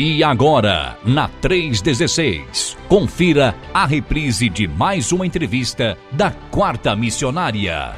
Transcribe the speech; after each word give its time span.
E 0.00 0.22
agora, 0.22 0.96
na 1.04 1.26
316, 1.26 2.76
confira 2.88 3.52
a 3.74 3.84
reprise 3.84 4.48
de 4.48 4.68
mais 4.68 5.10
uma 5.10 5.26
entrevista 5.26 5.98
da 6.12 6.30
Quarta 6.30 6.94
Missionária. 6.94 7.96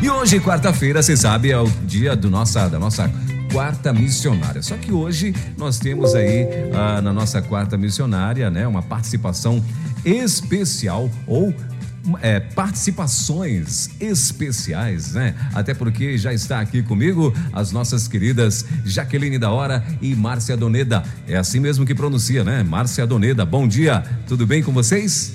E 0.00 0.08
hoje, 0.08 0.38
quarta-feira, 0.38 1.02
você 1.02 1.16
sabe, 1.16 1.50
é 1.50 1.58
o 1.58 1.66
dia 1.82 2.14
do 2.14 2.30
nossa, 2.30 2.68
da 2.68 2.78
nossa 2.78 3.12
quarta 3.50 3.92
missionária. 3.92 4.62
Só 4.62 4.76
que 4.76 4.92
hoje 4.92 5.34
nós 5.56 5.80
temos 5.80 6.14
aí 6.14 6.46
ah, 6.72 7.02
na 7.02 7.12
nossa 7.12 7.42
quarta 7.42 7.76
missionária, 7.76 8.48
né, 8.52 8.68
uma 8.68 8.82
participação 8.82 9.60
especial 10.04 11.10
ou 11.26 11.52
é, 12.20 12.40
participações 12.40 13.90
especiais, 14.00 15.12
né? 15.12 15.34
Até 15.54 15.74
porque 15.74 16.16
já 16.16 16.32
está 16.32 16.60
aqui 16.60 16.82
comigo 16.82 17.34
as 17.52 17.72
nossas 17.72 18.08
queridas 18.08 18.64
Jaqueline 18.84 19.38
da 19.38 19.50
Hora 19.50 19.84
e 20.00 20.14
Márcia 20.14 20.56
Doneda. 20.56 21.02
É 21.26 21.36
assim 21.36 21.60
mesmo 21.60 21.84
que 21.84 21.94
pronuncia, 21.94 22.44
né? 22.44 22.62
Márcia 22.62 23.06
Doneda. 23.06 23.44
Bom 23.44 23.66
dia, 23.66 24.04
tudo 24.26 24.46
bem 24.46 24.62
com 24.62 24.72
vocês? 24.72 25.34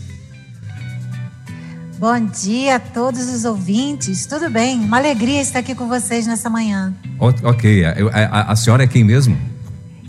Bom 2.00 2.26
dia 2.26 2.76
a 2.76 2.80
todos 2.80 3.34
os 3.34 3.46
ouvintes, 3.46 4.26
tudo 4.26 4.50
bem? 4.50 4.80
Uma 4.80 4.98
alegria 4.98 5.42
estar 5.42 5.60
aqui 5.60 5.74
com 5.74 5.88
vocês 5.88 6.28
nessa 6.28 6.50
manhã. 6.50 6.94
O, 7.20 7.28
ok, 7.48 7.86
a, 7.86 7.94
a, 8.12 8.52
a 8.52 8.56
senhora 8.56 8.84
é 8.84 8.88
quem 8.88 9.04
mesmo? 9.04 9.38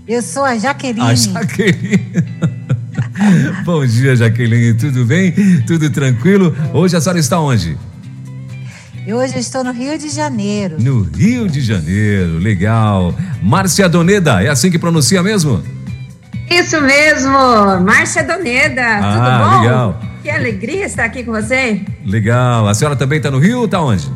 Eu 0.06 0.20
sou 0.20 0.44
a 0.44 0.58
Jaqueline. 0.58 1.06
A 1.06 1.14
Jaqueline. 1.14 2.04
Bom 3.64 3.84
dia, 3.86 4.16
Jaqueline. 4.16 4.74
Tudo 4.74 5.04
bem? 5.04 5.32
Tudo 5.66 5.90
tranquilo? 5.90 6.54
Hoje 6.72 6.96
a 6.96 7.00
senhora 7.00 7.18
está 7.18 7.38
onde? 7.40 7.76
Hoje 9.06 9.34
eu 9.34 9.40
estou 9.40 9.62
no 9.62 9.72
Rio 9.72 9.98
de 9.98 10.08
Janeiro. 10.08 10.76
No 10.80 11.02
Rio 11.02 11.46
de 11.46 11.60
Janeiro, 11.60 12.38
legal. 12.38 13.14
Márcia 13.42 13.88
Doneda, 13.88 14.42
é 14.42 14.48
assim 14.48 14.70
que 14.70 14.78
pronuncia 14.78 15.22
mesmo? 15.22 15.62
Isso 16.50 16.80
mesmo, 16.80 17.32
Márcia 17.84 18.22
Doneda. 18.22 18.82
Ah, 18.82 19.12
Tudo 19.12 19.50
bom? 19.50 19.60
Legal. 19.60 20.00
Que 20.22 20.30
alegria 20.30 20.86
estar 20.86 21.04
aqui 21.04 21.22
com 21.22 21.32
você. 21.32 21.82
Legal. 22.04 22.66
A 22.66 22.72
senhora 22.74 22.96
também 22.96 23.18
está 23.18 23.30
no 23.30 23.38
Rio 23.38 23.58
ou 23.58 23.64
está 23.66 23.80
onde? 23.80 24.10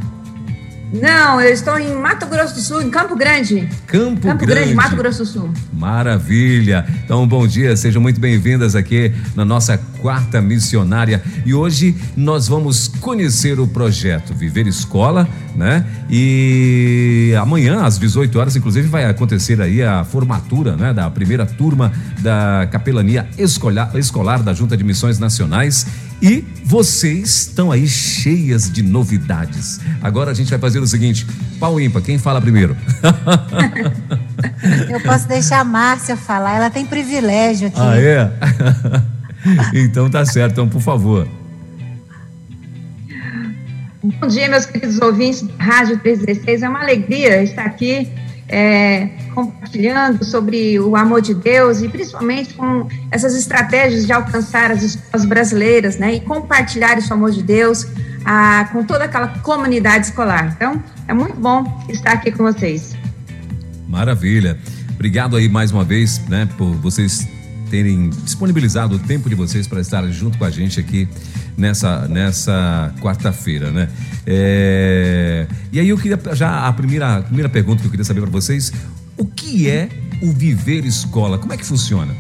Não, 0.92 1.38
eu 1.38 1.52
estou 1.52 1.78
em 1.78 1.94
Mato 1.94 2.26
Grosso 2.26 2.54
do 2.54 2.60
Sul, 2.60 2.80
em 2.80 2.88
Campo 2.88 3.14
Grande. 3.14 3.68
Campo, 3.86 4.22
Campo 4.22 4.46
Grande. 4.46 4.60
Grande, 4.60 4.74
Mato 4.74 4.96
Grosso 4.96 5.18
do 5.18 5.26
Sul. 5.26 5.50
Maravilha. 5.70 6.86
Então, 7.04 7.26
bom 7.28 7.46
dia, 7.46 7.76
sejam 7.76 8.00
muito 8.00 8.18
bem-vindas 8.18 8.74
aqui 8.74 9.12
na 9.36 9.44
nossa 9.44 9.76
quarta 10.00 10.40
missionária. 10.40 11.22
E 11.44 11.52
hoje 11.52 11.94
nós 12.16 12.48
vamos 12.48 12.88
conhecer 12.88 13.60
o 13.60 13.66
projeto 13.66 14.32
Viver 14.32 14.66
Escola, 14.66 15.28
né? 15.54 15.84
E 16.08 17.34
amanhã, 17.38 17.84
às 17.84 17.98
18 17.98 18.38
horas, 18.38 18.56
inclusive, 18.56 18.88
vai 18.88 19.04
acontecer 19.04 19.60
aí 19.60 19.82
a 19.82 20.04
formatura, 20.04 20.74
né? 20.74 20.94
Da 20.94 21.10
primeira 21.10 21.44
turma 21.44 21.92
da 22.20 22.66
Capelania 22.70 23.28
Escolar, 23.36 23.94
Escolar 23.94 24.42
da 24.42 24.54
Junta 24.54 24.74
de 24.74 24.84
Missões 24.84 25.18
Nacionais. 25.18 25.86
E 26.20 26.44
vocês 26.64 27.46
estão 27.46 27.70
aí 27.70 27.86
cheias 27.86 28.70
de 28.70 28.82
novidades. 28.82 29.80
Agora 30.02 30.32
a 30.32 30.34
gente 30.34 30.50
vai 30.50 30.58
fazer 30.58 30.80
o 30.80 30.86
seguinte: 30.86 31.24
pau 31.60 31.80
ímpar, 31.80 32.02
quem 32.02 32.18
fala 32.18 32.40
primeiro? 32.40 32.76
Eu 34.90 35.00
posso 35.00 35.28
deixar 35.28 35.60
a 35.60 35.64
Márcia 35.64 36.16
falar, 36.16 36.56
ela 36.56 36.70
tem 36.70 36.84
privilégio 36.84 37.68
aqui. 37.68 37.80
Ah, 37.80 37.98
é? 37.98 38.32
Então 39.72 40.10
tá 40.10 40.26
certo, 40.26 40.52
então 40.52 40.68
por 40.68 40.82
favor. 40.82 41.26
Bom 44.02 44.26
dia, 44.26 44.48
meus 44.48 44.66
queridos 44.66 45.00
ouvintes 45.00 45.42
da 45.42 45.64
Rádio 45.64 45.98
316. 46.00 46.62
É 46.62 46.68
uma 46.68 46.80
alegria 46.80 47.42
estar 47.42 47.64
aqui 47.64 48.10
é, 48.48 49.08
compartilhando 49.34 50.24
sobre 50.24 50.80
o 50.80 50.96
amor 50.96 51.20
de 51.20 51.34
Deus 51.34 51.82
e 51.82 51.88
principalmente 51.88 52.54
com 52.54 52.88
essas 53.10 53.36
estratégias 53.36 54.06
de 54.06 54.12
alcançar 54.12 54.70
as 54.70 54.82
escolas 54.82 55.26
brasileiras, 55.26 55.98
né, 55.98 56.14
e 56.14 56.20
compartilhar 56.20 56.96
esse 56.96 57.12
amor 57.12 57.30
de 57.30 57.42
Deus 57.42 57.86
a, 58.24 58.68
com 58.72 58.84
toda 58.84 59.04
aquela 59.04 59.28
comunidade 59.40 60.06
escolar. 60.06 60.52
Então, 60.56 60.82
é 61.06 61.12
muito 61.12 61.36
bom 61.36 61.84
estar 61.88 62.12
aqui 62.12 62.32
com 62.32 62.42
vocês. 62.42 62.96
Maravilha. 63.86 64.58
Obrigado 64.94 65.36
aí 65.36 65.48
mais 65.48 65.70
uma 65.70 65.84
vez, 65.84 66.18
né, 66.28 66.48
por 66.56 66.72
vocês 66.74 67.28
terem 67.70 68.10
disponibilizado 68.10 68.96
o 68.96 68.98
tempo 68.98 69.28
de 69.28 69.34
vocês 69.34 69.66
para 69.66 69.80
estar 69.80 70.06
junto 70.08 70.38
com 70.38 70.44
a 70.44 70.50
gente 70.50 70.80
aqui 70.80 71.08
nessa, 71.56 72.08
nessa 72.08 72.94
quarta-feira, 73.00 73.70
né? 73.70 73.88
É... 74.26 75.46
E 75.72 75.80
aí 75.80 75.88
eu 75.88 75.98
queria 75.98 76.18
já 76.34 76.66
a 76.66 76.72
primeira, 76.72 77.16
a 77.18 77.22
primeira 77.22 77.48
pergunta 77.48 77.80
que 77.80 77.86
eu 77.86 77.90
queria 77.90 78.04
saber 78.04 78.20
para 78.20 78.30
vocês, 78.30 78.72
o 79.16 79.24
que 79.24 79.68
é 79.68 79.88
o 80.22 80.32
Viver 80.32 80.84
Escola? 80.84 81.38
Como 81.38 81.52
é 81.52 81.56
que 81.56 81.64
funciona? 81.64 82.14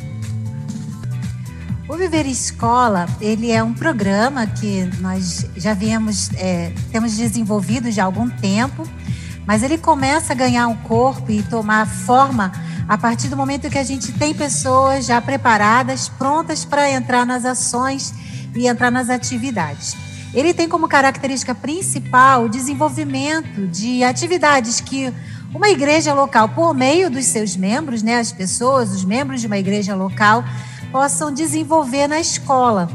O 1.88 1.96
Viver 1.96 2.26
Escola, 2.26 3.06
ele 3.20 3.50
é 3.50 3.62
um 3.62 3.72
programa 3.72 4.46
que 4.46 4.88
nós 5.00 5.46
já 5.56 5.72
viemos, 5.72 6.30
é, 6.34 6.72
temos 6.92 7.16
desenvolvido 7.16 7.90
já 7.90 8.02
há 8.02 8.06
algum 8.06 8.28
tempo, 8.28 8.86
mas 9.46 9.62
ele 9.62 9.78
começa 9.78 10.34
a 10.34 10.36
ganhar 10.36 10.68
um 10.68 10.76
corpo 10.76 11.32
e 11.32 11.42
tomar 11.42 11.86
forma 11.86 12.52
a 12.88 12.96
partir 12.96 13.28
do 13.28 13.36
momento 13.36 13.68
que 13.68 13.76
a 13.76 13.84
gente 13.84 14.12
tem 14.12 14.32
pessoas 14.32 15.04
já 15.04 15.20
preparadas, 15.20 16.08
prontas 16.08 16.64
para 16.64 16.90
entrar 16.90 17.26
nas 17.26 17.44
ações 17.44 18.14
e 18.56 18.66
entrar 18.66 18.90
nas 18.90 19.10
atividades. 19.10 19.94
Ele 20.32 20.54
tem 20.54 20.68
como 20.68 20.88
característica 20.88 21.54
principal 21.54 22.44
o 22.44 22.48
desenvolvimento 22.48 23.66
de 23.66 24.02
atividades 24.02 24.80
que 24.80 25.12
uma 25.54 25.68
igreja 25.68 26.14
local, 26.14 26.48
por 26.50 26.74
meio 26.74 27.10
dos 27.10 27.26
seus 27.26 27.56
membros, 27.56 28.02
né, 28.02 28.18
as 28.18 28.32
pessoas, 28.32 28.90
os 28.90 29.04
membros 29.04 29.40
de 29.42 29.46
uma 29.46 29.58
igreja 29.58 29.94
local, 29.94 30.42
possam 30.90 31.32
desenvolver 31.32 32.06
na 32.06 32.20
escola, 32.20 32.88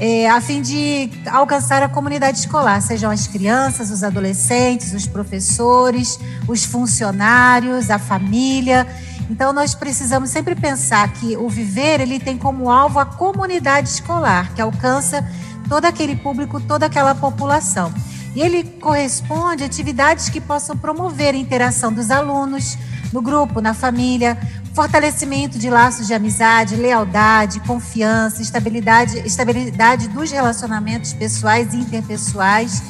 é, 0.00 0.28
a 0.30 0.40
fim 0.40 0.62
de 0.62 1.10
alcançar 1.26 1.82
a 1.82 1.88
comunidade 1.88 2.38
escolar, 2.38 2.80
sejam 2.80 3.10
as 3.10 3.26
crianças, 3.26 3.90
os 3.90 4.02
adolescentes, 4.02 4.94
os 4.94 5.06
professores, 5.06 6.18
os 6.48 6.64
funcionários, 6.64 7.90
a 7.90 7.98
família. 7.98 8.86
Então 9.30 9.52
nós 9.52 9.76
precisamos 9.76 10.28
sempre 10.28 10.56
pensar 10.56 11.12
que 11.12 11.36
o 11.36 11.48
viver 11.48 12.00
ele 12.00 12.18
tem 12.18 12.36
como 12.36 12.68
alvo 12.68 12.98
a 12.98 13.04
comunidade 13.04 13.88
escolar, 13.88 14.52
que 14.54 14.60
alcança 14.60 15.24
todo 15.68 15.84
aquele 15.84 16.16
público, 16.16 16.60
toda 16.60 16.86
aquela 16.86 17.14
população. 17.14 17.94
E 18.34 18.42
ele 18.42 18.64
corresponde 18.64 19.62
a 19.62 19.66
atividades 19.66 20.28
que 20.28 20.40
possam 20.40 20.76
promover 20.76 21.34
a 21.34 21.38
interação 21.38 21.92
dos 21.92 22.10
alunos 22.10 22.76
no 23.12 23.22
grupo, 23.22 23.60
na 23.60 23.72
família, 23.72 24.36
fortalecimento 24.74 25.60
de 25.60 25.70
laços 25.70 26.08
de 26.08 26.14
amizade, 26.14 26.74
lealdade, 26.74 27.60
confiança, 27.60 28.42
estabilidade, 28.42 29.18
estabilidade 29.18 30.08
dos 30.08 30.32
relacionamentos 30.32 31.12
pessoais 31.12 31.72
e 31.72 31.76
interpessoais 31.76 32.82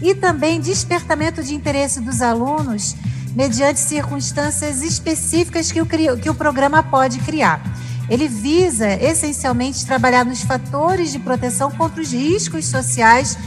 e 0.00 0.14
também 0.14 0.58
despertamento 0.58 1.42
de 1.42 1.54
interesse 1.54 2.00
dos 2.00 2.22
alunos 2.22 2.96
mediante 3.34 3.80
circunstâncias 3.80 4.82
específicas 4.82 5.72
que 5.72 5.80
o, 5.80 5.86
que 5.86 6.30
o 6.30 6.34
programa 6.34 6.82
pode 6.82 7.18
criar. 7.20 7.62
Ele 8.08 8.28
visa 8.28 8.92
essencialmente 8.92 9.86
trabalhar 9.86 10.24
nos 10.24 10.42
fatores 10.42 11.12
de 11.12 11.18
proteção 11.18 11.70
contra 11.70 12.00
os 12.00 12.12
riscos 12.12 12.66
sociais 12.66 13.38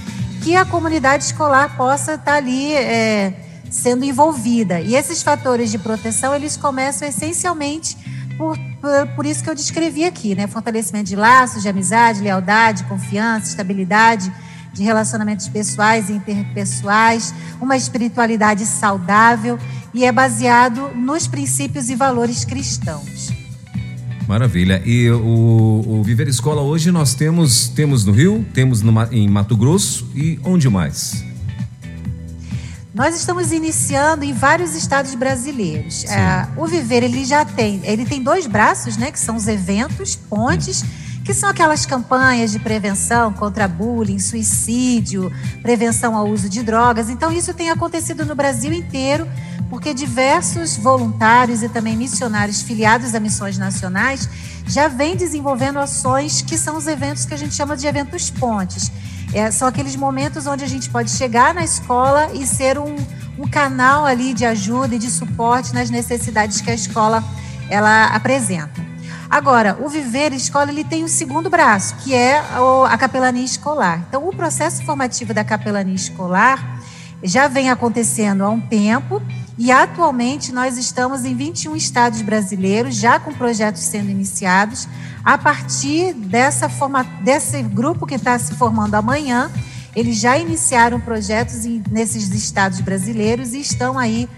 que 0.42 0.56
a 0.56 0.66
comunidade 0.66 1.26
escolar 1.26 1.76
possa 1.76 2.16
estar 2.16 2.36
ali 2.36 2.74
é, 2.74 3.34
sendo 3.70 4.06
envolvida. 4.06 4.80
E 4.80 4.96
esses 4.96 5.22
fatores 5.22 5.72
de 5.72 5.78
proteção 5.78 6.34
eles 6.34 6.58
começam 6.58 7.08
essencialmente 7.08 7.98
por, 8.38 8.58
por, 8.82 9.08
por, 9.16 9.26
isso 9.26 9.44
que 9.44 9.50
eu 9.50 9.56
descrevi 9.56 10.04
aqui, 10.04 10.36
né? 10.36 10.48
Fortalecimento 10.48 11.10
de 11.10 11.16
laços, 11.16 11.62
de 11.62 11.70
amizade, 11.70 12.22
lealdade, 12.22 12.84
confiança, 12.86 13.50
estabilidade 13.50 14.32
de 14.76 14.84
relacionamentos 14.84 15.48
pessoais 15.48 16.10
e 16.10 16.14
interpessoais, 16.14 17.34
uma 17.62 17.78
espiritualidade 17.78 18.66
saudável 18.66 19.58
e 19.94 20.04
é 20.04 20.12
baseado 20.12 20.90
nos 20.90 21.26
princípios 21.28 21.90
e 21.90 21.96
valores 21.96 22.44
cristãos. 22.44 23.30
Maravilha. 24.28 24.82
E 24.86 25.10
o, 25.10 25.86
o 25.88 26.04
Viver 26.04 26.28
Escola 26.28 26.62
hoje 26.62 26.92
nós 26.92 27.14
temos 27.14 27.70
temos 27.70 28.04
no 28.06 28.12
Rio, 28.12 28.46
temos 28.54 28.82
no, 28.82 28.92
em 29.12 29.30
Mato 29.30 29.56
Grosso 29.56 30.10
e 30.14 30.38
onde 30.44 30.70
mais? 30.70 31.24
Nós 32.94 33.16
estamos 33.16 33.52
iniciando 33.52 34.24
em 34.24 34.34
vários 34.34 34.74
estados 34.74 35.16
brasileiros. 35.16 36.06
É, 36.06 36.48
o 36.58 36.66
Viver 36.66 37.04
ele 37.04 37.24
já 37.24 37.46
tem, 37.46 37.82
ele 37.84 38.06
tem 38.06 38.22
dois 38.24 38.48
braços, 38.48 38.98
né, 38.98 39.12
que 39.12 39.20
são 39.20 39.36
os 39.36 39.48
eventos, 39.48 40.16
pontes. 40.16 40.84
Hum 40.84 41.05
que 41.26 41.34
são 41.34 41.50
aquelas 41.50 41.88
campanhas 41.88 42.52
de 42.52 42.60
prevenção 42.60 43.34
contra 43.34 43.68
bullying, 43.68 44.20
suicídio, 44.20 45.34
prevenção 45.64 46.16
ao 46.16 46.30
uso 46.30 46.48
de 46.48 46.62
drogas. 46.62 47.10
Então, 47.10 47.32
isso 47.32 47.52
tem 47.52 47.72
acontecido 47.72 48.24
no 48.28 48.36
Brasil 48.36 48.72
inteiro, 48.72 49.28
porque 49.68 49.92
diversos 49.92 50.78
voluntários 50.78 51.64
e 51.64 51.68
também 51.68 51.98
missionários 51.98 52.62
filiados 52.62 53.16
a 53.16 53.20
missões 53.20 53.58
nacionais 53.58 54.30
já 54.68 54.88
vêm 54.88 55.16
desenvolvendo 55.16 55.80
ações 55.80 56.44
que 56.44 56.60
são 56.60 56.78
os 56.78 56.86
eventos 56.86 57.26
que 57.26 57.34
a 57.34 57.38
gente 57.38 57.56
chama 57.56 57.76
de 57.76 57.88
eventos 57.88 58.30
pontes. 58.30 58.92
É, 59.34 59.50
são 59.50 59.68
aqueles 59.68 59.96
momentos 59.96 60.46
onde 60.46 60.64
a 60.64 60.68
gente 60.68 60.92
pode 60.92 61.10
chegar 61.10 61.56
na 61.56 61.64
escola 61.64 62.32
e 62.36 62.46
ser 62.46 62.78
um, 62.78 62.96
um 63.40 63.48
canal 63.48 64.06
ali 64.06 64.32
de 64.32 64.46
ajuda 64.46 64.94
e 64.94 65.00
de 65.00 65.10
suporte 65.10 65.74
nas 65.74 65.90
necessidades 65.90 66.62
que 66.62 66.70
a 66.70 66.76
escola 66.76 67.24
ela 67.68 68.06
apresenta. 68.14 68.95
Agora, 69.30 69.78
o 69.82 69.90
Viver 69.90 70.34
Escola 70.34 70.72
ele 70.72 70.84
tem 70.84 71.02
o 71.02 71.06
um 71.06 71.10
segundo 71.10 71.50
braço, 71.50 71.96
que 72.04 72.14
é 72.14 72.44
a 72.90 72.98
capelania 72.98 73.44
escolar. 73.44 74.06
Então, 74.08 74.28
o 74.28 74.36
processo 74.36 74.84
formativo 74.86 75.34
da 75.34 75.44
capelania 75.44 75.96
escolar 75.96 76.80
já 77.24 77.48
vem 77.48 77.70
acontecendo 77.70 78.44
há 78.44 78.50
um 78.50 78.62
tempo 78.62 79.22
e 79.58 79.72
atualmente 79.72 80.52
nós 80.52 80.78
estamos 80.78 81.24
em 81.26 81.36
21 81.36 81.76
estados 81.76 82.22
brasileiros, 82.22 82.96
já 82.96 83.20
com 83.20 83.34
projetos 83.34 83.82
sendo 83.82 84.10
iniciados, 84.10 84.88
a 85.24 85.38
partir 85.38 86.14
dessa 86.14 86.68
forma, 86.70 87.04
desse 87.22 87.62
grupo 87.64 88.06
que 88.06 88.16
está 88.16 88.38
se 88.38 88.54
formando 88.56 88.96
amanhã. 88.96 89.50
Eles 89.96 90.18
já 90.20 90.38
iniciaram 90.38 91.00
projetos 91.00 91.64
nesses 91.90 92.30
estados 92.30 92.82
brasileiros 92.82 93.54
e 93.54 93.62
estão 93.62 93.98
aí 93.98 94.30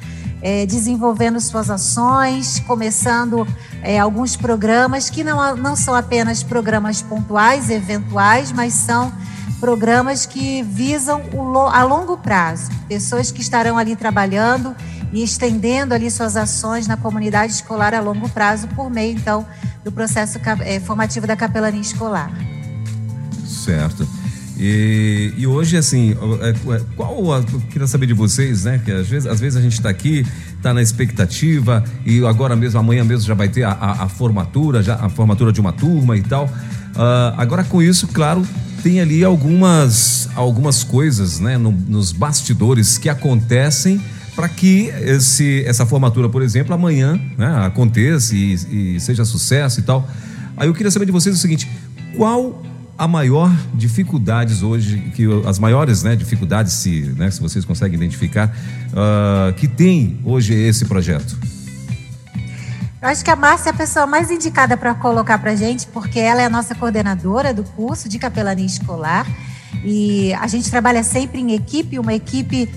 é, 0.41 0.65
desenvolvendo 0.65 1.39
suas 1.39 1.69
ações, 1.69 2.59
começando 2.67 3.47
é, 3.81 3.99
alguns 3.99 4.35
programas 4.35 5.09
que 5.09 5.23
não, 5.23 5.55
não 5.55 5.75
são 5.75 5.95
apenas 5.95 6.43
programas 6.43 7.01
pontuais, 7.01 7.69
eventuais, 7.69 8.51
mas 8.51 8.73
são 8.73 9.11
programas 9.59 10.25
que 10.25 10.61
visam 10.63 11.21
o, 11.33 11.57
a 11.67 11.83
longo 11.83 12.17
prazo. 12.17 12.69
Pessoas 12.87 13.31
que 13.31 13.41
estarão 13.41 13.77
ali 13.77 13.95
trabalhando 13.95 14.75
e 15.11 15.23
estendendo 15.23 15.93
ali 15.93 16.11
suas 16.11 16.35
ações 16.35 16.87
na 16.87 16.97
comunidade 16.97 17.53
escolar 17.53 17.93
a 17.93 17.99
longo 17.99 18.29
prazo 18.29 18.67
por 18.69 18.89
meio, 18.89 19.17
então, 19.17 19.45
do 19.83 19.91
processo 19.91 20.39
é, 20.61 20.79
formativo 20.79 21.25
da 21.25 21.35
capelania 21.35 21.81
escolar. 21.81 22.31
Certo. 23.45 24.07
E, 24.59 25.33
e 25.37 25.45
hoje, 25.45 25.77
assim, 25.77 26.15
é, 26.41 26.49
é, 26.49 26.81
qual. 26.95 27.31
A, 27.31 27.37
eu 27.37 27.61
queria 27.69 27.87
saber 27.87 28.07
de 28.07 28.13
vocês, 28.13 28.65
né? 28.65 28.81
Que 28.83 28.91
às 28.91 29.07
vezes, 29.07 29.27
às 29.27 29.39
vezes 29.39 29.57
a 29.57 29.61
gente 29.61 29.73
está 29.73 29.89
aqui, 29.89 30.25
está 30.55 30.73
na 30.73 30.81
expectativa, 30.81 31.83
e 32.05 32.25
agora 32.25 32.55
mesmo, 32.55 32.79
amanhã 32.79 33.03
mesmo 33.03 33.27
já 33.27 33.35
vai 33.35 33.49
ter 33.49 33.63
a, 33.63 33.71
a, 33.71 34.03
a 34.03 34.09
formatura, 34.09 34.81
já, 34.81 34.95
a 34.95 35.09
formatura 35.09 35.51
de 35.51 35.61
uma 35.61 35.71
turma 35.71 36.17
e 36.17 36.23
tal. 36.23 36.45
Uh, 36.45 37.35
agora, 37.37 37.63
com 37.63 37.81
isso, 37.81 38.07
claro, 38.07 38.41
tem 38.81 38.99
ali 38.99 39.23
algumas, 39.23 40.27
algumas 40.35 40.83
coisas, 40.83 41.39
né? 41.39 41.57
No, 41.57 41.71
nos 41.71 42.11
bastidores 42.11 42.97
que 42.97 43.09
acontecem 43.09 44.01
para 44.35 44.49
que 44.49 44.91
esse, 45.01 45.63
essa 45.65 45.85
formatura, 45.85 46.29
por 46.29 46.41
exemplo, 46.41 46.73
amanhã 46.73 47.19
né, 47.37 47.65
aconteça 47.65 48.35
e, 48.35 48.95
e 48.95 48.99
seja 48.99 49.25
sucesso 49.25 49.79
e 49.79 49.83
tal. 49.83 50.07
Aí 50.55 50.67
eu 50.67 50.73
queria 50.73 50.91
saber 50.91 51.05
de 51.05 51.11
vocês 51.11 51.35
o 51.35 51.39
seguinte: 51.39 51.67
qual 52.15 52.63
a 52.97 53.07
maior 53.07 53.51
dificuldades 53.73 54.63
hoje, 54.63 54.97
que 55.15 55.25
as 55.45 55.59
maiores 55.59 56.03
né, 56.03 56.15
dificuldades, 56.15 56.73
se, 56.73 57.01
né, 57.15 57.29
se 57.29 57.39
vocês 57.39 57.63
conseguem 57.63 57.95
identificar, 57.95 58.47
uh, 58.47 59.53
que 59.53 59.67
tem 59.67 60.19
hoje 60.25 60.53
esse 60.53 60.85
projeto? 60.85 61.37
Eu 62.99 63.09
acho 63.09 63.23
que 63.23 63.29
a 63.29 63.35
Márcia 63.35 63.69
é 63.69 63.73
a 63.73 63.75
pessoa 63.75 64.07
mais 64.07 64.31
indicada 64.31 64.75
para 64.75 64.95
colocar 64.95 65.37
para 65.37 65.55
gente, 65.55 65.85
porque 65.87 66.19
ela 66.19 66.41
é 66.41 66.45
a 66.45 66.49
nossa 66.49 66.73
coordenadora 66.73 67.53
do 67.53 67.63
curso 67.63 68.09
de 68.09 68.17
capelania 68.17 68.65
escolar. 68.65 69.27
E 69.83 70.33
a 70.33 70.47
gente 70.47 70.69
trabalha 70.71 71.03
sempre 71.03 71.39
em 71.39 71.53
equipe, 71.53 71.99
uma 71.99 72.13
equipe 72.13 72.67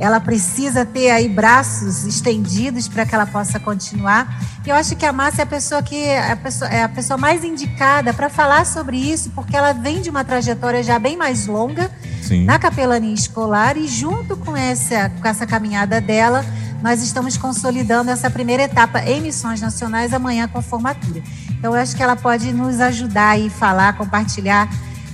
ela 0.00 0.18
precisa 0.18 0.86
ter 0.86 1.10
aí 1.10 1.28
braços 1.28 2.06
estendidos 2.06 2.88
para 2.88 3.04
que 3.04 3.14
ela 3.14 3.26
possa 3.26 3.60
continuar. 3.60 4.42
E 4.64 4.70
eu 4.70 4.74
acho 4.74 4.96
que 4.96 5.04
a 5.04 5.12
Márcia 5.12 5.42
é 5.42 5.44
a 5.44 5.46
pessoa 5.46 5.82
que 5.82 5.94
é 5.94 6.32
a 6.32 6.36
pessoa, 6.36 6.70
é 6.70 6.82
a 6.82 6.88
pessoa 6.88 7.18
mais 7.18 7.44
indicada 7.44 8.14
para 8.14 8.30
falar 8.30 8.64
sobre 8.64 8.96
isso, 8.96 9.30
porque 9.34 9.54
ela 9.54 9.74
vem 9.74 10.00
de 10.00 10.08
uma 10.08 10.24
trajetória 10.24 10.82
já 10.82 10.98
bem 10.98 11.18
mais 11.18 11.46
longa 11.46 11.90
Sim. 12.22 12.46
na 12.46 12.58
capelania 12.58 13.12
escolar 13.12 13.76
e 13.76 13.86
junto 13.86 14.38
com 14.38 14.56
essa, 14.56 15.10
com 15.20 15.28
essa 15.28 15.46
caminhada 15.46 16.00
dela, 16.00 16.46
nós 16.82 17.02
estamos 17.02 17.36
consolidando 17.36 18.10
essa 18.10 18.30
primeira 18.30 18.62
etapa 18.62 19.00
em 19.02 19.20
missões 19.20 19.60
nacionais 19.60 20.14
amanhã 20.14 20.48
com 20.48 20.58
a 20.58 20.62
formatura. 20.62 21.22
Então, 21.50 21.74
eu 21.74 21.80
acho 21.80 21.94
que 21.94 22.02
ela 22.02 22.16
pode 22.16 22.54
nos 22.54 22.80
ajudar 22.80 23.38
e 23.38 23.50
falar, 23.50 23.98
compartilhar 23.98 24.66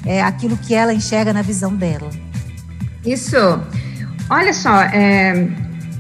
é, 0.05 0.23
aquilo 0.23 0.56
que 0.56 0.75
ela 0.75 0.94
enxerga 0.94 1.33
na 1.33 1.43
visão 1.43 1.75
dela. 1.75 2.09
Isso. 3.05 3.37
Olha 4.28 4.52
só, 4.52 4.82
é, 4.82 5.46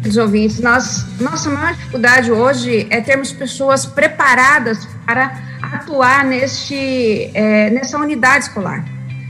os 0.04 0.16
ouvintes, 0.16 0.58
nós, 0.58 1.06
nossa 1.20 1.48
maior 1.48 1.74
dificuldade 1.74 2.32
hoje 2.32 2.84
é 2.90 3.00
termos 3.00 3.30
pessoas 3.30 3.86
preparadas 3.86 4.84
para 5.06 5.40
atuar 5.62 6.24
neste, 6.24 7.30
é, 7.32 7.70
nessa 7.70 7.96
unidade 7.96 8.46
escolar. 8.46 8.84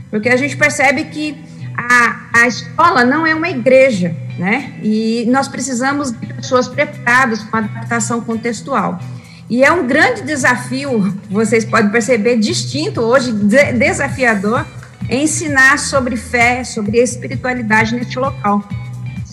Porque 0.09 0.29
a 0.29 0.35
gente 0.35 0.57
percebe 0.57 1.03
que 1.05 1.37
a, 1.77 2.41
a 2.41 2.47
escola 2.47 3.05
não 3.05 3.23
é 3.23 3.35
uma 3.35 3.49
igreja, 3.49 4.15
né? 4.39 4.73
E 4.81 5.25
nós 5.29 5.47
precisamos 5.47 6.11
de 6.11 6.33
pessoas 6.33 6.67
preparadas 6.67 7.43
com 7.43 7.57
adaptação 7.57 8.19
contextual. 8.21 8.99
E 9.47 9.63
é 9.63 9.71
um 9.71 9.85
grande 9.85 10.23
desafio, 10.23 11.15
vocês 11.29 11.63
podem 11.63 11.91
perceber, 11.91 12.37
distinto 12.37 13.01
hoje, 13.01 13.31
de, 13.31 13.73
desafiador, 13.73 14.65
ensinar 15.07 15.77
sobre 15.77 16.17
fé, 16.17 16.63
sobre 16.63 16.97
espiritualidade 16.97 17.95
neste 17.95 18.17
local 18.17 18.67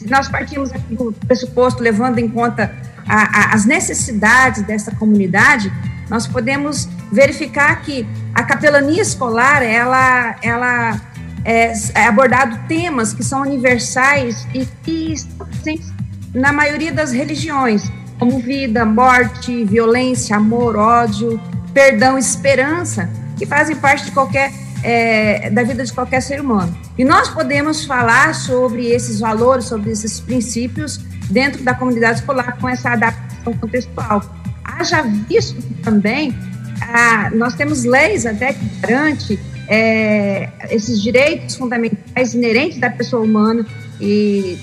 nós 0.08 0.28
partimos 0.28 0.72
aqui 0.72 0.94
do 0.94 1.12
pressuposto 1.26 1.82
levando 1.82 2.18
em 2.18 2.28
conta 2.28 2.74
a, 3.06 3.22
a, 3.22 3.54
as 3.54 3.64
necessidades 3.64 4.62
dessa 4.62 4.90
comunidade, 4.92 5.72
nós 6.08 6.26
podemos 6.26 6.88
verificar 7.10 7.80
que 7.82 8.06
a 8.34 8.42
capelania 8.42 9.02
escolar, 9.02 9.62
ela, 9.62 10.36
ela 10.42 11.00
é, 11.44 11.72
é 11.94 12.06
abordado 12.06 12.58
temas 12.66 13.12
que 13.12 13.22
são 13.22 13.42
universais 13.42 14.46
e 14.54 14.66
que 14.82 15.12
estão 15.12 15.46
presentes 15.46 15.92
na 16.34 16.52
maioria 16.52 16.92
das 16.92 17.12
religiões, 17.12 17.90
como 18.18 18.38
vida, 18.38 18.84
morte, 18.84 19.64
violência, 19.64 20.36
amor, 20.36 20.76
ódio, 20.76 21.40
perdão, 21.72 22.18
esperança, 22.18 23.08
que 23.36 23.46
fazem 23.46 23.76
parte 23.76 24.06
de 24.06 24.10
qualquer 24.12 24.52
é, 24.84 25.48
da 25.48 25.62
vida 25.62 25.82
de 25.82 25.92
qualquer 25.92 26.20
ser 26.20 26.40
humano. 26.40 26.76
E 26.96 27.04
nós 27.04 27.31
podemos 27.31 27.86
falar 27.86 28.34
sobre 28.34 28.88
esses 28.88 29.19
valores, 29.19 29.64
sobre 29.64 29.90
esses 29.90 30.20
princípios 30.20 30.98
dentro 31.31 31.64
da 31.64 31.75
comunidade 31.75 32.20
escolar 32.20 32.58
com 32.60 32.69
essa 32.69 32.90
adaptação 32.90 33.54
contextual. 33.54 34.22
Haja 34.62 35.02
visto 35.02 35.56
também, 35.82 36.36
ah, 36.82 37.31
nós 37.34 37.54
temos 37.54 37.84
leis 37.84 38.26
até 38.26 38.52
que 38.52 38.64
garante 38.81 39.40
é, 39.69 40.50
esses 40.70 41.02
direitos 41.02 41.56
fundamentais 41.56 42.34
inerentes 42.34 42.78
da 42.78 42.90
pessoa 42.90 43.25
humana 43.25 43.66
e, 43.98 44.58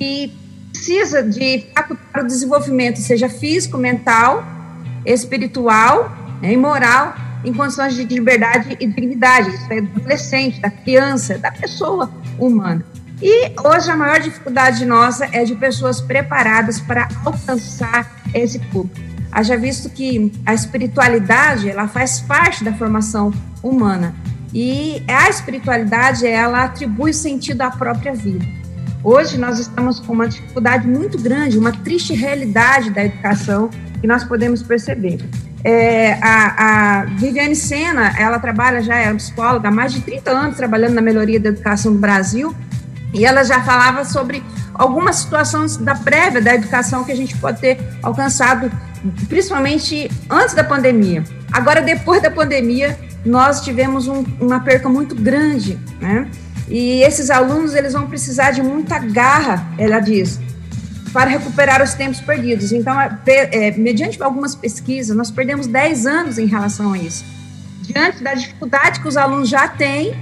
e 0.00 0.32
precisa 0.72 1.22
de 1.22 1.66
facultar 1.74 2.24
o 2.24 2.26
desenvolvimento, 2.26 2.98
seja 3.00 3.28
físico, 3.28 3.76
mental, 3.76 4.42
espiritual 5.04 6.10
né, 6.40 6.54
e 6.54 6.56
moral 6.56 7.27
em 7.44 7.52
condições 7.52 7.94
de 7.94 8.04
liberdade 8.04 8.76
e 8.80 8.86
dignidade, 8.86 9.50
isso 9.50 9.72
é 9.72 9.80
do 9.80 10.00
adolescente, 10.00 10.60
da 10.60 10.70
criança, 10.70 11.38
da 11.38 11.50
pessoa 11.50 12.10
humana. 12.38 12.84
E 13.20 13.52
hoje 13.64 13.90
a 13.90 13.96
maior 13.96 14.20
dificuldade 14.20 14.84
nossa 14.84 15.28
é 15.32 15.44
de 15.44 15.54
pessoas 15.54 16.00
preparadas 16.00 16.78
para 16.80 17.08
alcançar 17.24 18.22
esse 18.32 18.58
público. 18.58 19.00
Haja 19.30 19.56
visto 19.56 19.90
que 19.90 20.32
a 20.46 20.54
espiritualidade, 20.54 21.68
ela 21.68 21.88
faz 21.88 22.20
parte 22.20 22.64
da 22.64 22.72
formação 22.72 23.32
humana. 23.62 24.14
E 24.54 25.02
a 25.06 25.28
espiritualidade, 25.28 26.26
ela 26.26 26.64
atribui 26.64 27.12
sentido 27.12 27.62
à 27.62 27.70
própria 27.70 28.14
vida. 28.14 28.57
Hoje 29.02 29.38
nós 29.38 29.60
estamos 29.60 30.00
com 30.00 30.12
uma 30.12 30.26
dificuldade 30.26 30.86
muito 30.86 31.18
grande, 31.20 31.56
uma 31.56 31.72
triste 31.72 32.12
realidade 32.14 32.90
da 32.90 33.04
educação 33.04 33.70
que 34.00 34.06
nós 34.06 34.24
podemos 34.24 34.62
perceber. 34.62 35.20
É, 35.62 36.14
a, 36.14 37.00
a, 37.00 37.04
Viviane 37.04 37.54
Sena, 37.54 38.14
ela 38.18 38.38
trabalha 38.38 38.82
já, 38.82 38.96
é 38.96 39.12
psicóloga 39.14 39.68
há 39.68 39.70
mais 39.70 39.92
de 39.92 40.00
30 40.00 40.30
anos 40.30 40.56
trabalhando 40.56 40.94
na 40.94 41.00
melhoria 41.00 41.38
da 41.38 41.48
educação 41.48 41.92
do 41.92 41.98
Brasil, 41.98 42.54
e 43.14 43.24
ela 43.24 43.42
já 43.44 43.62
falava 43.62 44.04
sobre 44.04 44.42
algumas 44.74 45.16
situações 45.16 45.76
da 45.76 45.94
prévia 45.94 46.40
da 46.40 46.54
educação 46.54 47.04
que 47.04 47.12
a 47.12 47.16
gente 47.16 47.36
pode 47.36 47.60
ter 47.60 47.78
alcançado, 48.02 48.70
principalmente 49.28 50.10
antes 50.28 50.54
da 50.54 50.62
pandemia. 50.62 51.24
Agora, 51.50 51.80
depois 51.80 52.20
da 52.20 52.30
pandemia, 52.30 52.98
nós 53.24 53.62
tivemos 53.62 54.06
um, 54.06 54.24
uma 54.40 54.60
perca 54.60 54.88
muito 54.88 55.14
grande, 55.14 55.78
né? 56.00 56.28
E 56.70 57.02
esses 57.02 57.30
alunos, 57.30 57.74
eles 57.74 57.92
vão 57.92 58.06
precisar 58.06 58.50
de 58.50 58.62
muita 58.62 58.98
garra, 58.98 59.66
ela 59.78 60.00
diz, 60.00 60.38
para 61.12 61.30
recuperar 61.30 61.82
os 61.82 61.94
tempos 61.94 62.20
perdidos. 62.20 62.72
Então, 62.72 63.00
é, 63.00 63.18
é, 63.26 63.70
mediante 63.72 64.22
algumas 64.22 64.54
pesquisas, 64.54 65.16
nós 65.16 65.30
perdemos 65.30 65.66
10 65.66 66.06
anos 66.06 66.38
em 66.38 66.46
relação 66.46 66.92
a 66.92 66.98
isso. 66.98 67.24
Diante 67.82 68.22
da 68.22 68.34
dificuldade 68.34 69.00
que 69.00 69.08
os 69.08 69.16
alunos 69.16 69.48
já 69.48 69.66
têm 69.66 70.14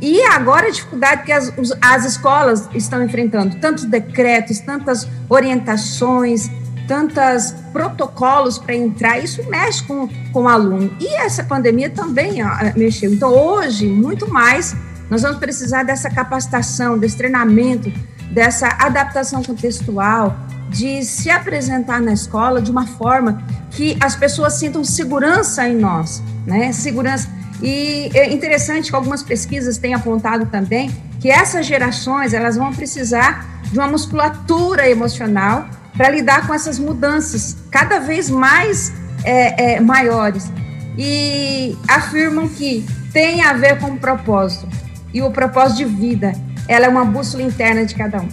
e 0.00 0.20
agora 0.22 0.66
a 0.66 0.70
dificuldade 0.70 1.22
que 1.24 1.32
as, 1.32 1.52
as 1.80 2.04
escolas 2.04 2.68
estão 2.74 3.02
enfrentando, 3.02 3.56
tantos 3.56 3.84
decretos, 3.84 4.60
tantas 4.60 5.08
orientações, 5.28 6.50
tantos 6.86 7.54
protocolos 7.72 8.58
para 8.58 8.74
entrar, 8.74 9.18
isso 9.18 9.42
mexe 9.48 9.82
com, 9.84 10.08
com 10.32 10.42
o 10.42 10.48
aluno. 10.48 10.94
E 11.00 11.14
essa 11.16 11.42
pandemia 11.42 11.90
também 11.90 12.44
ó, 12.44 12.50
mexeu. 12.76 13.12
Então, 13.12 13.30
hoje, 13.30 13.86
muito 13.86 14.30
mais, 14.30 14.76
nós 15.10 15.22
vamos 15.22 15.38
precisar 15.38 15.82
dessa 15.82 16.10
capacitação, 16.10 16.98
desse 16.98 17.16
treinamento, 17.16 17.92
dessa 18.32 18.68
adaptação 18.78 19.42
contextual, 19.42 20.36
de 20.68 21.04
se 21.04 21.30
apresentar 21.30 22.00
na 22.00 22.12
escola 22.12 22.60
de 22.60 22.70
uma 22.70 22.86
forma 22.86 23.42
que 23.70 23.96
as 24.00 24.16
pessoas 24.16 24.54
sintam 24.54 24.84
segurança 24.84 25.66
em 25.68 25.76
nós, 25.76 26.22
né? 26.46 26.72
Segurança. 26.72 27.28
E 27.62 28.10
é 28.14 28.32
interessante 28.32 28.90
que 28.90 28.96
algumas 28.96 29.22
pesquisas 29.22 29.78
têm 29.78 29.94
apontado 29.94 30.46
também 30.46 30.90
que 31.20 31.30
essas 31.30 31.66
gerações 31.66 32.34
elas 32.34 32.56
vão 32.56 32.72
precisar 32.72 33.62
de 33.64 33.78
uma 33.78 33.88
musculatura 33.88 34.88
emocional 34.88 35.66
para 35.96 36.10
lidar 36.10 36.46
com 36.46 36.52
essas 36.52 36.78
mudanças 36.78 37.56
cada 37.70 37.98
vez 37.98 38.28
mais 38.28 38.92
é, 39.24 39.76
é, 39.76 39.80
maiores 39.80 40.52
e 40.98 41.76
afirmam 41.88 42.48
que 42.48 42.84
tem 43.12 43.42
a 43.42 43.54
ver 43.54 43.78
com 43.78 43.92
o 43.92 43.98
propósito 43.98 44.68
e 45.16 45.22
o 45.22 45.30
propósito 45.30 45.78
de 45.78 45.84
vida. 45.86 46.32
Ela 46.68 46.86
é 46.86 46.88
uma 46.88 47.04
bússola 47.04 47.42
interna 47.42 47.86
de 47.86 47.94
cada 47.94 48.20
um. 48.20 48.28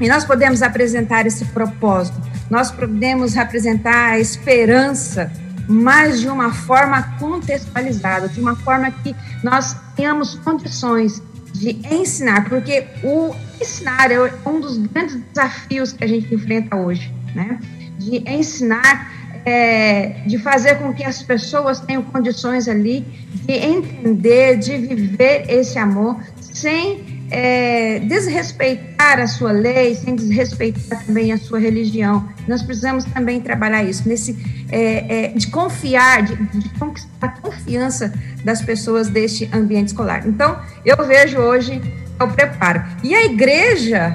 E 0.00 0.08
nós 0.08 0.24
podemos 0.24 0.62
apresentar 0.62 1.26
esse 1.26 1.44
propósito. 1.46 2.18
Nós 2.48 2.70
podemos 2.70 3.36
apresentar 3.36 4.12
a 4.12 4.18
esperança 4.18 5.30
mas 5.68 6.20
de 6.20 6.28
uma 6.28 6.52
forma 6.52 7.02
contextualizada 7.18 8.28
de 8.28 8.40
uma 8.40 8.56
forma 8.56 8.90
que 8.90 9.14
nós 9.44 9.76
tenhamos 9.94 10.34
condições 10.36 11.22
de 11.52 11.80
ensinar, 11.88 12.48
porque 12.48 12.84
o 13.04 13.34
ensinar 13.60 14.10
é 14.10 14.18
um 14.44 14.60
dos 14.60 14.76
grandes 14.78 15.20
desafios 15.32 15.92
que 15.92 16.02
a 16.02 16.06
gente 16.06 16.34
enfrenta 16.34 16.74
hoje, 16.76 17.14
né? 17.34 17.60
De 17.98 18.28
ensinar, 18.28 19.21
é, 19.44 20.22
de 20.26 20.38
fazer 20.38 20.76
com 20.76 20.92
que 20.92 21.04
as 21.04 21.22
pessoas 21.22 21.80
tenham 21.80 22.02
condições 22.02 22.68
ali 22.68 23.00
de 23.44 23.52
entender, 23.52 24.56
de 24.58 24.76
viver 24.76 25.44
esse 25.48 25.78
amor 25.78 26.16
sem 26.40 27.26
é, 27.30 27.98
desrespeitar 28.00 29.18
a 29.18 29.26
sua 29.26 29.52
lei, 29.52 29.94
sem 29.94 30.14
desrespeitar 30.14 31.04
também 31.06 31.32
a 31.32 31.38
sua 31.38 31.58
religião. 31.58 32.28
Nós 32.46 32.62
precisamos 32.62 33.04
também 33.04 33.40
trabalhar 33.40 33.82
isso, 33.82 34.06
nesse 34.06 34.36
é, 34.70 35.26
é, 35.26 35.28
de 35.28 35.46
confiar, 35.46 36.22
de, 36.22 36.36
de, 36.36 36.68
conquistar 36.78 37.10
a 37.22 37.28
confiança 37.28 38.12
das 38.44 38.60
pessoas 38.60 39.08
deste 39.08 39.48
ambiente 39.52 39.88
escolar. 39.88 40.26
Então, 40.26 40.58
eu 40.84 40.96
vejo 41.06 41.38
hoje 41.38 41.80
o 42.24 42.32
preparo. 42.32 42.82
E 43.02 43.14
a 43.14 43.24
igreja, 43.24 44.14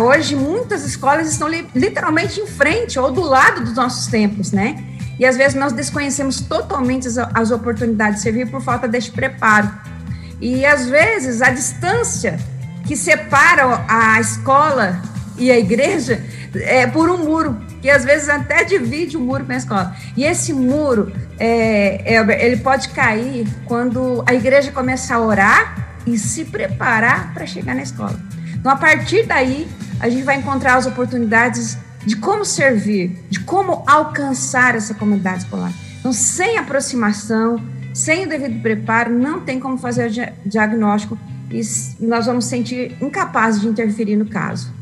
hoje, 0.00 0.34
muitas 0.34 0.84
escolas 0.84 1.30
estão 1.30 1.48
li, 1.48 1.66
literalmente 1.74 2.40
em 2.40 2.46
frente 2.46 2.98
ou 2.98 3.10
do 3.10 3.22
lado 3.22 3.62
dos 3.62 3.74
nossos 3.74 4.06
templos, 4.06 4.52
né? 4.52 4.82
E 5.18 5.24
às 5.24 5.36
vezes 5.36 5.54
nós 5.54 5.72
desconhecemos 5.72 6.40
totalmente 6.40 7.06
as, 7.06 7.18
as 7.18 7.50
oportunidades 7.50 8.16
de 8.16 8.22
servir 8.22 8.50
por 8.50 8.60
falta 8.60 8.88
deste 8.88 9.12
preparo. 9.12 9.70
E 10.40 10.66
às 10.66 10.88
vezes 10.88 11.40
a 11.40 11.50
distância 11.50 12.38
que 12.86 12.96
separa 12.96 13.84
a 13.88 14.20
escola 14.20 15.00
e 15.38 15.50
a 15.50 15.58
igreja 15.58 16.22
é 16.54 16.86
por 16.86 17.10
um 17.10 17.18
muro, 17.18 17.58
que 17.80 17.90
às 17.90 18.04
vezes 18.04 18.28
até 18.28 18.64
divide 18.64 19.16
o 19.16 19.20
muro 19.20 19.44
com 19.44 19.52
a 19.52 19.56
escola. 19.56 19.96
E 20.16 20.24
esse 20.24 20.52
muro, 20.52 21.12
é, 21.38 22.14
é, 22.14 22.44
ele 22.44 22.58
pode 22.58 22.88
cair 22.90 23.46
quando 23.64 24.22
a 24.26 24.34
igreja 24.34 24.70
começa 24.70 25.14
a 25.14 25.20
orar 25.20 25.93
e 26.06 26.18
se 26.18 26.44
preparar 26.44 27.32
para 27.32 27.46
chegar 27.46 27.74
na 27.74 27.82
escola. 27.82 28.18
Então, 28.54 28.70
a 28.70 28.76
partir 28.76 29.26
daí, 29.26 29.66
a 30.00 30.08
gente 30.08 30.22
vai 30.22 30.36
encontrar 30.36 30.76
as 30.76 30.86
oportunidades 30.86 31.78
de 32.04 32.16
como 32.16 32.44
servir, 32.44 33.24
de 33.30 33.40
como 33.40 33.82
alcançar 33.86 34.74
essa 34.74 34.94
comunidade 34.94 35.44
escolar. 35.44 35.72
Então, 36.00 36.12
sem 36.12 36.58
aproximação, 36.58 37.60
sem 37.94 38.26
o 38.26 38.28
devido 38.28 38.60
preparo, 38.60 39.10
não 39.16 39.40
tem 39.40 39.58
como 39.58 39.78
fazer 39.78 40.10
o 40.10 40.48
diagnóstico 40.48 41.18
e 41.50 41.60
nós 42.00 42.26
vamos 42.26 42.46
sentir 42.46 42.96
incapazes 43.00 43.60
de 43.60 43.68
interferir 43.68 44.16
no 44.16 44.26
caso. 44.26 44.72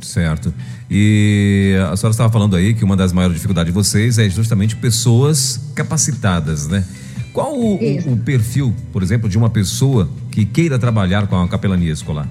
Certo. 0.00 0.52
E 0.90 1.76
a 1.90 1.96
senhora 1.96 2.12
estava 2.12 2.32
falando 2.32 2.56
aí 2.56 2.74
que 2.74 2.84
uma 2.84 2.96
das 2.96 3.12
maiores 3.12 3.36
dificuldades 3.36 3.72
de 3.72 3.74
vocês 3.74 4.18
é 4.18 4.28
justamente 4.28 4.76
pessoas 4.76 5.60
capacitadas, 5.74 6.66
né? 6.66 6.84
Qual 7.32 7.54
o, 7.54 7.74
o, 7.74 8.16
perfil, 8.18 8.74
por 8.92 9.02
exemplo, 9.02 9.28
de 9.28 9.38
uma 9.38 9.50
pessoa 9.50 10.08
que 10.30 10.44
queira 10.44 10.78
trabalhar 10.78 11.26
com 11.26 11.40
a 11.40 11.48
capelania 11.48 11.92
escolar? 11.92 12.28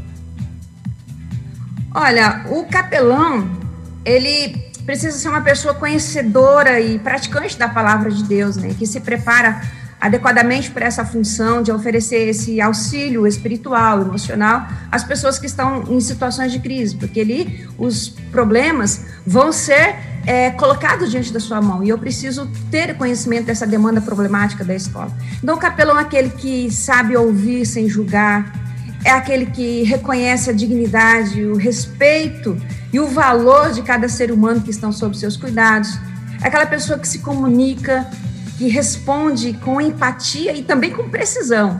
Olha, 1.93 2.45
o 2.49 2.65
capelão, 2.65 3.49
ele 4.03 4.69
precisa 4.85 5.17
ser 5.17 5.29
uma 5.29 5.41
pessoa 5.41 5.73
conhecedora 5.73 6.81
e 6.81 6.99
praticante 6.99 7.57
da 7.57 7.69
palavra 7.69 8.11
de 8.11 8.23
Deus, 8.23 8.57
né? 8.57 8.75
Que 8.77 8.85
se 8.85 8.99
prepara 8.99 9.61
adequadamente 9.99 10.71
para 10.71 10.85
essa 10.85 11.03
função 11.03 11.61
de 11.61 11.71
oferecer 11.71 12.29
esse 12.29 12.61
auxílio 12.61 13.27
espiritual, 13.27 14.01
emocional 14.01 14.67
às 14.91 15.03
pessoas 15.03 15.37
que 15.37 15.45
estão 15.45 15.83
em 15.89 15.99
situações 15.99 16.51
de 16.51 16.59
crise, 16.59 16.95
porque 16.95 17.19
ali 17.19 17.67
os 17.77 18.09
problemas 18.31 19.01
vão 19.25 19.51
ser 19.51 19.95
é, 20.25 20.51
colocados 20.51 21.11
diante 21.11 21.33
da 21.33 21.39
sua 21.39 21.61
mão 21.61 21.83
e 21.83 21.89
eu 21.89 21.97
preciso 21.97 22.49
ter 22.71 22.95
conhecimento 22.95 23.45
dessa 23.45 23.67
demanda 23.67 23.99
problemática 23.99 24.63
da 24.63 24.75
escola. 24.75 25.11
Então, 25.43 25.55
o 25.55 25.59
capelão 25.59 25.97
é 25.97 26.01
aquele 26.01 26.29
que 26.29 26.71
sabe 26.71 27.17
ouvir 27.17 27.65
sem 27.65 27.89
julgar, 27.89 28.53
é 29.03 29.11
aquele 29.11 29.47
que 29.47 29.83
reconhece 29.83 30.49
a 30.49 30.53
dignidade, 30.53 31.43
o 31.43 31.55
respeito 31.55 32.57
e 32.91 32.99
o 32.99 33.07
valor 33.07 33.71
de 33.71 33.81
cada 33.81 34.07
ser 34.07 34.31
humano 34.31 34.61
que 34.61 34.71
estão 34.71 34.91
sob 34.91 35.17
seus 35.17 35.35
cuidados, 35.37 35.97
é 36.41 36.47
aquela 36.47 36.65
pessoa 36.65 36.97
que 36.97 37.07
se 37.07 37.19
comunica 37.19 38.09
que 38.59 38.67
responde 38.67 39.53
com 39.53 39.79
empatia 39.79 40.53
e 40.53 40.61
também 40.61 40.91
com 40.91 41.09
precisão. 41.09 41.79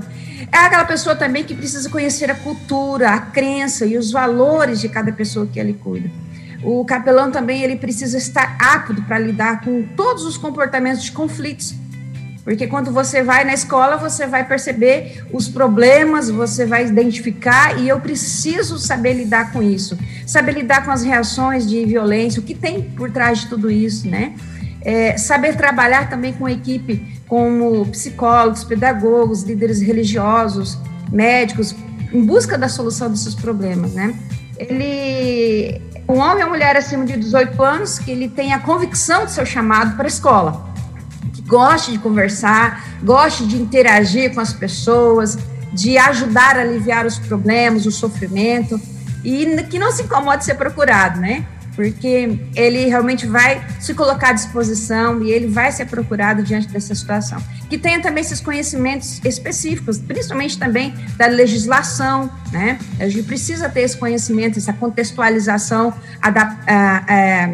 É 0.50 0.60
aquela 0.60 0.86
pessoa 0.86 1.14
também 1.14 1.44
que 1.44 1.54
precisa 1.54 1.90
conhecer 1.90 2.32
a 2.32 2.36
cultura, 2.36 3.10
a 3.10 3.20
crença 3.20 3.86
e 3.86 3.98
os 3.98 4.14
valores 4.14 4.80
de 4.80 4.88
cada 4.88 5.12
pessoa 5.12 5.46
que 5.46 5.60
ele 5.60 5.74
cuida. 5.74 6.10
O 6.64 6.86
capelão 6.86 7.32
também 7.32 7.64
ele 7.64 7.76
precisa 7.76 8.18
estar 8.18 8.56
apto 8.58 9.02
para 9.04 9.20
lidar 9.20 9.60
com 9.60 9.84
todos 9.98 10.24
os 10.24 10.38
comportamentos 10.38 11.04
de 11.04 11.12
conflitos. 11.12 11.76
Porque 12.46 12.66
quando 12.66 12.94
você 12.94 13.22
vai 13.22 13.44
na 13.44 13.54
escola, 13.54 13.98
você 13.98 14.26
vai 14.26 14.48
perceber 14.48 15.26
os 15.34 15.50
problemas, 15.50 16.30
você 16.30 16.66
vai 16.66 16.88
identificar 16.88 17.78
e 17.78 17.90
eu 17.90 18.00
preciso 18.00 18.80
saber 18.80 19.16
lidar 19.16 19.52
com 19.52 19.62
isso. 19.62 19.98
Saber 20.26 20.54
lidar 20.54 20.86
com 20.86 20.92
as 20.92 21.04
reações 21.04 21.68
de 21.68 21.86
violência, 21.86 22.40
o 22.40 22.44
que 22.44 22.56
tem 22.56 22.82
por 22.82 23.12
trás 23.12 23.40
de 23.40 23.48
tudo 23.48 23.70
isso, 23.70 24.08
né? 24.08 24.34
É, 24.82 25.18
saber 25.18 25.56
trabalhar 25.56 26.10
também 26.10 26.32
com 26.34 26.48
equipe 26.48 27.20
como 27.28 27.86
psicólogos, 27.88 28.64
pedagogos, 28.64 29.44
líderes 29.44 29.82
religiosos, 29.82 30.78
médicos, 31.12 31.76
em 32.14 32.26
busca 32.26 32.58
da 32.58 32.70
solução 32.70 33.10
desses 33.10 33.36
problemas, 33.36 33.94
né? 33.94 34.16
Ele, 34.58 35.82
um 36.08 36.18
homem 36.18 36.44
ou 36.44 36.50
mulher 36.50 36.76
acima 36.76 37.06
de 37.06 37.18
18 37.18 37.62
anos 37.62 38.00
que 38.00 38.12
ele 38.12 38.28
tem 38.28 38.54
a 38.54 38.60
convicção 38.60 39.26
de 39.26 39.32
seu 39.32 39.46
chamado 39.46 39.96
para 39.96 40.06
a 40.06 40.08
escola, 40.08 40.74
que 41.34 41.42
goste 41.42 41.92
de 41.92 42.00
conversar, 42.00 42.84
goste 43.04 43.46
de 43.46 43.62
interagir 43.62 44.34
com 44.34 44.40
as 44.40 44.54
pessoas, 44.54 45.38
de 45.72 45.98
ajudar 45.98 46.58
a 46.58 46.62
aliviar 46.62 47.06
os 47.06 47.20
problemas, 47.20 47.86
o 47.86 47.92
sofrimento 47.92 48.80
e 49.24 49.46
que 49.70 49.78
não 49.78 49.92
se 49.92 50.04
incomode 50.04 50.40
de 50.40 50.46
ser 50.46 50.56
procurado, 50.56 51.20
né? 51.20 51.46
Porque 51.80 52.38
ele 52.58 52.88
realmente 52.88 53.26
vai 53.26 53.66
se 53.80 53.94
colocar 53.94 54.32
à 54.32 54.34
disposição 54.34 55.24
e 55.24 55.32
ele 55.32 55.48
vai 55.48 55.72
ser 55.72 55.86
procurado 55.86 56.44
diante 56.44 56.68
dessa 56.68 56.94
situação. 56.94 57.42
Que 57.70 57.78
tenha 57.78 58.02
também 58.02 58.20
esses 58.20 58.42
conhecimentos 58.42 59.22
específicos, 59.24 59.98
principalmente 59.98 60.60
também 60.60 60.94
da 61.16 61.28
legislação, 61.28 62.30
né? 62.52 62.78
A 63.00 63.08
gente 63.08 63.24
precisa 63.24 63.70
ter 63.70 63.84
esse 63.84 63.96
conhecimento, 63.96 64.60
essa 64.60 64.74
contextualização 64.74 65.94
da, 66.22 66.58
a, 66.68 66.98
a, 66.98 67.50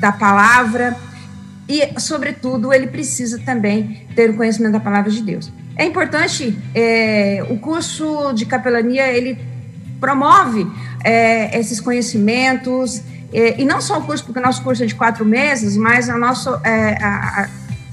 da 0.00 0.12
palavra 0.12 0.96
e, 1.68 2.00
sobretudo, 2.00 2.72
ele 2.72 2.86
precisa 2.86 3.38
também 3.38 4.06
ter 4.16 4.30
o 4.30 4.34
conhecimento 4.34 4.72
da 4.72 4.80
palavra 4.80 5.10
de 5.10 5.20
Deus. 5.20 5.52
É 5.76 5.84
importante, 5.84 6.58
é, 6.74 7.44
o 7.50 7.58
curso 7.58 8.32
de 8.32 8.46
capelania, 8.46 9.12
ele 9.12 9.38
promove 10.00 10.66
é, 11.04 11.58
esses 11.58 11.80
conhecimentos, 11.80 13.02
e, 13.32 13.62
e, 13.62 13.64
não 13.64 13.80
só 13.80 13.98
o 13.98 14.02
curso, 14.02 14.24
porque 14.24 14.38
o 14.38 14.42
nosso 14.42 14.62
curso 14.62 14.82
é 14.82 14.86
de 14.86 14.94
quatro 14.94 15.24
meses, 15.24 15.76
mas 15.76 16.08
a 16.08 16.16
nosso, 16.16 16.54
é, 16.64 16.96
a, 17.02 17.42
a, 17.42 17.48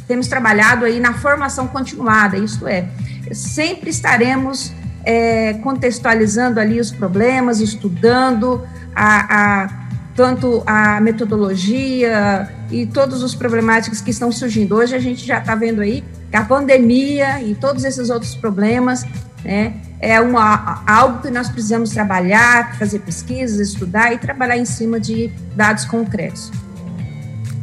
temos 0.07 0.27
trabalhado 0.27 0.85
aí 0.85 0.99
na 0.99 1.13
formação 1.13 1.67
continuada, 1.67 2.37
isto 2.37 2.67
é, 2.67 2.87
sempre 3.31 3.89
estaremos 3.89 4.71
é, 5.03 5.53
contextualizando 5.55 6.59
ali 6.59 6.79
os 6.79 6.91
problemas, 6.91 7.59
estudando 7.59 8.65
a, 8.95 9.63
a, 9.63 9.69
tanto 10.15 10.63
a 10.65 11.01
metodologia 11.01 12.49
e 12.71 12.85
todas 12.85 13.21
as 13.21 13.35
problemáticas 13.35 14.01
que 14.01 14.11
estão 14.11 14.31
surgindo. 14.31 14.75
Hoje 14.75 14.95
a 14.95 14.99
gente 14.99 15.25
já 15.25 15.39
está 15.39 15.53
vendo 15.53 15.81
aí 15.81 16.03
a 16.31 16.43
pandemia 16.43 17.41
e 17.41 17.55
todos 17.55 17.83
esses 17.83 18.09
outros 18.09 18.35
problemas 18.35 19.05
né, 19.43 19.73
é 20.05 20.21
uma, 20.21 20.83
algo 20.85 21.21
que 21.23 21.31
nós 21.31 21.49
precisamos 21.49 21.89
trabalhar, 21.89 22.77
fazer 22.77 22.99
pesquisas, 22.99 23.69
estudar 23.69 24.13
e 24.13 24.19
trabalhar 24.19 24.55
em 24.55 24.65
cima 24.65 24.99
de 24.99 25.31
dados 25.55 25.83
concretos. 25.85 26.51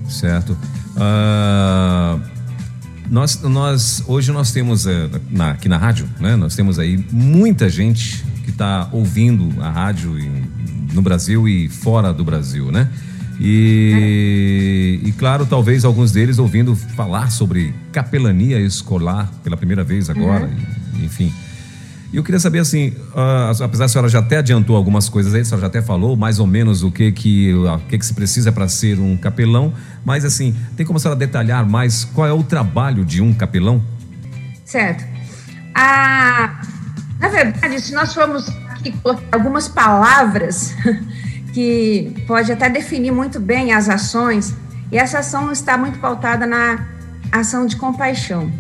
Certo. 0.09 0.59
Uh, 0.97 2.21
nós, 3.09 3.41
nós, 3.43 4.03
hoje 4.09 4.33
nós 4.33 4.51
temos 4.51 4.87
uh, 4.87 4.91
na, 5.31 5.53
aqui 5.53 5.69
na 5.69 5.79
rádio, 5.79 6.09
né? 6.19 6.35
Nós 6.35 6.57
temos 6.57 6.81
aí 6.81 7.07
muita 7.13 7.69
gente 7.69 8.25
que 8.45 8.51
está 8.51 8.89
ouvindo 8.91 9.63
a 9.63 9.71
rádio 9.71 10.13
no 10.93 11.01
Brasil 11.01 11.47
e 11.47 11.69
fora 11.69 12.13
do 12.13 12.25
Brasil, 12.25 12.73
né? 12.73 12.89
E, 13.41 15.01
e, 15.05 15.13
claro, 15.13 15.47
talvez 15.47 15.85
alguns 15.85 16.11
deles 16.13 16.39
ouvindo 16.39 16.75
falar 16.75 17.31
sobre 17.31 17.73
capelania 17.93 18.61
escolar 18.61 19.31
pela 19.43 19.57
primeira 19.57 19.83
vez 19.83 20.11
agora, 20.11 20.45
uhum. 20.45 21.05
enfim. 21.05 21.33
E 22.13 22.19
eu 22.19 22.23
queria 22.23 22.39
saber 22.39 22.59
assim, 22.59 22.89
uh, 23.15 23.65
apesar 23.65 23.85
da 23.85 23.89
senhora 23.89 24.09
já 24.09 24.19
até 24.19 24.37
adiantou 24.37 24.77
algumas 24.77 25.09
coisas 25.09 25.33
aí, 25.33 25.41
a 25.41 25.45
senhora 25.47 25.63
já 25.63 25.67
até 25.69 25.81
falou 25.81 26.15
mais 26.15 26.39
ou 26.39 26.47
menos 26.47 26.83
o 26.83 26.91
que 26.91 27.11
que, 27.11 27.55
o 27.55 27.79
que, 27.89 27.97
que 27.97 28.05
se 28.05 28.13
precisa 28.13 28.53
para 28.53 28.69
ser 28.69 29.01
um 29.01 29.17
capelão, 29.17 29.73
mas 30.05 30.23
assim, 30.23 30.55
tem 30.77 30.85
como 30.85 30.99
a 30.99 31.01
senhora 31.01 31.19
detalhar 31.19 31.67
mais 31.67 32.05
qual 32.05 32.27
é 32.27 32.33
o 32.33 32.43
trabalho 32.43 33.03
de 33.03 33.23
um 33.23 33.33
capelão? 33.33 33.83
Certo. 34.63 35.03
Ah, 35.75 36.61
na 37.19 37.29
verdade, 37.29 37.81
se 37.81 37.95
nós 37.95 38.13
formos 38.13 38.47
aqui 38.69 38.95
algumas 39.33 39.67
palavras 39.67 40.75
que 41.55 42.13
pode 42.27 42.53
até 42.53 42.69
definir 42.69 43.11
muito 43.11 43.41
bem 43.41 43.73
as 43.73 43.89
ações, 43.89 44.55
e 44.91 44.99
essa 44.99 45.21
ação 45.21 45.51
está 45.51 45.79
muito 45.79 45.99
pautada 45.99 46.47
na 46.47 46.87
ação 47.33 47.65
de 47.67 47.77
compaixão 47.77 48.53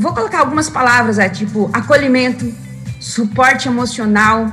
vou 0.00 0.14
colocar 0.14 0.40
algumas 0.40 0.70
palavras, 0.70 1.18
é, 1.18 1.28
tipo 1.28 1.68
acolhimento, 1.72 2.50
suporte 2.98 3.68
emocional, 3.68 4.50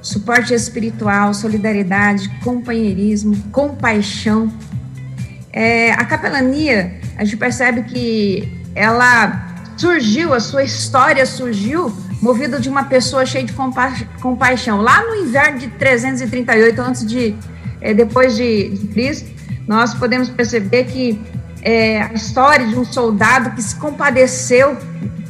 suporte 0.00 0.54
espiritual, 0.54 1.34
solidariedade, 1.34 2.28
companheirismo, 2.44 3.36
compaixão. 3.50 4.52
É, 5.52 5.92
a 5.92 6.04
capelania, 6.04 7.00
a 7.16 7.24
gente 7.24 7.36
percebe 7.36 7.82
que 7.82 8.62
ela 8.74 9.56
surgiu, 9.76 10.32
a 10.32 10.40
sua 10.40 10.62
história 10.62 11.26
surgiu 11.26 11.92
movido 12.20 12.60
de 12.60 12.68
uma 12.68 12.84
pessoa 12.84 13.26
cheia 13.26 13.44
de 13.44 13.52
compa 13.52 13.92
compaixão. 14.22 14.80
Lá 14.80 15.02
no 15.02 15.16
inverno 15.16 15.58
de 15.58 15.68
338 15.68 16.80
antes 16.80 17.04
de 17.04 17.36
é, 17.80 17.92
depois 17.92 18.36
de, 18.36 18.70
de 18.70 18.86
Cristo, 18.88 19.28
nós 19.66 19.92
podemos 19.92 20.28
perceber 20.28 20.84
que 20.84 21.20
é, 21.64 22.02
a 22.02 22.12
história 22.12 22.66
de 22.66 22.78
um 22.78 22.84
soldado 22.84 23.52
que 23.52 23.62
se 23.62 23.74
compadeceu, 23.76 24.76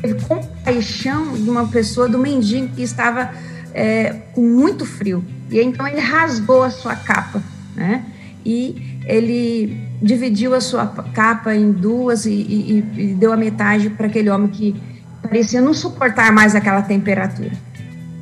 teve 0.02 0.20
compaixão 0.26 1.32
de 1.32 1.48
uma 1.48 1.68
pessoa, 1.68 2.08
do 2.08 2.18
mendigo 2.18 2.74
que 2.74 2.82
estava 2.82 3.30
é, 3.72 4.12
com 4.32 4.40
muito 4.40 4.84
frio. 4.84 5.24
E 5.48 5.60
então 5.60 5.86
ele 5.86 6.00
rasgou 6.00 6.64
a 6.64 6.70
sua 6.70 6.96
capa, 6.96 7.40
né? 7.76 8.04
E 8.44 9.00
ele 9.06 9.80
dividiu 10.02 10.54
a 10.54 10.60
sua 10.60 10.86
capa 11.14 11.54
em 11.54 11.70
duas 11.70 12.26
e, 12.26 12.32
e, 12.32 12.78
e 12.96 13.14
deu 13.14 13.32
a 13.32 13.36
metade 13.36 13.88
para 13.90 14.08
aquele 14.08 14.28
homem 14.28 14.48
que 14.48 14.74
parecia 15.22 15.60
não 15.60 15.72
suportar 15.72 16.32
mais 16.32 16.56
aquela 16.56 16.82
temperatura. 16.82 17.52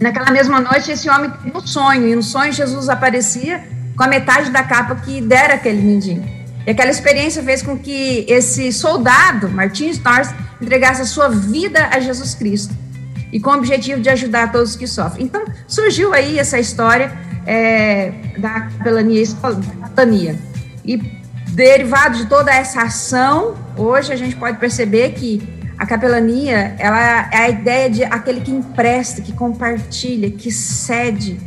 Naquela 0.01 0.31
mesma 0.31 0.61
noite, 0.61 0.91
esse 0.91 1.09
homem 1.09 1.31
teve 1.31 1.57
um 1.57 1.61
sonho, 1.61 2.09
e 2.09 2.15
no 2.15 2.23
sonho 2.23 2.53
Jesus 2.53 2.89
aparecia 2.89 3.65
com 3.97 4.03
a 4.03 4.09
metade 4.09 4.51
da 4.51 4.63
capa 4.63 4.97
que 4.97 5.21
dera 5.21 5.55
aquele 5.55 5.81
mendigo. 5.81 6.42
E 6.67 6.71
aquela 6.71 6.91
experiência 6.91 7.43
fez 7.43 7.63
com 7.63 7.77
que 7.77 8.25
esse 8.29 8.73
soldado, 8.73 9.49
Martins 9.49 9.99
Norris, 10.03 10.29
entregasse 10.61 11.03
a 11.03 11.05
sua 11.05 11.29
vida 11.29 11.89
a 11.89 11.99
Jesus 11.99 12.35
Cristo. 12.35 12.75
E 13.33 13.41
com 13.41 13.51
o 13.51 13.55
objetivo 13.55 14.01
de 14.01 14.09
ajudar 14.11 14.53
todos 14.53 14.77
que 14.77 14.87
sofrem. 14.87 15.25
Então, 15.25 15.45
surgiu 15.67 16.13
aí 16.13 16.39
essa 16.39 16.59
história 16.59 17.13
é, 17.47 18.13
da 18.39 18.61
capelania 18.63 19.25
capelania. 19.81 20.39
E 20.85 20.97
derivado 21.49 22.19
de 22.19 22.27
toda 22.27 22.53
essa 22.53 22.83
ação, 22.83 23.55
hoje 23.77 24.13
a 24.13 24.17
gente 24.17 24.37
pode 24.37 24.59
perceber 24.59 25.13
que 25.13 25.43
a 25.79 25.87
capelania, 25.87 26.77
ela 26.79 27.29
é 27.33 27.39
a 27.39 27.49
ideia 27.49 27.91
de 27.91 28.05
aquele 28.05 28.41
que 28.41 28.51
empresta, 28.51 29.21
que 29.21 29.33
compartilha, 29.33 30.31
que 30.31 30.53
cede 30.53 31.41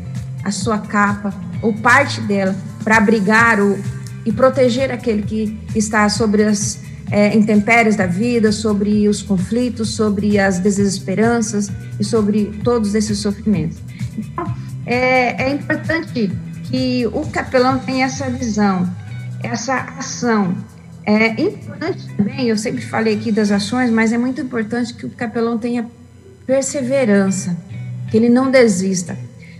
a 0.43 0.51
sua 0.51 0.79
capa 0.79 1.33
ou 1.61 1.73
parte 1.73 2.19
dela 2.21 2.55
para 2.83 2.97
abrigar 2.97 3.61
o, 3.61 3.79
e 4.25 4.31
proteger 4.31 4.91
aquele 4.91 5.21
que 5.21 5.57
está 5.75 6.09
sobre 6.09 6.43
as 6.43 6.79
é, 7.11 7.35
intempéries 7.35 7.95
da 7.95 8.07
vida, 8.07 8.51
sobre 8.51 9.07
os 9.07 9.21
conflitos, 9.21 9.95
sobre 9.95 10.39
as 10.39 10.59
desesperanças 10.59 11.69
e 11.99 12.03
sobre 12.03 12.45
todos 12.63 12.95
esses 12.95 13.19
sofrimentos. 13.19 13.77
Então, 14.17 14.45
é, 14.85 15.43
é 15.43 15.49
importante 15.49 16.31
que 16.63 17.07
o 17.07 17.25
capelão 17.27 17.79
tenha 17.79 18.05
essa 18.05 18.29
visão, 18.29 18.89
essa 19.43 19.75
ação. 19.97 20.55
É 21.05 21.39
importante 21.39 22.07
também, 22.17 22.47
eu 22.47 22.57
sempre 22.57 22.81
falei 22.81 23.15
aqui 23.15 23.31
das 23.31 23.51
ações, 23.51 23.91
mas 23.91 24.11
é 24.11 24.17
muito 24.17 24.41
importante 24.41 24.93
que 24.93 25.05
o 25.05 25.09
capelão 25.09 25.57
tenha 25.57 25.85
perseverança, 26.47 27.55
que 28.09 28.17
ele 28.17 28.29
não 28.29 28.49
desista. 28.49 29.17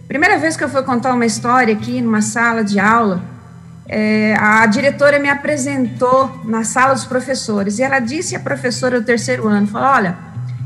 Primeira 0.07 0.37
vez 0.37 0.57
que 0.57 0.63
eu 0.63 0.69
fui 0.69 0.81
contar 0.83 1.13
uma 1.13 1.25
história 1.25 1.73
aqui 1.73 2.01
numa 2.01 2.21
sala 2.21 2.63
de 2.63 2.79
aula, 2.79 3.23
é, 3.87 4.35
a 4.39 4.65
diretora 4.65 5.19
me 5.19 5.29
apresentou 5.29 6.41
na 6.43 6.63
sala 6.63 6.93
dos 6.93 7.05
professores 7.05 7.77
e 7.77 7.83
ela 7.83 7.99
disse 7.99 8.35
à 8.35 8.39
professora 8.39 8.99
do 8.99 9.05
terceiro 9.05 9.47
ano, 9.47 9.67
falou, 9.67 9.89
olha, 9.89 10.17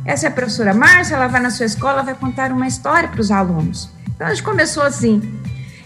essa 0.06 0.28
é 0.28 0.30
a 0.30 0.32
professora 0.32 0.74
Márcia, 0.74 1.16
ela 1.16 1.28
vai 1.28 1.42
na 1.42 1.50
sua 1.50 1.66
escola, 1.66 2.02
vai 2.02 2.16
contar 2.16 2.52
uma 2.52 2.68
história 2.68 3.10
para 3.10 3.20
os 3.20 3.30
alunos. 3.30 3.90
Então 4.16 4.28
a 4.28 4.30
gente 4.30 4.44
começou 4.44 4.84
assim. 4.84 5.38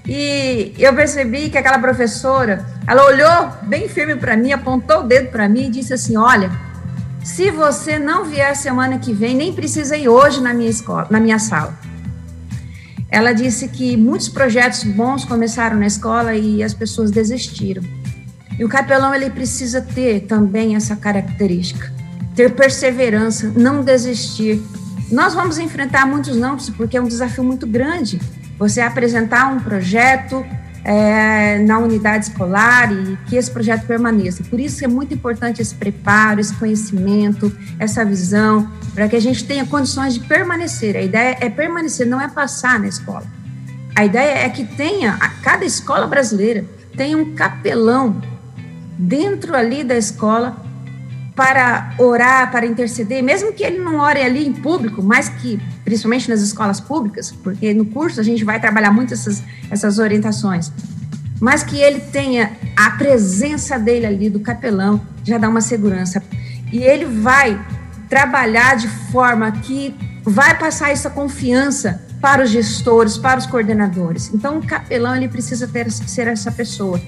E 0.05 0.73
eu 0.77 0.93
percebi 0.93 1.49
que 1.49 1.57
aquela 1.57 1.79
professora, 1.79 2.65
ela 2.85 3.05
olhou 3.05 3.49
bem 3.63 3.87
firme 3.87 4.15
para 4.15 4.35
mim, 4.35 4.51
apontou 4.51 4.99
o 4.99 5.03
dedo 5.03 5.31
para 5.31 5.47
mim 5.47 5.67
e 5.67 5.69
disse 5.69 5.93
assim: 5.93 6.17
"Olha, 6.17 6.51
se 7.23 7.49
você 7.51 7.97
não 7.97 8.25
vier 8.25 8.53
semana 8.55 8.99
que 8.99 9.13
vem, 9.13 9.33
nem 9.33 9.53
precisa 9.53 9.95
ir 9.95 10.09
hoje 10.09 10.41
na 10.41 10.53
minha 10.53 10.69
escola, 10.69 11.07
na 11.09 11.21
minha 11.21 11.39
sala 11.39 11.73
ela 13.13 13.31
disse 13.31 13.67
que 13.67 13.95
muitos 13.95 14.27
projetos 14.27 14.83
bons 14.83 15.23
começaram 15.23 15.77
na 15.77 15.85
escola 15.85 16.33
e 16.33 16.63
as 16.63 16.73
pessoas 16.73 17.11
desistiram. 17.11 17.83
E 18.57 18.65
o 18.65 18.67
capelão 18.67 19.13
ele 19.13 19.29
precisa 19.29 19.81
ter 19.81 20.21
também 20.21 20.75
essa 20.75 20.95
característica, 20.95 21.93
ter 22.35 22.55
perseverança, 22.55 23.53
não 23.55 23.83
desistir. 23.83 24.59
Nós 25.11 25.35
vamos 25.35 25.59
enfrentar 25.59 26.07
muitos 26.07 26.35
não, 26.35 26.57
porque 26.75 26.97
é 26.97 27.01
um 27.01 27.07
desafio 27.07 27.43
muito 27.43 27.67
grande. 27.67 28.19
Você 28.57 28.81
apresentar 28.81 29.53
um 29.53 29.59
projeto, 29.59 30.43
é, 30.83 31.59
na 31.59 31.79
unidade 31.79 32.25
escolar 32.25 32.91
e 32.91 33.17
que 33.27 33.35
esse 33.35 33.49
projeto 33.49 33.85
permaneça. 33.85 34.43
Por 34.43 34.59
isso 34.59 34.83
é 34.83 34.87
muito 34.87 35.13
importante 35.13 35.61
esse 35.61 35.73
preparo, 35.73 36.39
esse 36.39 36.53
conhecimento, 36.55 37.55
essa 37.79 38.03
visão, 38.03 38.69
para 38.93 39.07
que 39.07 39.15
a 39.15 39.21
gente 39.21 39.45
tenha 39.45 39.65
condições 39.65 40.15
de 40.15 40.19
permanecer. 40.21 40.95
A 40.95 41.01
ideia 41.01 41.37
é 41.39 41.49
permanecer, 41.49 42.05
não 42.05 42.19
é 42.19 42.27
passar 42.27 42.79
na 42.79 42.87
escola. 42.87 43.23
A 43.95 44.03
ideia 44.03 44.45
é 44.45 44.49
que 44.49 44.65
tenha, 44.65 45.17
a 45.19 45.29
cada 45.29 45.63
escola 45.63 46.07
brasileira, 46.07 46.65
tenha 46.97 47.17
um 47.17 47.33
capelão 47.33 48.21
dentro 48.97 49.55
ali 49.55 49.83
da 49.83 49.95
escola 49.95 50.57
para 51.35 51.95
orar, 51.97 52.51
para 52.51 52.65
interceder, 52.65 53.23
mesmo 53.23 53.53
que 53.53 53.63
ele 53.63 53.79
não 53.79 53.99
ore 53.99 54.21
ali 54.21 54.47
em 54.47 54.53
público, 54.53 55.01
mas 55.01 55.29
que, 55.29 55.59
principalmente 55.83 56.29
nas 56.29 56.41
escolas 56.41 56.79
públicas, 56.79 57.31
porque 57.43 57.73
no 57.73 57.85
curso 57.85 58.19
a 58.19 58.23
gente 58.23 58.43
vai 58.43 58.59
trabalhar 58.59 58.91
muito 58.91 59.13
essas, 59.13 59.41
essas 59.69 59.97
orientações, 59.97 60.71
mas 61.39 61.63
que 61.63 61.77
ele 61.77 61.99
tenha 61.99 62.51
a 62.77 62.91
presença 62.91 63.79
dele 63.79 64.05
ali, 64.05 64.29
do 64.29 64.39
capelão, 64.39 65.01
já 65.23 65.37
dá 65.37 65.49
uma 65.49 65.61
segurança. 65.61 66.23
E 66.71 66.83
ele 66.83 67.05
vai 67.05 67.59
trabalhar 68.07 68.75
de 68.75 68.87
forma 68.87 69.51
que 69.51 69.93
vai 70.23 70.57
passar 70.57 70.91
essa 70.91 71.09
confiança 71.09 72.01
para 72.21 72.43
os 72.43 72.49
gestores, 72.49 73.17
para 73.17 73.39
os 73.39 73.45
coordenadores. 73.45 74.31
Então, 74.33 74.59
o 74.59 74.65
capelão 74.65 75.15
ele 75.15 75.27
precisa 75.27 75.67
ter, 75.67 75.91
ser 75.91 76.27
essa 76.27 76.51
pessoa 76.51 77.01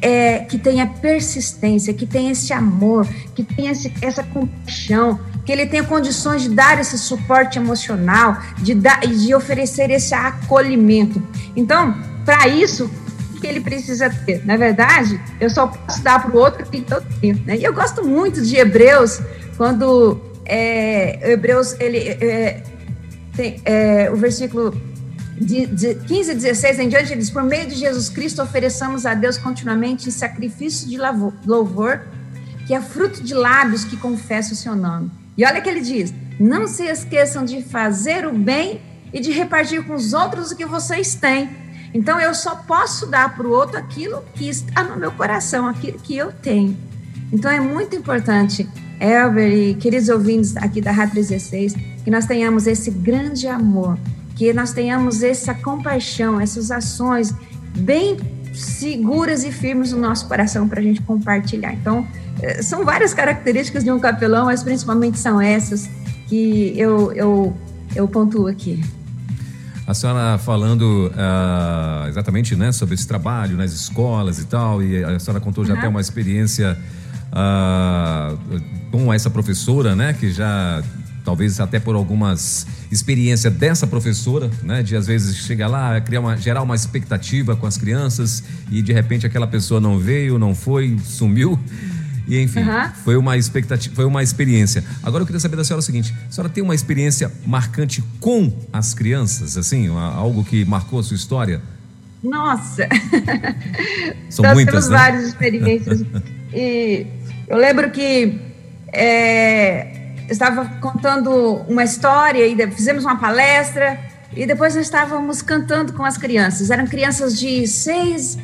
é, 0.00 0.40
que 0.40 0.58
tenha 0.58 0.86
persistência, 0.86 1.94
que 1.94 2.04
tenha 2.04 2.32
esse 2.32 2.52
amor, 2.52 3.08
que 3.34 3.42
tenha 3.42 3.72
esse, 3.72 3.92
essa 4.02 4.22
compaixão, 4.22 5.18
que 5.44 5.50
ele 5.50 5.66
tenha 5.66 5.82
condições 5.82 6.42
de 6.42 6.50
dar 6.50 6.78
esse 6.78 6.98
suporte 6.98 7.58
emocional, 7.58 8.38
de, 8.58 8.74
dar, 8.74 9.00
de 9.00 9.34
oferecer 9.34 9.90
esse 9.90 10.14
acolhimento. 10.14 11.22
Então, 11.56 11.94
para 12.24 12.48
isso, 12.48 12.90
o 13.34 13.40
que 13.40 13.46
ele 13.46 13.60
precisa 13.60 14.10
ter? 14.10 14.44
Na 14.44 14.56
verdade, 14.56 15.20
eu 15.40 15.48
só 15.48 15.66
posso 15.66 16.02
dar 16.02 16.22
para 16.22 16.36
o 16.36 16.38
outro 16.38 16.66
que 16.66 16.84
eu 16.90 17.02
tenho. 17.20 17.42
Né? 17.46 17.56
E 17.56 17.64
eu 17.64 17.72
gosto 17.72 18.04
muito 18.04 18.42
de 18.42 18.56
Hebreus, 18.56 19.20
quando 19.56 20.20
é, 20.44 21.32
Hebreus, 21.32 21.76
ele, 21.80 21.98
é, 21.98 22.62
tem, 23.34 23.60
é, 23.64 24.10
o 24.10 24.16
versículo 24.16 24.74
de, 25.40 25.66
de 25.66 25.94
15 25.94 26.30
e 26.30 26.34
16 26.34 26.78
em 26.78 26.88
diante, 26.88 27.12
ele 27.12 27.20
diz: 27.20 27.30
Por 27.30 27.42
meio 27.42 27.68
de 27.68 27.74
Jesus 27.74 28.08
Cristo, 28.08 28.42
ofereçamos 28.42 29.04
a 29.04 29.14
Deus 29.14 29.36
continuamente 29.36 30.10
sacrifício 30.12 30.88
de 30.88 30.96
louvor, 31.46 32.02
que 32.66 32.74
é 32.74 32.80
fruto 32.80 33.22
de 33.22 33.34
lábios 33.34 33.84
que 33.84 33.96
confessam 33.96 34.52
o 34.52 34.56
seu 34.56 34.76
nome. 34.76 35.10
E 35.36 35.44
olha 35.44 35.60
que 35.60 35.68
ele 35.68 35.80
diz: 35.80 36.14
Não 36.38 36.66
se 36.66 36.84
esqueçam 36.84 37.44
de 37.44 37.62
fazer 37.62 38.26
o 38.26 38.32
bem 38.32 38.80
e 39.12 39.20
de 39.20 39.32
repartir 39.32 39.84
com 39.84 39.94
os 39.94 40.12
outros 40.12 40.52
o 40.52 40.56
que 40.56 40.64
vocês 40.64 41.14
têm. 41.14 41.48
Então 41.92 42.20
eu 42.20 42.34
só 42.34 42.56
posso 42.56 43.06
dar 43.06 43.36
para 43.36 43.46
o 43.46 43.50
outro 43.50 43.76
aquilo 43.76 44.22
que 44.34 44.48
está 44.48 44.82
no 44.82 44.96
meu 44.96 45.12
coração, 45.12 45.66
aquilo 45.66 45.98
que 45.98 46.16
eu 46.16 46.32
tenho. 46.32 46.76
Então 47.32 47.50
é 47.50 47.60
muito 47.60 47.96
importante, 47.96 48.68
Elber 49.00 49.52
e 49.52 49.74
queridos 49.74 50.08
ouvintes 50.08 50.56
aqui 50.56 50.80
da 50.80 50.92
Rádio 50.92 51.14
16, 51.14 51.74
que 52.04 52.10
nós 52.10 52.26
tenhamos 52.26 52.66
esse 52.66 52.90
grande 52.90 53.46
amor 53.46 53.98
que 54.34 54.52
nós 54.52 54.72
tenhamos 54.72 55.22
essa 55.22 55.54
compaixão, 55.54 56.40
essas 56.40 56.70
ações 56.70 57.34
bem 57.76 58.16
seguras 58.52 59.44
e 59.44 59.50
firmes 59.50 59.92
no 59.92 60.00
nosso 60.00 60.26
coração 60.28 60.68
para 60.68 60.80
a 60.80 60.82
gente 60.82 61.02
compartilhar. 61.02 61.72
Então, 61.72 62.06
eh, 62.40 62.62
são 62.62 62.84
várias 62.84 63.12
características 63.12 63.84
de 63.84 63.90
um 63.90 63.98
capelão, 63.98 64.46
mas 64.46 64.62
principalmente 64.62 65.18
são 65.18 65.40
essas 65.40 65.88
que 66.28 66.72
eu, 66.76 67.12
eu, 67.12 67.56
eu 67.94 68.08
pontuo 68.08 68.46
aqui. 68.46 68.82
A 69.86 69.92
senhora 69.92 70.38
falando 70.38 71.08
uh, 71.08 72.08
exatamente 72.08 72.56
né, 72.56 72.72
sobre 72.72 72.94
esse 72.94 73.06
trabalho 73.06 73.54
nas 73.56 73.72
escolas 73.72 74.38
e 74.38 74.46
tal, 74.46 74.82
e 74.82 75.04
a 75.04 75.18
senhora 75.18 75.40
contou 75.40 75.64
já 75.64 75.74
uhum. 75.74 75.78
até 75.78 75.88
uma 75.88 76.00
experiência 76.00 76.78
uh, 77.30 78.60
com 78.90 79.12
essa 79.12 79.28
professora, 79.28 79.94
né, 79.94 80.14
que 80.14 80.30
já 80.30 80.82
talvez 81.24 81.58
até 81.58 81.80
por 81.80 81.94
algumas 81.94 82.66
experiência 82.92 83.50
dessa 83.50 83.86
professora, 83.86 84.50
né, 84.62 84.82
de 84.82 84.94
às 84.94 85.06
vezes 85.06 85.36
chegar 85.36 85.66
lá, 85.66 86.00
criar 86.00 86.20
uma, 86.20 86.36
gerar 86.36 86.62
uma 86.62 86.74
expectativa 86.74 87.56
com 87.56 87.66
as 87.66 87.76
crianças 87.76 88.44
e 88.70 88.82
de 88.82 88.92
repente 88.92 89.26
aquela 89.26 89.46
pessoa 89.46 89.80
não 89.80 89.98
veio, 89.98 90.38
não 90.38 90.54
foi, 90.54 90.96
sumiu. 91.02 91.58
E 92.26 92.40
enfim, 92.40 92.60
uhum. 92.60 92.90
foi 93.04 93.16
uma 93.16 93.36
expectativa, 93.36 93.94
foi 93.94 94.04
uma 94.04 94.22
experiência. 94.22 94.82
Agora 95.02 95.22
eu 95.22 95.26
queria 95.26 95.40
saber 95.40 95.56
da 95.56 95.64
senhora 95.64 95.80
o 95.80 95.82
seguinte: 95.82 96.14
a 96.26 96.32
senhora 96.32 96.50
tem 96.50 96.62
uma 96.62 96.74
experiência 96.74 97.30
marcante 97.46 98.02
com 98.18 98.50
as 98.72 98.94
crianças, 98.94 99.58
assim, 99.58 99.88
algo 99.88 100.42
que 100.42 100.64
marcou 100.64 101.00
a 101.00 101.02
sua 101.02 101.16
história? 101.16 101.60
Nossa! 102.22 102.88
São 104.30 104.42
Nós 104.42 104.54
muitas, 104.54 104.72
temos 104.72 104.88
né? 104.88 104.96
várias 104.96 105.24
experiências. 105.24 106.02
e 106.50 107.06
eu 107.46 107.58
lembro 107.58 107.90
que 107.90 108.40
é, 108.90 110.03
estava 110.28 110.64
contando 110.80 111.30
uma 111.68 111.84
história 111.84 112.46
e 112.46 112.70
fizemos 112.70 113.04
uma 113.04 113.16
palestra 113.16 113.98
e 114.36 114.46
depois 114.46 114.74
nós 114.74 114.84
estávamos 114.84 115.42
cantando 115.42 115.92
com 115.92 116.04
as 116.04 116.16
crianças. 116.16 116.70
Eram 116.70 116.86
crianças 116.86 117.38
de 117.38 117.66
seis, 117.66 118.36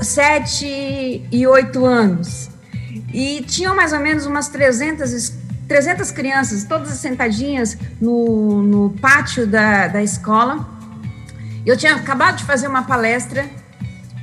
sete 0.00 1.26
e 1.30 1.46
oito 1.46 1.84
anos. 1.84 2.48
E 3.12 3.42
tinham 3.42 3.74
mais 3.74 3.92
ou 3.92 4.00
menos 4.00 4.26
umas 4.26 4.48
300, 4.48 5.32
300 5.68 6.10
crianças, 6.10 6.64
todas 6.64 6.90
sentadinhas 6.90 7.76
no, 8.00 8.62
no 8.62 8.90
pátio 8.90 9.46
da, 9.46 9.88
da 9.88 10.02
escola. 10.02 10.66
Eu 11.64 11.76
tinha 11.76 11.94
acabado 11.94 12.36
de 12.36 12.44
fazer 12.44 12.68
uma 12.68 12.84
palestra 12.84 13.46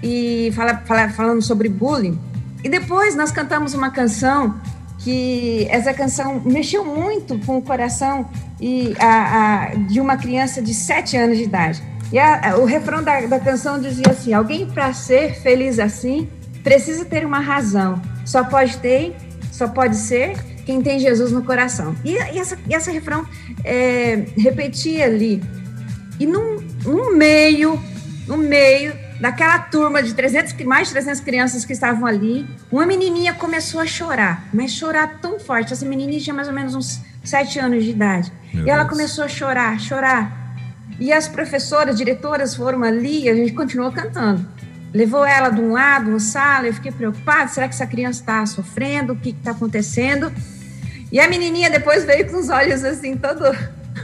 e 0.01 0.51
fala, 0.55 0.77
fala, 0.85 1.09
falando 1.09 1.41
sobre 1.41 1.69
bullying. 1.69 2.19
E 2.63 2.69
depois 2.69 3.15
nós 3.15 3.31
cantamos 3.31 3.73
uma 3.73 3.91
canção 3.91 4.59
que 5.03 5.67
essa 5.69 5.93
canção 5.93 6.41
mexeu 6.45 6.85
muito 6.85 7.37
com 7.45 7.57
o 7.57 7.61
coração 7.61 8.29
e 8.59 8.93
a, 8.99 9.65
a 9.65 9.75
de 9.75 9.99
uma 9.99 10.15
criança 10.17 10.61
de 10.61 10.73
7 10.73 11.17
anos 11.17 11.37
de 11.37 11.43
idade. 11.43 11.83
E 12.11 12.19
a, 12.19 12.55
o 12.57 12.65
refrão 12.65 13.03
da, 13.03 13.21
da 13.21 13.39
canção 13.39 13.79
dizia 13.79 14.09
assim: 14.09 14.33
Alguém 14.33 14.65
para 14.65 14.93
ser 14.93 15.35
feliz 15.35 15.79
assim 15.79 16.29
precisa 16.63 17.03
ter 17.03 17.25
uma 17.25 17.39
razão. 17.39 18.01
Só 18.25 18.43
pode 18.43 18.77
ter, 18.77 19.13
só 19.51 19.67
pode 19.67 19.97
ser 19.97 20.37
quem 20.65 20.81
tem 20.81 20.97
Jesus 20.97 21.31
no 21.31 21.43
coração. 21.43 21.93
E, 22.05 22.11
e 22.11 22.39
essa, 22.39 22.57
e 22.69 22.73
essa 22.73 22.91
refrão 22.91 23.27
é, 23.65 24.25
repetia 24.37 25.05
ali. 25.05 25.43
E 26.19 26.25
no 26.25 27.11
meio, 27.11 27.77
no 28.27 28.37
meio 28.37 28.93
daquela 29.23 29.57
turma 29.57 30.03
de 30.03 30.13
300, 30.13 30.53
mais 30.65 30.89
de 30.89 30.95
300 30.95 31.21
crianças 31.21 31.63
que 31.63 31.71
estavam 31.71 32.05
ali, 32.05 32.45
uma 32.69 32.85
menininha 32.85 33.33
começou 33.33 33.79
a 33.79 33.85
chorar, 33.85 34.49
mas 34.53 34.71
chorar 34.71 35.19
tão 35.21 35.39
forte. 35.39 35.71
Essa 35.71 35.85
menininha 35.85 36.19
tinha 36.19 36.33
mais 36.33 36.49
ou 36.49 36.53
menos 36.53 36.75
uns 36.75 36.99
7 37.23 37.57
anos 37.57 37.85
de 37.85 37.91
idade. 37.91 38.33
Meu 38.53 38.67
e 38.67 38.69
ela 38.69 38.83
Deus. 38.83 38.97
começou 38.97 39.23
a 39.23 39.29
chorar, 39.29 39.79
chorar. 39.79 40.57
E 40.99 41.13
as 41.13 41.25
professoras, 41.25 41.95
diretoras 41.95 42.53
foram 42.53 42.83
ali 42.83 43.29
a 43.29 43.33
gente 43.33 43.53
continuou 43.53 43.93
cantando 43.93 44.45
levou 44.93 45.25
ela 45.25 45.49
de 45.49 45.59
um 45.59 45.71
lado, 45.71 46.09
uma 46.09 46.19
sala, 46.19 46.67
eu 46.67 46.73
fiquei 46.73 46.91
preocupada, 46.91 47.47
será 47.47 47.67
que 47.67 47.73
essa 47.73 47.87
criança 47.87 48.19
está 48.19 48.45
sofrendo, 48.45 49.13
o 49.13 49.15
que 49.15 49.29
está 49.29 49.49
acontecendo? 49.49 50.31
E 51.11 51.19
a 51.19 51.27
menininha 51.27 51.67
depois 51.67 52.03
veio 52.03 52.29
com 52.29 52.37
os 52.37 52.49
olhos 52.49 52.83
assim, 52.83 53.17
todo 53.17 53.43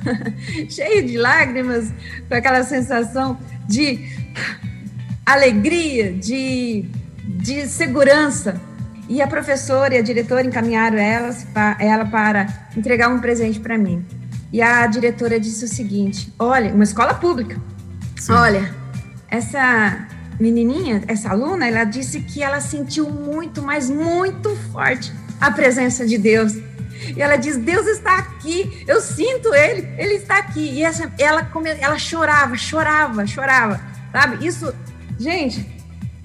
cheio 0.67 1.05
de 1.05 1.15
lágrimas, 1.15 1.93
com 2.27 2.33
aquela 2.33 2.63
sensação 2.63 3.37
de 3.67 4.09
alegria, 5.33 6.13
de, 6.13 6.85
de 7.23 7.67
segurança. 7.67 8.59
E 9.07 9.21
a 9.21 9.27
professora 9.27 9.95
e 9.95 9.97
a 9.97 10.01
diretora 10.01 10.45
encaminharam 10.45 10.97
ela, 10.97 11.35
ela 11.79 12.05
para 12.05 12.47
entregar 12.77 13.09
um 13.09 13.19
presente 13.19 13.59
para 13.59 13.77
mim. 13.77 14.05
E 14.51 14.61
a 14.61 14.85
diretora 14.87 15.39
disse 15.39 15.65
o 15.65 15.67
seguinte: 15.67 16.31
Olha, 16.37 16.73
uma 16.73 16.83
escola 16.83 17.13
pública. 17.13 17.59
Sim. 18.19 18.33
Olha, 18.33 18.73
essa 19.29 20.07
menininha, 20.39 21.03
essa 21.07 21.29
aluna, 21.29 21.67
ela 21.67 21.83
disse 21.83 22.21
que 22.21 22.41
ela 22.41 22.59
sentiu 22.59 23.09
muito, 23.09 23.61
mas 23.61 23.89
muito 23.89 24.55
forte 24.71 25.11
a 25.39 25.51
presença 25.51 26.05
de 26.05 26.17
Deus. 26.17 26.53
E 27.15 27.21
ela 27.21 27.35
diz: 27.35 27.57
Deus 27.57 27.87
está 27.87 28.17
aqui, 28.17 28.83
eu 28.87 28.99
sinto 29.01 29.53
Ele, 29.53 29.87
Ele 29.97 30.15
está 30.15 30.37
aqui. 30.37 30.71
E 30.71 30.83
essa, 30.83 31.11
ela, 31.17 31.47
ela 31.79 31.97
chorava, 31.97 32.55
chorava, 32.57 33.25
chorava, 33.25 33.81
sabe? 34.11 34.45
Isso, 34.45 34.73
gente, 35.19 35.65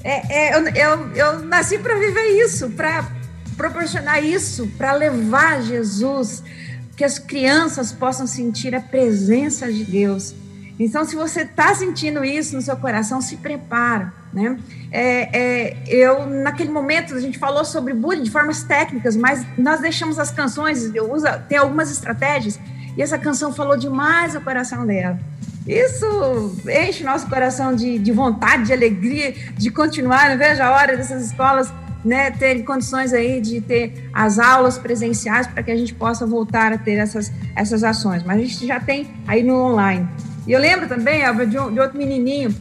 é, 0.02 0.32
é, 0.32 0.56
eu, 0.56 0.68
eu, 0.68 1.12
eu 1.14 1.38
nasci 1.44 1.78
para 1.78 1.96
viver 1.96 2.44
isso, 2.44 2.70
para 2.70 3.06
proporcionar 3.56 4.24
isso, 4.24 4.66
para 4.78 4.92
levar 4.92 5.62
Jesus, 5.62 6.42
que 6.96 7.04
as 7.04 7.18
crianças 7.18 7.92
possam 7.92 8.26
sentir 8.26 8.74
a 8.74 8.80
presença 8.80 9.70
de 9.72 9.84
Deus 9.84 10.34
então, 10.78 11.04
se 11.04 11.14
você 11.14 11.42
está 11.42 11.72
sentindo 11.74 12.24
isso 12.24 12.56
no 12.56 12.62
seu 12.62 12.76
coração, 12.76 13.20
se 13.20 13.36
prepara, 13.36 14.12
né? 14.32 14.58
É, 14.90 15.38
é, 15.38 15.82
eu, 15.86 16.26
naquele 16.26 16.70
momento, 16.70 17.14
a 17.14 17.20
gente 17.20 17.38
falou 17.38 17.64
sobre 17.64 17.94
bullying 17.94 18.24
de 18.24 18.30
formas 18.30 18.64
técnicas, 18.64 19.14
mas 19.14 19.46
nós 19.56 19.80
deixamos 19.80 20.18
as 20.18 20.32
canções, 20.32 20.84
uso, 20.84 21.26
tem 21.48 21.58
algumas 21.58 21.92
estratégias, 21.92 22.58
e 22.96 23.02
essa 23.02 23.16
canção 23.18 23.52
falou 23.52 23.76
demais 23.76 24.34
o 24.34 24.40
coração 24.40 24.84
dela. 24.84 25.18
Isso 25.66 26.56
enche 26.68 27.04
nosso 27.04 27.28
coração 27.28 27.74
de, 27.74 27.98
de 27.98 28.12
vontade, 28.12 28.64
de 28.64 28.72
alegria, 28.72 29.34
de 29.56 29.70
continuar. 29.70 30.30
Não 30.30 30.38
vejo 30.38 30.62
a 30.62 30.70
hora 30.70 30.96
dessas 30.96 31.26
escolas 31.26 31.72
né, 32.04 32.30
terem 32.32 32.62
condições 32.62 33.12
aí 33.14 33.40
de 33.40 33.60
ter 33.62 34.10
as 34.12 34.38
aulas 34.38 34.76
presenciais 34.76 35.46
para 35.46 35.62
que 35.62 35.70
a 35.70 35.76
gente 35.76 35.94
possa 35.94 36.26
voltar 36.26 36.72
a 36.72 36.78
ter 36.78 36.96
essas, 36.96 37.32
essas 37.56 37.82
ações. 37.82 38.22
Mas 38.22 38.36
a 38.36 38.40
gente 38.40 38.66
já 38.66 38.78
tem 38.78 39.08
aí 39.26 39.42
no 39.42 39.54
online. 39.54 40.06
E 40.46 40.52
eu 40.52 40.60
lembro 40.60 40.86
também, 40.86 41.22
Elba, 41.22 41.46
de, 41.46 41.58
um, 41.58 41.72
de 41.72 41.80
outro 41.80 41.96
menininho, 41.96 42.54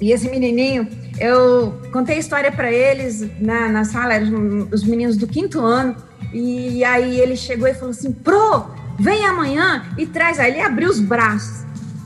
e 0.00 0.12
esse 0.12 0.28
menininho, 0.28 0.86
eu 1.18 1.80
contei 1.92 2.16
a 2.16 2.18
história 2.18 2.52
para 2.52 2.70
eles 2.70 3.26
na, 3.40 3.68
na 3.68 3.84
sala, 3.84 4.14
os 4.70 4.84
meninos 4.84 5.16
do 5.16 5.26
quinto 5.26 5.60
ano, 5.60 5.96
e 6.32 6.84
aí 6.84 7.18
ele 7.18 7.36
chegou 7.36 7.68
e 7.68 7.74
falou 7.74 7.90
assim: 7.90 8.12
Pro, 8.12 8.66
vem 8.98 9.24
amanhã 9.24 9.84
e 9.96 10.04
traz. 10.04 10.38
Aí 10.38 10.52
ele 10.52 10.60
abriu 10.60 10.90
os 10.90 11.00
braços, 11.00 11.64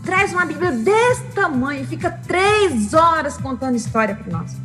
traz 0.08 0.32
uma 0.32 0.46
Bíblia 0.46 0.72
desse 0.72 1.22
tamanho, 1.34 1.86
fica 1.86 2.10
três 2.10 2.94
horas 2.94 3.36
contando 3.36 3.76
história 3.76 4.14
para 4.14 4.38
nós. 4.38 4.56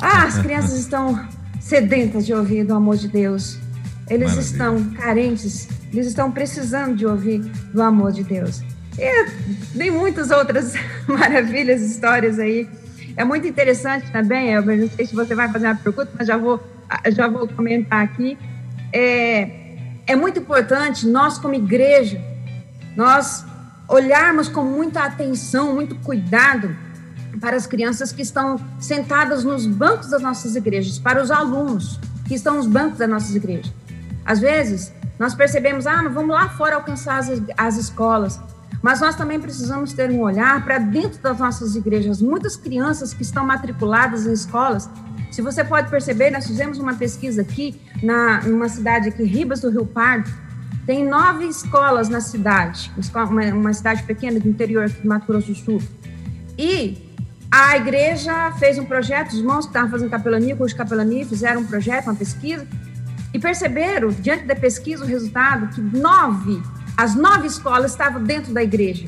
Ah, 0.00 0.26
as 0.26 0.38
crianças 0.38 0.78
estão 0.78 1.26
sedentas 1.60 2.24
de 2.24 2.32
ouvir 2.32 2.62
do 2.62 2.72
amor 2.72 2.96
de 2.96 3.08
Deus. 3.08 3.58
Eles 4.08 4.28
Maravilha. 4.28 4.40
estão 4.40 4.84
carentes, 4.92 5.68
eles 5.92 6.06
estão 6.06 6.30
precisando 6.30 6.94
de 6.94 7.04
ouvir 7.04 7.40
do 7.72 7.82
amor 7.82 8.12
de 8.12 8.22
Deus. 8.22 8.62
E 8.96 9.26
tem 9.76 9.90
muitas 9.90 10.30
outras 10.30 10.74
maravilhas, 11.08 11.82
histórias 11.82 12.38
aí. 12.38 12.68
É 13.16 13.24
muito 13.24 13.48
interessante 13.48 14.08
também, 14.12 14.52
Elber, 14.52 14.78
não 14.78 14.88
sei 14.88 15.04
se 15.04 15.16
você 15.16 15.34
vai 15.34 15.50
fazer 15.50 15.66
uma 15.66 15.74
pergunta, 15.74 16.12
mas 16.16 16.28
já 16.28 16.36
vou, 16.36 16.62
já 17.10 17.26
vou 17.26 17.48
comentar 17.48 18.04
aqui. 18.04 18.38
É, 18.92 19.50
é 20.06 20.14
muito 20.14 20.38
importante 20.38 21.08
nós, 21.08 21.38
como 21.38 21.54
igreja, 21.54 22.22
nós 22.94 23.44
olharmos 23.88 24.48
com 24.48 24.64
muita 24.64 25.04
atenção, 25.04 25.74
muito 25.74 25.94
cuidado 25.96 26.74
para 27.40 27.56
as 27.56 27.66
crianças 27.66 28.12
que 28.12 28.22
estão 28.22 28.58
sentadas 28.78 29.44
nos 29.44 29.66
bancos 29.66 30.08
das 30.08 30.22
nossas 30.22 30.56
igrejas, 30.56 30.98
para 30.98 31.22
os 31.22 31.30
alunos 31.30 31.98
que 32.26 32.34
estão 32.34 32.56
nos 32.56 32.66
bancos 32.66 32.98
das 32.98 33.08
nossas 33.08 33.34
igrejas. 33.34 33.72
Às 34.24 34.40
vezes, 34.40 34.92
nós 35.18 35.34
percebemos, 35.34 35.86
ah, 35.86 36.02
vamos 36.08 36.34
lá 36.34 36.48
fora 36.48 36.76
alcançar 36.76 37.18
as, 37.18 37.30
as 37.56 37.76
escolas, 37.76 38.40
mas 38.82 39.00
nós 39.00 39.16
também 39.16 39.40
precisamos 39.40 39.92
ter 39.92 40.10
um 40.10 40.20
olhar 40.20 40.62
para 40.64 40.78
dentro 40.78 41.20
das 41.20 41.38
nossas 41.38 41.74
igrejas. 41.74 42.20
Muitas 42.20 42.56
crianças 42.56 43.14
que 43.14 43.22
estão 43.22 43.44
matriculadas 43.44 44.26
em 44.26 44.32
escolas, 44.32 44.88
se 45.30 45.42
você 45.42 45.64
pode 45.64 45.88
perceber, 45.88 46.30
nós 46.30 46.46
fizemos 46.46 46.78
uma 46.78 46.94
pesquisa 46.94 47.42
aqui, 47.42 47.80
na, 48.02 48.42
numa 48.42 48.68
cidade 48.68 49.08
aqui, 49.08 49.24
Ribas 49.24 49.60
do 49.60 49.70
Rio 49.70 49.86
Pardo, 49.86 50.30
tem 50.86 51.04
nove 51.04 51.46
escolas 51.46 52.08
na 52.08 52.20
cidade, 52.20 52.90
uma, 53.54 53.72
cidade 53.72 54.02
pequena 54.02 54.38
do 54.38 54.48
interior 54.48 54.88
do 54.88 55.08
Mato 55.08 55.26
Grosso 55.26 55.48
do 55.48 55.54
Sul. 55.54 55.82
E 56.58 56.98
a 57.50 57.76
igreja 57.76 58.52
fez 58.58 58.78
um 58.78 58.84
projeto, 58.84 59.32
os 59.32 59.38
irmãos 59.38 59.64
que 59.64 59.70
estavam 59.70 59.90
fazendo 59.90 60.10
capelania, 60.10 60.56
curso 60.56 60.74
de 60.74 60.78
capelania, 60.78 61.24
fizeram 61.24 61.62
um 61.62 61.66
projeto, 61.66 62.06
uma 62.06 62.14
pesquisa, 62.14 62.66
e 63.32 63.38
perceberam, 63.38 64.08
diante 64.10 64.44
da 64.44 64.54
pesquisa, 64.54 65.04
o 65.04 65.06
resultado, 65.06 65.68
que 65.74 65.80
nove 65.80 66.62
as 66.96 67.14
nove 67.14 67.46
escolas 67.46 67.90
estavam 67.90 68.22
dentro 68.22 68.52
da 68.52 68.62
igreja. 68.62 69.06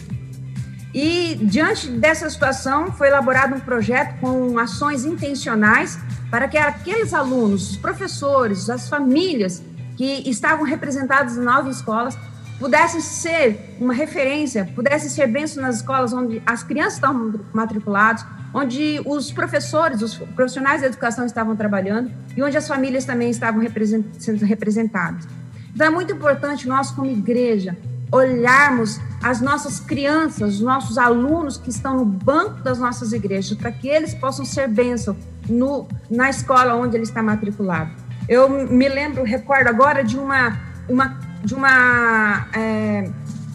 E, 0.92 1.38
diante 1.42 1.88
dessa 1.88 2.28
situação, 2.28 2.90
foi 2.92 3.08
elaborado 3.08 3.54
um 3.54 3.60
projeto 3.60 4.18
com 4.18 4.58
ações 4.58 5.04
intencionais 5.04 5.98
para 6.30 6.48
que 6.48 6.56
aqueles 6.56 7.12
alunos, 7.12 7.72
os 7.72 7.76
professores, 7.76 8.68
as 8.70 8.88
famílias 8.88 9.62
que 9.96 10.28
estavam 10.28 10.64
representados 10.64 11.36
em 11.36 11.40
nove 11.40 11.70
escolas 11.70 12.16
pudessem 12.58 13.00
ser 13.00 13.76
uma 13.78 13.92
referência, 13.92 14.70
pudessem 14.74 15.10
ser 15.10 15.26
bênçãos 15.26 15.62
nas 15.62 15.76
escolas 15.76 16.12
onde 16.12 16.42
as 16.46 16.62
crianças 16.62 16.94
estavam 16.94 17.34
matriculadas, 17.52 18.24
onde 18.54 19.00
os 19.04 19.30
professores, 19.30 20.00
os 20.00 20.14
profissionais 20.14 20.80
da 20.80 20.86
educação 20.86 21.26
estavam 21.26 21.54
trabalhando 21.54 22.10
e 22.36 22.42
onde 22.42 22.56
as 22.56 22.66
famílias 22.66 23.04
também 23.04 23.30
estavam 23.30 23.60
represent 23.60 24.06
sendo 24.18 24.44
representadas. 24.44 25.26
Então 25.74 25.86
é 25.86 25.90
muito 25.90 26.12
importante 26.12 26.66
nós, 26.66 26.90
como 26.90 27.10
igreja, 27.10 27.76
olharmos 28.10 28.98
as 29.22 29.40
nossas 29.40 29.80
crianças, 29.80 30.54
os 30.54 30.60
nossos 30.60 30.96
alunos 30.96 31.58
que 31.58 31.68
estão 31.68 31.96
no 31.96 32.04
banco 32.04 32.62
das 32.62 32.78
nossas 32.78 33.12
igrejas, 33.12 33.58
para 33.58 33.70
que 33.70 33.88
eles 33.88 34.14
possam 34.14 34.44
ser 34.44 34.68
bênção 34.68 35.16
no, 35.48 35.86
na 36.10 36.30
escola 36.30 36.74
onde 36.74 36.96
ele 36.96 37.04
está 37.04 37.22
matriculado. 37.22 37.90
Eu 38.28 38.48
me 38.48 38.88
lembro, 38.88 39.22
recordo 39.22 39.68
agora 39.68 40.02
de 40.02 40.16
uma, 40.16 40.58
uma, 40.88 41.18
de 41.44 41.54
uma 41.54 42.48
é, 42.52 43.10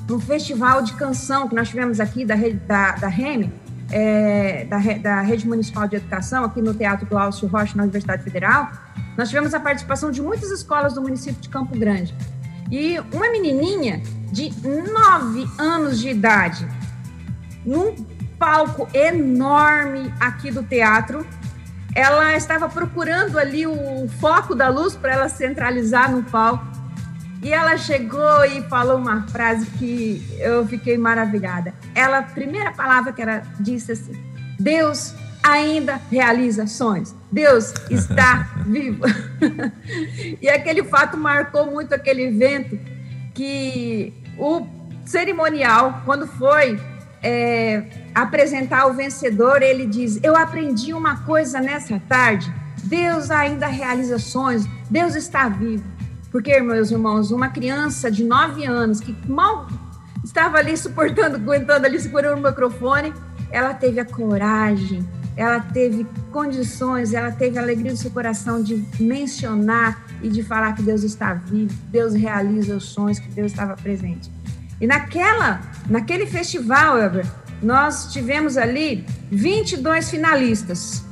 um 0.09 0.19
festival 0.19 0.81
de 0.81 0.93
canção 0.93 1.47
que 1.47 1.55
nós 1.55 1.69
tivemos 1.69 1.99
aqui 1.99 2.25
da, 2.25 2.35
da, 2.35 2.91
da 2.93 3.07
REME, 3.07 3.51
é, 3.91 4.65
da, 4.65 4.77
da 4.77 5.21
Rede 5.21 5.47
Municipal 5.47 5.87
de 5.87 5.97
Educação, 5.97 6.43
aqui 6.43 6.61
no 6.61 6.73
Teatro 6.73 7.05
Glaucio 7.05 7.47
Rocha, 7.47 7.75
na 7.75 7.83
Universidade 7.83 8.23
Federal, 8.23 8.71
nós 9.17 9.29
tivemos 9.29 9.53
a 9.53 9.59
participação 9.59 10.11
de 10.11 10.21
muitas 10.21 10.49
escolas 10.51 10.93
do 10.93 11.01
município 11.01 11.41
de 11.41 11.49
Campo 11.49 11.77
Grande. 11.77 12.15
E 12.69 12.97
uma 13.13 13.29
menininha 13.29 14.01
de 14.31 14.49
9 14.63 15.45
anos 15.57 15.99
de 15.99 16.09
idade, 16.09 16.65
num 17.65 17.93
palco 18.39 18.87
enorme 18.93 20.11
aqui 20.19 20.49
do 20.49 20.63
teatro. 20.63 21.25
Ela 21.95 22.35
estava 22.35 22.69
procurando 22.69 23.37
ali 23.37 23.67
o 23.67 24.07
foco 24.19 24.55
da 24.55 24.69
luz 24.69 24.95
para 24.95 25.13
ela 25.13 25.29
centralizar 25.29 26.11
no 26.11 26.23
palco. 26.23 26.65
E 27.43 27.51
ela 27.51 27.75
chegou 27.77 28.45
e 28.45 28.61
falou 28.63 28.97
uma 28.97 29.27
frase 29.27 29.65
que 29.65 30.23
eu 30.39 30.65
fiquei 30.67 30.97
maravilhada. 30.97 31.73
Ela, 31.95 32.19
a 32.19 32.23
primeira 32.23 32.71
palavra 32.71 33.11
que 33.11 33.21
ela 33.21 33.41
disse 33.59 33.91
assim: 33.91 34.13
Deus 34.59 35.15
ainda 35.43 35.99
realiza 36.11 36.67
sonhos. 36.67 37.15
Deus 37.31 37.73
está 37.89 38.47
vivo. 38.65 39.03
e 40.41 40.47
aquele 40.47 40.83
fato 40.83 41.17
marcou 41.17 41.71
muito 41.71 41.93
aquele 41.93 42.25
evento 42.27 42.79
que 43.33 44.13
o 44.37 44.67
cerimonial, 45.03 46.01
quando 46.05 46.27
foi 46.27 46.79
é, 47.23 47.83
apresentar 48.13 48.87
o 48.87 48.93
vencedor, 48.93 49.61
ele 49.61 49.85
diz: 49.85 50.19
Eu 50.23 50.35
aprendi 50.35 50.93
uma 50.93 51.17
coisa 51.23 51.59
nessa 51.59 51.99
tarde. 52.07 52.51
Deus 52.83 53.29
ainda 53.29 53.67
realiza 53.67 54.17
sonhos, 54.17 54.65
Deus 54.89 55.15
está 55.15 55.47
vivo. 55.47 55.83
Porque, 56.31 56.59
meus 56.61 56.91
irmãos, 56.91 57.31
uma 57.31 57.49
criança 57.49 58.09
de 58.09 58.23
nove 58.23 58.65
anos 58.65 58.99
que 58.99 59.15
mal 59.29 59.67
estava 60.23 60.57
ali 60.57 60.77
suportando, 60.77 61.35
aguentando 61.35 61.85
ali, 61.85 61.99
segurando 61.99 62.39
o 62.39 62.47
microfone, 62.49 63.13
ela 63.51 63.73
teve 63.73 63.99
a 63.99 64.05
coragem, 64.05 65.07
ela 65.35 65.59
teve 65.59 66.05
condições, 66.31 67.13
ela 67.13 67.31
teve 67.31 67.57
a 67.57 67.61
alegria 67.61 67.91
do 67.91 67.97
seu 67.97 68.11
coração 68.11 68.61
de 68.63 68.85
mencionar 68.99 70.05
e 70.21 70.29
de 70.29 70.41
falar 70.41 70.73
que 70.73 70.81
Deus 70.81 71.03
está 71.03 71.33
vivo, 71.33 71.73
Deus 71.89 72.13
realiza 72.13 72.75
os 72.75 72.85
sonhos, 72.85 73.19
que 73.19 73.29
Deus 73.29 73.51
estava 73.51 73.75
presente. 73.75 74.31
E 74.79 74.87
naquela, 74.87 75.61
naquele 75.89 76.25
festival, 76.25 76.97
Elber, 76.97 77.25
nós 77.61 78.11
tivemos 78.11 78.57
ali 78.57 79.05
22 79.31 80.09
finalistas. 80.09 81.03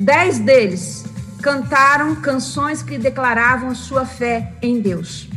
Dez 0.00 0.38
deles 0.38 1.04
cantaram 1.42 2.16
canções 2.16 2.82
que 2.82 2.98
declaravam 2.98 3.74
sua 3.74 4.04
fé 4.04 4.52
em 4.62 4.80
Deus. 4.80 5.28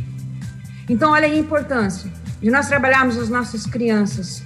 Então, 0.88 1.12
olha 1.12 1.26
a 1.26 1.34
importância 1.34 2.10
de 2.40 2.50
nós 2.50 2.68
trabalharmos 2.68 3.16
as 3.16 3.28
nossas 3.28 3.64
crianças, 3.64 4.42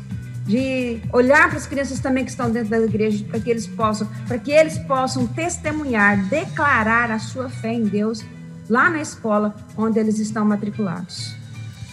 de 0.47 1.01
olhar 1.13 1.49
para 1.49 1.59
as 1.59 1.67
crianças 1.67 1.99
também 1.99 2.25
que 2.25 2.31
estão 2.31 2.51
dentro 2.51 2.71
da 2.71 2.79
igreja, 2.79 3.25
para 3.25 3.41
que 3.41 3.51
eles 3.51 3.67
possam, 3.67 4.09
para 4.27 4.39
que 4.39 4.53
eles 4.53 4.79
possam 4.79 5.27
testemunhar, 5.27 6.17
declarar 6.29 7.11
a 7.11 7.19
sua 7.19 7.51
fé 7.51 7.73
em 7.73 7.85
Deus 7.85 8.25
lá 8.69 8.89
na 8.89 9.01
escola 9.01 9.55
onde 9.77 9.99
eles 9.99 10.19
estão 10.19 10.45
matriculados. 10.45 11.35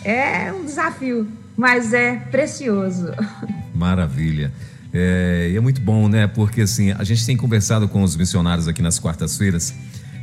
É 0.04 0.54
um 0.54 0.64
desafio, 0.64 1.28
mas 1.58 1.94
é 1.94 2.16
precioso. 2.16 3.12
Maravilha. 3.74 4.52
É, 4.94 5.52
é 5.54 5.60
muito 5.60 5.82
bom, 5.82 6.08
né? 6.08 6.28
Porque 6.28 6.62
assim, 6.62 6.92
a 6.92 7.04
gente 7.04 7.26
tem 7.26 7.36
conversado 7.36 7.88
com 7.88 8.02
os 8.02 8.16
missionários 8.16 8.68
aqui 8.68 8.82
nas 8.82 8.98
quartas-feiras 8.98 9.74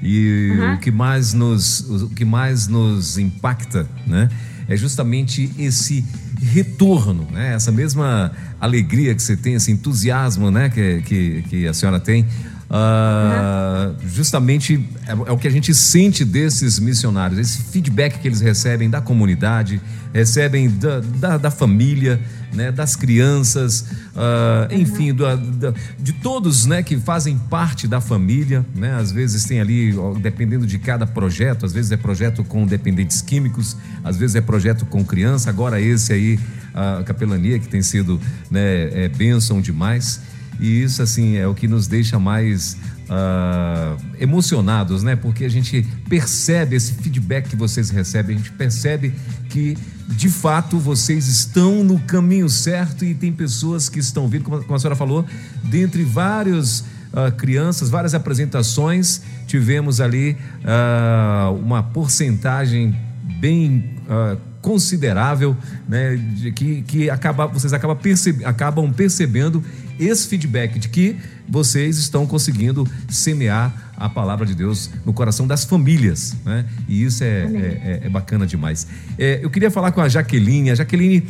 e 0.02 0.50
uhum. 0.58 0.74
o 0.74 0.78
que 0.78 0.90
mais 0.90 1.32
nos 1.32 1.80
o 1.80 2.08
que 2.08 2.24
mais 2.24 2.66
nos 2.68 3.18
impacta, 3.18 3.86
né? 4.06 4.28
É 4.68 4.76
justamente 4.76 5.50
esse 5.58 6.04
retorno, 6.40 7.28
né? 7.30 7.54
Essa 7.54 7.70
mesma 7.70 8.32
alegria 8.60 9.14
que 9.14 9.22
você 9.22 9.36
tem, 9.36 9.54
esse 9.54 9.70
entusiasmo, 9.70 10.50
né? 10.50 10.70
Que, 10.70 11.02
que, 11.02 11.42
que 11.42 11.68
a 11.68 11.74
senhora 11.74 12.00
tem 12.00 12.26
Uh, 12.72 13.94
justamente 14.08 14.82
é, 15.06 15.12
é, 15.12 15.14
o 15.14 15.36
que 15.36 15.46
a 15.46 15.50
gente 15.50 15.74
sente 15.74 16.24
desses 16.24 16.78
missionários, 16.78 17.38
esse 17.38 17.64
feedback 17.64 18.18
que 18.18 18.26
eles 18.26 18.40
recebem 18.40 18.88
da 18.88 18.98
comunidade, 18.98 19.78
recebem 20.10 20.70
da, 20.70 21.00
da, 21.00 21.36
da 21.36 21.50
família, 21.50 22.18
né, 22.50 22.72
das 22.72 22.96
crianças, 22.96 23.82
uh, 24.16 24.72
enfim, 24.74 25.12
do, 25.12 25.24
da, 25.36 25.74
de 25.98 26.14
todos 26.14 26.64
né, 26.64 26.82
que 26.82 26.98
fazem 26.98 27.36
parte 27.36 27.86
da 27.86 28.00
família. 28.00 28.64
Né, 28.74 28.94
às 28.94 29.12
vezes 29.12 29.44
tem 29.44 29.60
ali, 29.60 29.94
dependendo 30.22 30.66
de 30.66 30.78
cada 30.78 31.06
projeto, 31.06 31.66
às 31.66 31.74
vezes 31.74 31.92
é 31.92 31.96
projeto 31.98 32.42
com 32.42 32.64
dependentes 32.66 33.20
químicos, 33.20 33.76
às 34.02 34.16
vezes 34.16 34.34
é 34.34 34.40
projeto 34.40 34.86
com 34.86 35.04
criança, 35.04 35.50
agora 35.50 35.78
esse 35.78 36.10
aí, 36.10 36.40
a 36.72 37.02
capelania, 37.04 37.58
que 37.58 37.68
tem 37.68 37.82
sido 37.82 38.18
né, 38.50 39.04
é, 39.04 39.08
bênção 39.10 39.60
demais. 39.60 40.31
E 40.60 40.82
isso, 40.82 41.02
assim, 41.02 41.36
é 41.36 41.46
o 41.46 41.54
que 41.54 41.66
nos 41.66 41.86
deixa 41.86 42.18
mais 42.18 42.76
uh, 43.08 44.00
emocionados, 44.18 45.02
né? 45.02 45.16
Porque 45.16 45.44
a 45.44 45.48
gente 45.48 45.86
percebe 46.08 46.76
esse 46.76 46.94
feedback 46.94 47.48
que 47.48 47.56
vocês 47.56 47.90
recebem, 47.90 48.36
a 48.36 48.38
gente 48.38 48.52
percebe 48.52 49.14
que, 49.48 49.76
de 50.08 50.28
fato, 50.28 50.78
vocês 50.78 51.26
estão 51.26 51.82
no 51.82 51.98
caminho 52.00 52.48
certo 52.48 53.04
e 53.04 53.14
tem 53.14 53.32
pessoas 53.32 53.88
que 53.88 53.98
estão 53.98 54.28
vindo, 54.28 54.44
como 54.44 54.74
a 54.74 54.78
senhora 54.78 54.96
falou, 54.96 55.24
dentre 55.64 56.04
vários. 56.04 56.84
Uh, 57.12 57.30
crianças, 57.36 57.90
várias 57.90 58.14
apresentações, 58.14 59.20
tivemos 59.46 60.00
ali 60.00 60.34
uh, 60.64 61.54
uma 61.56 61.82
porcentagem 61.82 62.98
bem 63.38 63.96
uh, 64.08 64.38
considerável, 64.62 65.56
né, 65.88 66.16
de 66.16 66.52
que, 66.52 66.82
que 66.82 67.10
acaba, 67.10 67.48
vocês 67.48 67.72
acabam, 67.72 67.96
percebe, 67.96 68.44
acabam 68.44 68.90
percebendo 68.92 69.62
esse 69.98 70.26
feedback 70.28 70.78
de 70.78 70.88
que 70.88 71.16
vocês 71.48 71.98
estão 71.98 72.26
conseguindo 72.26 72.88
semear 73.08 73.92
a 73.96 74.08
palavra 74.08 74.44
de 74.44 74.54
Deus 74.54 74.90
no 75.06 75.12
coração 75.12 75.46
das 75.46 75.64
famílias, 75.64 76.34
né? 76.44 76.64
E 76.88 77.04
isso 77.04 77.22
é, 77.22 77.26
é, 77.26 78.00
é, 78.02 78.06
é 78.06 78.08
bacana 78.08 78.46
demais. 78.46 78.86
É, 79.18 79.38
eu 79.42 79.50
queria 79.50 79.70
falar 79.70 79.92
com 79.92 80.00
a 80.00 80.08
Jaqueline. 80.08 80.70
A 80.70 80.74
Jaqueline, 80.74 81.24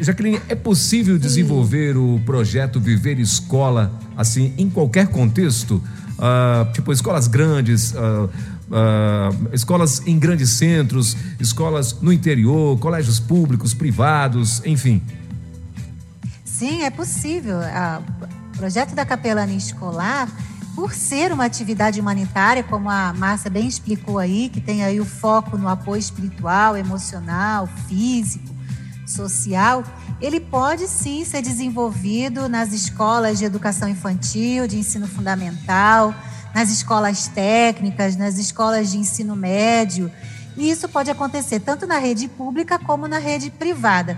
Jaqueline, 0.00 0.40
é 0.48 0.54
possível 0.54 1.18
desenvolver 1.18 1.96
o 1.96 2.20
projeto 2.24 2.80
Viver 2.80 3.18
Escola 3.18 3.92
assim 4.16 4.52
em 4.56 4.70
qualquer 4.70 5.08
contexto? 5.08 5.82
Uh, 6.14 6.72
tipo 6.72 6.92
escolas 6.92 7.26
grandes, 7.26 7.92
uh, 7.92 8.30
uh, 8.70 9.48
escolas 9.52 10.00
em 10.06 10.16
grandes 10.16 10.50
centros, 10.50 11.16
escolas 11.40 12.00
no 12.00 12.12
interior, 12.12 12.78
colégios 12.78 13.18
públicos, 13.18 13.74
privados, 13.74 14.62
enfim. 14.64 15.02
Sim, 16.58 16.84
é 16.84 16.90
possível. 16.90 17.56
O 17.58 18.56
projeto 18.56 18.94
da 18.94 19.04
capelania 19.04 19.56
escolar, 19.56 20.30
por 20.76 20.94
ser 20.94 21.32
uma 21.32 21.44
atividade 21.44 22.00
humanitária, 22.00 22.62
como 22.62 22.88
a 22.88 23.12
Márcia 23.12 23.50
bem 23.50 23.66
explicou 23.66 24.20
aí, 24.20 24.48
que 24.48 24.60
tem 24.60 24.84
aí 24.84 25.00
o 25.00 25.04
foco 25.04 25.58
no 25.58 25.68
apoio 25.68 25.98
espiritual, 25.98 26.76
emocional, 26.76 27.68
físico, 27.88 28.54
social, 29.04 29.82
ele 30.20 30.38
pode 30.38 30.86
sim 30.86 31.24
ser 31.24 31.42
desenvolvido 31.42 32.48
nas 32.48 32.72
escolas 32.72 33.40
de 33.40 33.44
educação 33.44 33.88
infantil, 33.88 34.68
de 34.68 34.78
ensino 34.78 35.08
fundamental, 35.08 36.14
nas 36.54 36.70
escolas 36.70 37.26
técnicas, 37.26 38.14
nas 38.14 38.38
escolas 38.38 38.92
de 38.92 38.98
ensino 38.98 39.34
médio. 39.34 40.08
E 40.56 40.70
isso 40.70 40.88
pode 40.88 41.10
acontecer 41.10 41.58
tanto 41.58 41.84
na 41.84 41.98
rede 41.98 42.28
pública 42.28 42.78
como 42.78 43.08
na 43.08 43.18
rede 43.18 43.50
privada 43.50 44.16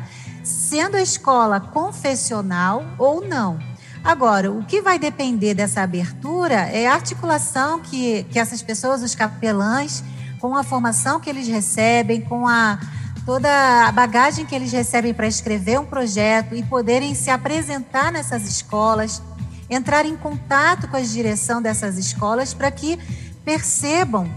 sendo 0.77 0.99
a 0.99 1.03
escola 1.03 1.59
confessional 1.59 2.85
ou 2.99 3.27
não. 3.27 3.59
Agora, 4.05 4.53
o 4.53 4.63
que 4.63 4.83
vai 4.83 4.99
depender 4.99 5.55
dessa 5.55 5.81
abertura 5.81 6.55
é 6.55 6.87
a 6.87 6.93
articulação 6.93 7.81
que, 7.81 8.25
que 8.25 8.39
essas 8.39 8.61
pessoas, 8.61 9.03
os 9.03 9.15
capelães, 9.15 10.05
com 10.39 10.55
a 10.55 10.63
formação 10.63 11.19
que 11.19 11.31
eles 11.31 11.49
recebem, 11.49 12.21
com 12.21 12.47
a, 12.47 12.79
toda 13.25 13.49
a 13.89 13.91
bagagem 13.91 14.45
que 14.45 14.55
eles 14.55 14.71
recebem 14.71 15.15
para 15.15 15.27
escrever 15.27 15.81
um 15.81 15.87
projeto 15.87 16.55
e 16.55 16.63
poderem 16.63 17.15
se 17.15 17.31
apresentar 17.31 18.13
nessas 18.13 18.47
escolas, 18.47 19.23
entrar 19.71 20.05
em 20.05 20.15
contato 20.15 20.89
com 20.89 20.99
a 20.99 21.01
direção 21.01 21.63
dessas 21.63 21.97
escolas 21.97 22.53
para 22.53 22.71
que 22.71 22.99
percebam 23.47 24.31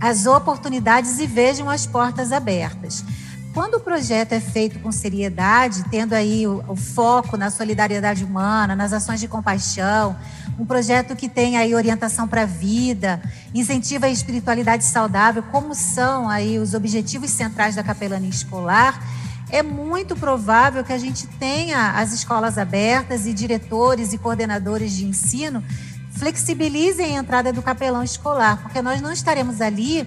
as 0.00 0.24
oportunidades 0.24 1.18
e 1.18 1.26
vejam 1.26 1.68
as 1.68 1.86
portas 1.86 2.32
abertas. 2.32 3.04
Quando 3.58 3.74
o 3.74 3.80
projeto 3.80 4.34
é 4.34 4.38
feito 4.38 4.78
com 4.78 4.92
seriedade, 4.92 5.82
tendo 5.90 6.12
aí 6.12 6.46
o, 6.46 6.62
o, 6.68 6.76
foco 6.76 7.36
na 7.36 7.50
solidariedade 7.50 8.22
humana, 8.22 8.76
nas 8.76 8.92
ações 8.92 9.18
de 9.18 9.26
compaixão, 9.26 10.16
um 10.56 10.64
projeto 10.64 11.16
que 11.16 11.28
tem 11.28 11.56
aí 11.56 11.74
orientação 11.74 12.28
para 12.28 12.42
a 12.42 12.46
vida, 12.46 13.20
incentiva 13.52 14.06
a 14.06 14.10
espiritualidade 14.10 14.84
saudável, 14.84 15.42
como 15.42 15.74
são 15.74 16.28
aí 16.28 16.56
os 16.56 16.72
objetivos 16.72 17.30
centrais 17.30 17.74
da 17.74 17.82
capelania 17.82 18.30
escolar, 18.30 19.02
é 19.50 19.60
muito 19.60 20.14
provável 20.14 20.84
que 20.84 20.92
a 20.92 20.98
gente 20.98 21.26
tenha 21.26 21.98
as 21.98 22.12
escolas 22.12 22.58
abertas 22.58 23.26
e 23.26 23.32
diretores 23.32 24.12
e 24.12 24.18
coordenadores 24.18 24.92
de 24.92 25.04
ensino 25.04 25.64
flexibilizem 26.12 27.16
a 27.16 27.20
entrada 27.20 27.52
do 27.52 27.60
capelão 27.60 28.04
escolar, 28.04 28.62
porque 28.62 28.80
nós 28.80 29.00
não 29.00 29.12
estaremos 29.12 29.60
ali 29.60 30.06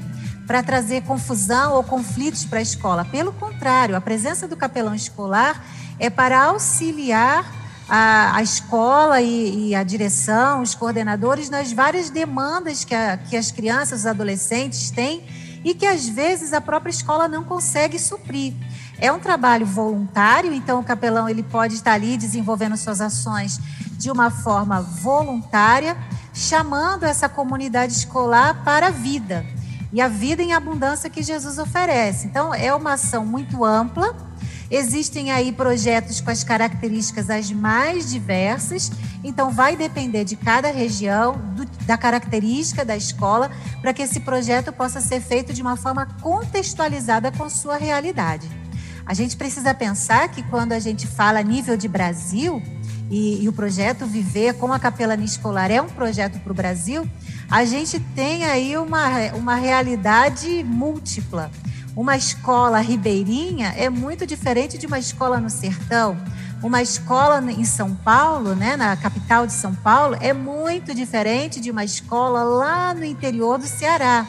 para 0.52 0.62
trazer 0.62 1.04
confusão 1.04 1.76
ou 1.76 1.82
conflitos 1.82 2.44
para 2.44 2.60
a 2.60 2.62
escola. 2.62 3.06
Pelo 3.06 3.32
contrário, 3.32 3.96
a 3.96 4.02
presença 4.02 4.50
do 4.50 4.58
capelão 4.58 4.94
escolar 4.94 5.64
é 5.98 6.10
para 6.10 6.44
auxiliar 6.44 7.50
a, 7.88 8.36
a 8.36 8.44
escola 8.44 9.22
e, 9.22 9.70
e, 9.70 9.76
a 9.76 9.82
direção, 9.82 10.62
os 10.62 10.76
coordenadores, 10.76 11.50
nas 11.50 11.72
várias 11.72 12.10
demandas 12.10 12.84
que, 12.84 12.94
a, 12.94 13.16
que 13.16 13.38
as 13.38 13.50
crianças, 13.50 14.02
os 14.02 14.06
adolescentes 14.06 14.92
têm 14.92 15.24
e 15.64 15.74
que 15.74 15.86
às 15.86 16.10
vezes 16.10 16.52
a 16.52 16.60
própria 16.60 16.92
escola 16.92 17.30
não 17.30 17.46
consegue 17.46 17.98
suprir. 17.98 18.54
É 19.00 19.10
um 19.10 19.20
trabalho 19.20 19.66
voluntário, 19.66 20.54
então 20.54 20.82
o 20.82 20.84
capelão 20.84 21.30
ele 21.30 21.44
pode 21.44 21.76
estar 21.76 21.94
ali 21.94 22.18
desenvolvendo 22.18 22.76
suas 22.76 23.00
ações 23.00 23.58
de 23.94 24.12
uma 24.12 24.30
forma 24.30 24.82
voluntária, 24.82 25.96
chamando 26.34 27.06
essa 27.06 27.30
comunidade 27.30 27.94
escolar 27.94 28.66
para 28.66 28.88
a 28.88 28.92
vida 28.92 29.46
e 29.94 30.02
a 30.02 30.08
vida 30.08 30.42
em 30.42 30.54
abundância 30.54 31.10
que 31.10 31.22
Jesus 31.22 31.58
oferece. 31.58 32.28
Então, 32.28 32.54
é 32.54 32.74
uma 32.74 32.94
ação 32.94 33.26
muito 33.26 33.64
ampla. 33.66 34.16
Existem 34.70 35.32
aí 35.32 35.52
projetos 35.52 36.22
com 36.22 36.32
as 36.32 36.46
características 36.46 37.30
as 37.30 37.52
mais 37.52 38.10
diversas, 38.10 38.90
então 39.22 39.52
vai 39.52 39.76
depender 39.76 40.24
de 40.24 40.38
cada 40.38 40.72
região, 40.72 41.38
do, 41.56 41.66
da 41.86 41.98
característica 41.98 42.86
da 42.86 42.96
escola, 42.96 43.52
para 43.82 43.94
que 43.94 44.02
esse 44.02 44.22
projeto 44.22 44.72
possa 44.72 45.02
ser 45.02 45.20
feito 45.20 45.52
de 45.52 45.62
uma 45.62 45.76
forma 45.76 46.06
contextualizada 46.22 47.34
com 47.34 47.50
sua 47.50 47.76
realidade. 47.76 48.50
A 49.06 49.14
gente 49.14 49.36
precisa 49.36 49.74
pensar 49.74 50.30
que 50.30 50.42
quando 50.44 50.72
a 50.72 50.80
gente 50.80 51.06
fala 51.06 51.42
nível 51.42 51.76
de 51.76 51.90
Brasil, 51.90 52.64
e, 53.12 53.44
e 53.44 53.50
o 53.50 53.54
projeto 53.54 54.06
Viver 54.06 54.54
com 54.54 54.72
a 54.72 54.80
Capelania 54.80 55.26
Escolar 55.26 55.70
é 55.70 55.82
um 55.82 55.90
projeto 55.90 56.40
para 56.40 56.52
o 56.52 56.56
Brasil, 56.56 57.06
a 57.50 57.66
gente 57.66 58.00
tem 58.16 58.46
aí 58.46 58.78
uma, 58.78 59.34
uma 59.34 59.56
realidade 59.56 60.64
múltipla. 60.64 61.52
Uma 61.94 62.16
escola 62.16 62.80
ribeirinha 62.80 63.74
é 63.76 63.90
muito 63.90 64.26
diferente 64.26 64.78
de 64.78 64.88
uma 64.88 64.98
escola 64.98 65.42
no 65.42 65.50
sertão. 65.50 66.18
Uma 66.64 66.82
escola 66.82 67.44
em 67.52 67.66
São 67.66 67.94
Paulo, 67.96 68.56
né, 68.56 68.78
na 68.78 68.96
capital 68.96 69.46
de 69.46 69.52
São 69.52 69.76
Paulo, 69.76 70.16
é 70.22 70.32
muito 70.32 70.96
diferente 70.96 71.60
de 71.60 71.70
uma 71.70 71.84
escola 71.84 72.44
lá 72.44 72.94
no 72.94 73.04
interior 73.04 73.58
do 73.58 73.68
Ceará. 73.68 74.26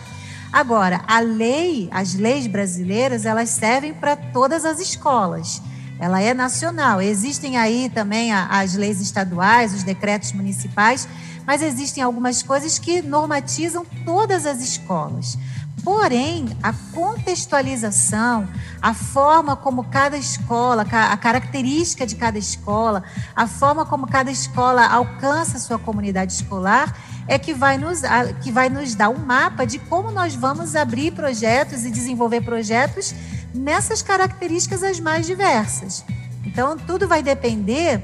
Agora, 0.52 1.02
a 1.06 1.20
lei, 1.20 1.88
as 1.92 2.14
leis 2.14 2.48
brasileiras, 2.48 3.24
elas 3.24 3.48
servem 3.50 3.94
para 3.94 4.16
todas 4.16 4.64
as 4.64 4.80
escolas. 4.80 5.62
Ela 6.02 6.20
é 6.20 6.34
nacional. 6.34 7.00
Existem 7.00 7.56
aí 7.56 7.88
também 7.88 8.32
as 8.32 8.74
leis 8.74 9.00
estaduais, 9.00 9.72
os 9.72 9.84
decretos 9.84 10.32
municipais, 10.32 11.06
mas 11.46 11.62
existem 11.62 12.02
algumas 12.02 12.42
coisas 12.42 12.76
que 12.76 13.00
normatizam 13.00 13.86
todas 14.04 14.44
as 14.44 14.60
escolas. 14.60 15.38
Porém, 15.84 16.56
a 16.60 16.72
contextualização, 16.92 18.48
a 18.80 18.92
forma 18.92 19.54
como 19.54 19.84
cada 19.84 20.16
escola, 20.16 20.82
a 20.82 21.16
característica 21.16 22.04
de 22.04 22.16
cada 22.16 22.36
escola, 22.36 23.04
a 23.36 23.46
forma 23.46 23.86
como 23.86 24.08
cada 24.08 24.30
escola 24.30 24.84
alcança 24.84 25.56
a 25.56 25.60
sua 25.60 25.78
comunidade 25.78 26.32
escolar, 26.32 26.96
é 27.28 27.38
que 27.38 27.54
vai 27.54 27.78
nos, 27.78 28.02
que 28.42 28.50
vai 28.50 28.68
nos 28.68 28.96
dar 28.96 29.08
um 29.08 29.18
mapa 29.18 29.64
de 29.64 29.78
como 29.78 30.10
nós 30.10 30.34
vamos 30.34 30.74
abrir 30.74 31.12
projetos 31.12 31.84
e 31.84 31.92
desenvolver 31.92 32.40
projetos 32.40 33.14
nessas 33.54 34.02
características 34.02 34.82
as 34.82 35.00
mais 35.00 35.26
diversas. 35.26 36.04
Então, 36.44 36.76
tudo 36.76 37.06
vai 37.06 37.22
depender 37.22 38.02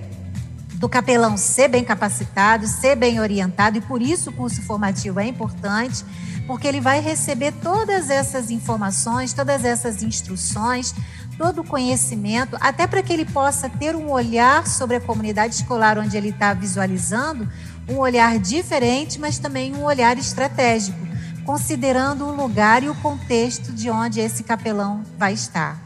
do 0.75 0.89
capelão 0.89 1.37
ser 1.37 1.69
bem 1.69 1.85
capacitado, 1.85 2.67
ser 2.67 2.95
bem 2.95 3.21
orientado, 3.21 3.79
e 3.79 3.81
por 3.81 4.01
isso 4.01 4.31
o 4.31 4.33
curso 4.33 4.63
formativo 4.63 5.19
é 5.19 5.27
importante, 5.27 6.05
porque 6.47 6.67
ele 6.69 6.81
vai 6.81 7.01
receber 7.01 7.53
todas 7.53 8.11
essas 8.11 8.51
informações, 8.51 9.33
todas 9.33 9.65
essas 9.65 10.03
instruções, 10.03 10.95
todo 11.37 11.63
o 11.63 11.65
conhecimento, 11.65 12.57
até 12.61 12.87
para 12.87 13.03
que 13.03 13.13
ele 13.13 13.25
possa 13.25 13.69
ter 13.69 13.95
um 13.97 14.11
olhar 14.11 14.67
sobre 14.67 14.97
a 14.97 15.01
comunidade 15.01 15.57
escolar 15.57 15.99
onde 15.99 16.17
ele 16.17 16.31
está 16.31 16.55
visualizando, 16.55 17.49
um 17.89 17.97
olhar 17.97 18.39
diferente, 18.39 19.19
mas 19.19 19.39
também 19.39 19.75
um 19.75 19.83
olhar 19.83 20.17
estratégico, 20.17 21.08
considerando 21.49 22.27
o 22.27 22.37
lugar 22.37 22.83
e 22.83 22.91
o 22.91 22.95
contexto 22.97 23.73
de 23.73 23.89
onde 23.89 24.21
esse 24.21 24.45
capelão 24.45 25.03
vai 25.17 25.33
estar. 25.33 25.79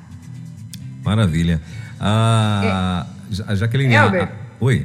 Maravilha. 1.05 1.62
Ah, 2.01 3.07
é, 3.48 3.55
Jaqueline. 3.55 3.94
Elber, 3.94 4.29
Oi. 4.59 4.85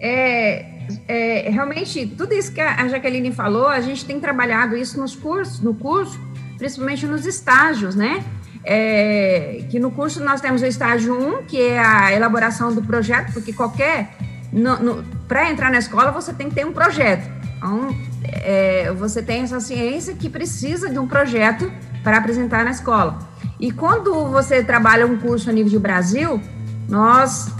É, 0.00 0.88
é, 1.06 1.50
realmente, 1.50 2.04
tudo 2.18 2.34
isso 2.34 2.50
que 2.52 2.60
a 2.60 2.88
Jaqueline 2.88 3.30
falou, 3.30 3.68
a 3.68 3.80
gente 3.80 4.04
tem 4.04 4.18
trabalhado 4.18 4.76
isso 4.76 4.98
nos 4.98 5.14
cursos, 5.14 5.60
no 5.60 5.72
curso, 5.72 6.18
principalmente 6.58 7.06
nos 7.06 7.24
estágios, 7.24 7.94
né? 7.94 8.24
É, 8.64 9.62
que 9.70 9.78
no 9.78 9.92
curso 9.92 10.18
nós 10.18 10.40
temos 10.40 10.62
o 10.62 10.66
estágio 10.66 11.16
1, 11.16 11.44
que 11.44 11.62
é 11.62 11.78
a 11.78 12.12
elaboração 12.12 12.74
do 12.74 12.82
projeto, 12.82 13.32
porque 13.34 13.52
qualquer. 13.52 14.16
Para 15.28 15.48
entrar 15.48 15.70
na 15.70 15.78
escola, 15.78 16.10
você 16.10 16.32
tem 16.32 16.48
que 16.48 16.56
ter 16.56 16.66
um 16.66 16.72
projeto. 16.72 17.30
Então, 17.56 17.94
é, 18.24 18.92
você 18.92 19.22
tem 19.22 19.42
essa 19.42 19.60
ciência 19.60 20.14
que 20.14 20.28
precisa 20.28 20.88
de 20.88 20.98
um 20.98 21.06
projeto 21.06 21.70
para 22.02 22.18
apresentar 22.18 22.64
na 22.64 22.70
escola. 22.70 23.18
E 23.60 23.70
quando 23.72 24.26
você 24.26 24.62
trabalha 24.62 25.06
um 25.06 25.18
curso 25.18 25.50
a 25.50 25.52
nível 25.52 25.70
de 25.70 25.78
Brasil, 25.78 26.40
nós 26.88 27.50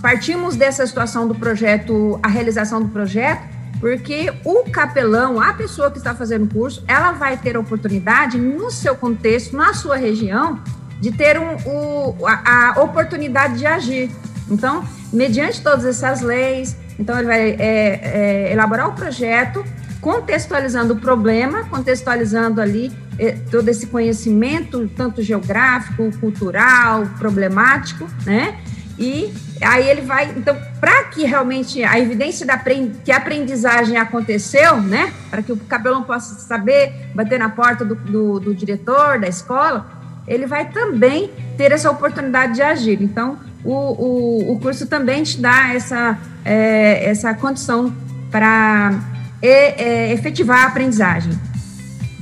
Partimos 0.00 0.54
dessa 0.54 0.86
situação 0.86 1.26
do 1.26 1.34
projeto, 1.34 2.20
a 2.22 2.28
realização 2.28 2.80
do 2.80 2.88
projeto, 2.88 3.42
porque 3.80 4.32
o 4.44 4.64
capelão, 4.70 5.40
a 5.40 5.52
pessoa 5.52 5.90
que 5.90 5.98
está 5.98 6.14
fazendo 6.14 6.44
o 6.44 6.48
curso, 6.48 6.84
ela 6.86 7.12
vai 7.12 7.36
ter 7.36 7.56
a 7.56 7.60
oportunidade, 7.60 8.38
no 8.38 8.70
seu 8.70 8.94
contexto, 8.94 9.56
na 9.56 9.74
sua 9.74 9.96
região, 9.96 10.60
de 11.00 11.10
ter 11.10 11.38
um, 11.38 11.56
o, 11.66 12.26
a, 12.26 12.74
a 12.76 12.82
oportunidade 12.82 13.58
de 13.58 13.66
agir. 13.66 14.10
Então, 14.48 14.84
mediante 15.12 15.60
todas 15.62 15.84
essas 15.84 16.20
leis, 16.20 16.76
então 16.98 17.16
ele 17.18 17.26
vai 17.26 17.50
é, 17.50 17.58
é, 17.58 18.52
elaborar 18.52 18.88
o 18.88 18.92
projeto, 18.92 19.64
contextualizando 20.00 20.94
o 20.94 20.96
problema, 20.96 21.64
contextualizando 21.64 22.60
ali 22.60 22.92
é, 23.18 23.32
todo 23.50 23.68
esse 23.68 23.86
conhecimento, 23.86 24.88
tanto 24.96 25.22
geográfico, 25.22 26.10
cultural, 26.18 27.06
problemático, 27.18 28.06
né? 28.24 28.58
E 28.98 29.32
aí 29.62 29.88
ele 29.88 30.00
vai, 30.00 30.32
então, 30.36 30.56
para 30.80 31.04
que 31.04 31.24
realmente 31.24 31.84
a 31.84 31.98
evidência 31.98 32.44
da 32.44 32.58
que 32.58 33.12
a 33.12 33.16
aprendizagem 33.16 33.96
aconteceu, 33.96 34.80
né, 34.80 35.12
para 35.30 35.40
que 35.40 35.52
o 35.52 35.56
cabelão 35.56 36.02
possa 36.02 36.34
saber, 36.34 36.92
bater 37.14 37.38
na 37.38 37.48
porta 37.48 37.84
do, 37.84 37.94
do, 37.94 38.40
do, 38.40 38.54
diretor 38.54 39.20
da 39.20 39.28
escola, 39.28 39.86
ele 40.26 40.46
vai 40.46 40.70
também 40.70 41.30
ter 41.56 41.70
essa 41.70 41.88
oportunidade 41.90 42.54
de 42.54 42.62
agir. 42.62 43.00
Então, 43.00 43.38
o, 43.64 43.72
o, 43.72 44.52
o 44.52 44.60
curso 44.60 44.86
também 44.86 45.22
te 45.22 45.40
dá 45.40 45.72
essa, 45.72 46.18
é, 46.44 47.08
essa 47.08 47.32
condição 47.34 47.94
para 48.32 49.00
é, 49.42 50.12
efetivar 50.12 50.64
a 50.64 50.66
aprendizagem. 50.66 51.32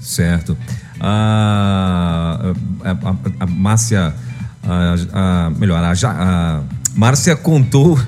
Certo. 0.00 0.56
A, 1.00 2.52
a, 2.84 2.90
a, 2.90 3.16
a 3.40 3.46
Márcia 3.46 4.14
a, 4.68 5.46
a, 5.46 5.50
melhor, 5.50 5.82
a, 5.82 5.92
a 5.92 6.62
Márcia 6.94 7.36
contou. 7.36 7.98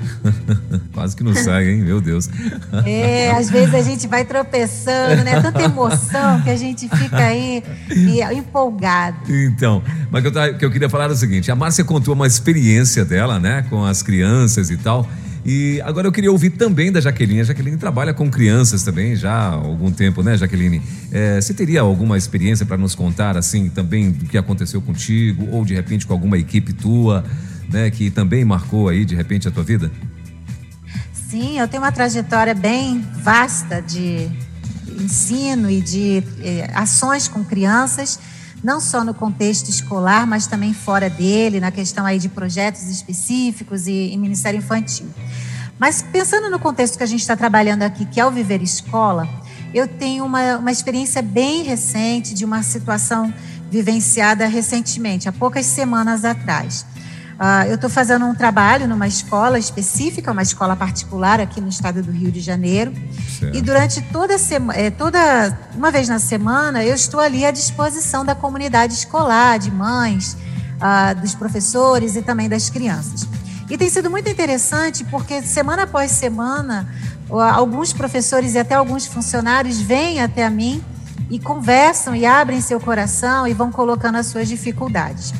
Quase 0.93 1.15
que 1.15 1.23
não 1.23 1.33
sai, 1.33 1.69
hein? 1.69 1.81
Meu 1.81 2.01
Deus. 2.01 2.29
É, 2.85 3.31
às 3.31 3.49
vezes 3.49 3.73
a 3.73 3.81
gente 3.81 4.07
vai 4.07 4.25
tropeçando, 4.25 5.23
né? 5.23 5.39
Tanta 5.41 5.61
emoção 5.61 6.41
que 6.41 6.49
a 6.49 6.55
gente 6.55 6.89
fica 6.89 7.17
aí 7.17 7.63
empolgado. 8.35 9.17
Então, 9.31 9.83
mas 10.11 10.25
o 10.25 10.31
que 10.57 10.65
eu 10.65 10.71
queria 10.71 10.89
falar 10.89 11.05
é 11.05 11.13
o 11.13 11.15
seguinte: 11.15 11.51
a 11.51 11.55
Márcia 11.55 11.83
contou 11.83 12.13
uma 12.13 12.27
experiência 12.27 13.05
dela, 13.05 13.39
né, 13.39 13.63
com 13.69 13.85
as 13.85 14.01
crianças 14.01 14.69
e 14.69 14.77
tal. 14.77 15.07
E 15.45 15.81
agora 15.85 16.07
eu 16.07 16.11
queria 16.11 16.31
ouvir 16.31 16.51
também 16.51 16.91
da 16.91 16.99
Jaqueline. 16.99 17.41
A 17.41 17.43
Jaqueline 17.45 17.77
trabalha 17.77 18.13
com 18.13 18.29
crianças 18.29 18.83
também 18.83 19.15
já 19.15 19.31
há 19.31 19.53
algum 19.53 19.91
tempo, 19.91 20.21
né, 20.21 20.37
Jaqueline? 20.37 20.81
É, 21.11 21.39
você 21.39 21.53
teria 21.53 21.81
alguma 21.81 22.17
experiência 22.17 22.65
para 22.65 22.77
nos 22.77 22.93
contar, 22.93 23.37
assim, 23.37 23.69
também 23.69 24.11
do 24.11 24.25
que 24.25 24.37
aconteceu 24.37 24.81
contigo 24.81 25.47
ou 25.51 25.63
de 25.63 25.73
repente 25.73 26.05
com 26.05 26.13
alguma 26.13 26.37
equipe 26.37 26.73
tua, 26.73 27.23
né, 27.71 27.89
que 27.89 28.09
também 28.09 28.43
marcou 28.43 28.89
aí 28.89 29.05
de 29.05 29.15
repente 29.15 29.47
a 29.47 29.51
tua 29.51 29.63
vida? 29.63 29.91
Sim, 31.13 31.59
eu 31.59 31.67
tenho 31.67 31.83
uma 31.83 31.91
trajetória 31.91 32.55
bem 32.55 33.03
vasta 33.23 33.81
de 33.81 34.27
ensino 34.99 35.69
e 35.69 35.79
de 35.79 36.23
eh, 36.41 36.69
ações 36.73 37.27
com 37.27 37.43
crianças, 37.43 38.19
não 38.63 38.79
só 38.79 39.03
no 39.03 39.13
contexto 39.13 39.69
escolar, 39.69 40.27
mas 40.27 40.47
também 40.47 40.73
fora 40.73 41.09
dele, 41.09 41.59
na 41.59 41.71
questão 41.71 42.05
aí 42.05 42.19
de 42.19 42.29
projetos 42.29 42.83
específicos 42.83 43.87
e, 43.87 44.11
e 44.11 44.17
Ministério 44.17 44.57
Infantil. 44.57 45.07
Mas 45.77 46.01
pensando 46.01 46.49
no 46.49 46.59
contexto 46.59 46.97
que 46.97 47.03
a 47.03 47.07
gente 47.07 47.21
está 47.21 47.37
trabalhando 47.37 47.83
aqui, 47.83 48.05
que 48.05 48.19
é 48.19 48.25
o 48.25 48.31
Viver 48.31 48.61
Escola, 48.61 49.27
eu 49.73 49.87
tenho 49.87 50.25
uma, 50.25 50.57
uma 50.57 50.71
experiência 50.71 51.21
bem 51.21 51.63
recente 51.63 52.33
de 52.33 52.43
uma 52.43 52.61
situação 52.63 53.33
vivenciada 53.69 54.47
recentemente, 54.47 55.29
há 55.29 55.31
poucas 55.31 55.65
semanas 55.65 56.25
atrás. 56.25 56.85
Uh, 57.39 57.69
eu 57.69 57.75
estou 57.75 57.89
fazendo 57.89 58.25
um 58.25 58.35
trabalho 58.35 58.85
numa 58.85 59.07
escola 59.07 59.57
específica, 59.57 60.29
uma 60.29 60.41
escola 60.41 60.75
particular 60.75 61.39
aqui 61.39 61.61
no 61.61 61.69
estado 61.69 62.03
do 62.03 62.11
Rio 62.11 62.29
de 62.29 62.41
Janeiro. 62.41 62.91
Certo. 63.39 63.55
E 63.55 63.61
durante 63.61 64.01
toda 64.11 64.37
semana, 64.37 64.77
é, 64.77 64.91
toda 64.91 65.57
uma 65.73 65.89
vez 65.89 66.09
na 66.09 66.19
semana, 66.19 66.83
eu 66.83 66.93
estou 66.93 67.21
ali 67.21 67.45
à 67.45 67.51
disposição 67.51 68.25
da 68.25 68.35
comunidade 68.35 68.93
escolar, 68.93 69.57
de 69.57 69.71
mães, 69.71 70.35
uh, 70.79 71.15
dos 71.21 71.33
professores 71.33 72.17
e 72.17 72.21
também 72.21 72.49
das 72.49 72.69
crianças. 72.69 73.25
E 73.69 73.77
tem 73.77 73.89
sido 73.89 74.09
muito 74.09 74.29
interessante 74.29 75.05
porque 75.05 75.41
semana 75.41 75.83
após 75.83 76.11
semana, 76.11 76.93
uh, 77.29 77.39
alguns 77.39 77.93
professores 77.93 78.55
e 78.55 78.59
até 78.59 78.75
alguns 78.75 79.05
funcionários 79.05 79.79
vêm 79.79 80.21
até 80.21 80.49
mim 80.49 80.83
e 81.29 81.39
conversam 81.39 82.13
e 82.13 82.25
abrem 82.25 82.59
seu 82.59 82.81
coração 82.81 83.47
e 83.47 83.53
vão 83.53 83.71
colocando 83.71 84.17
as 84.17 84.25
suas 84.25 84.45
dificuldades. 84.45 85.33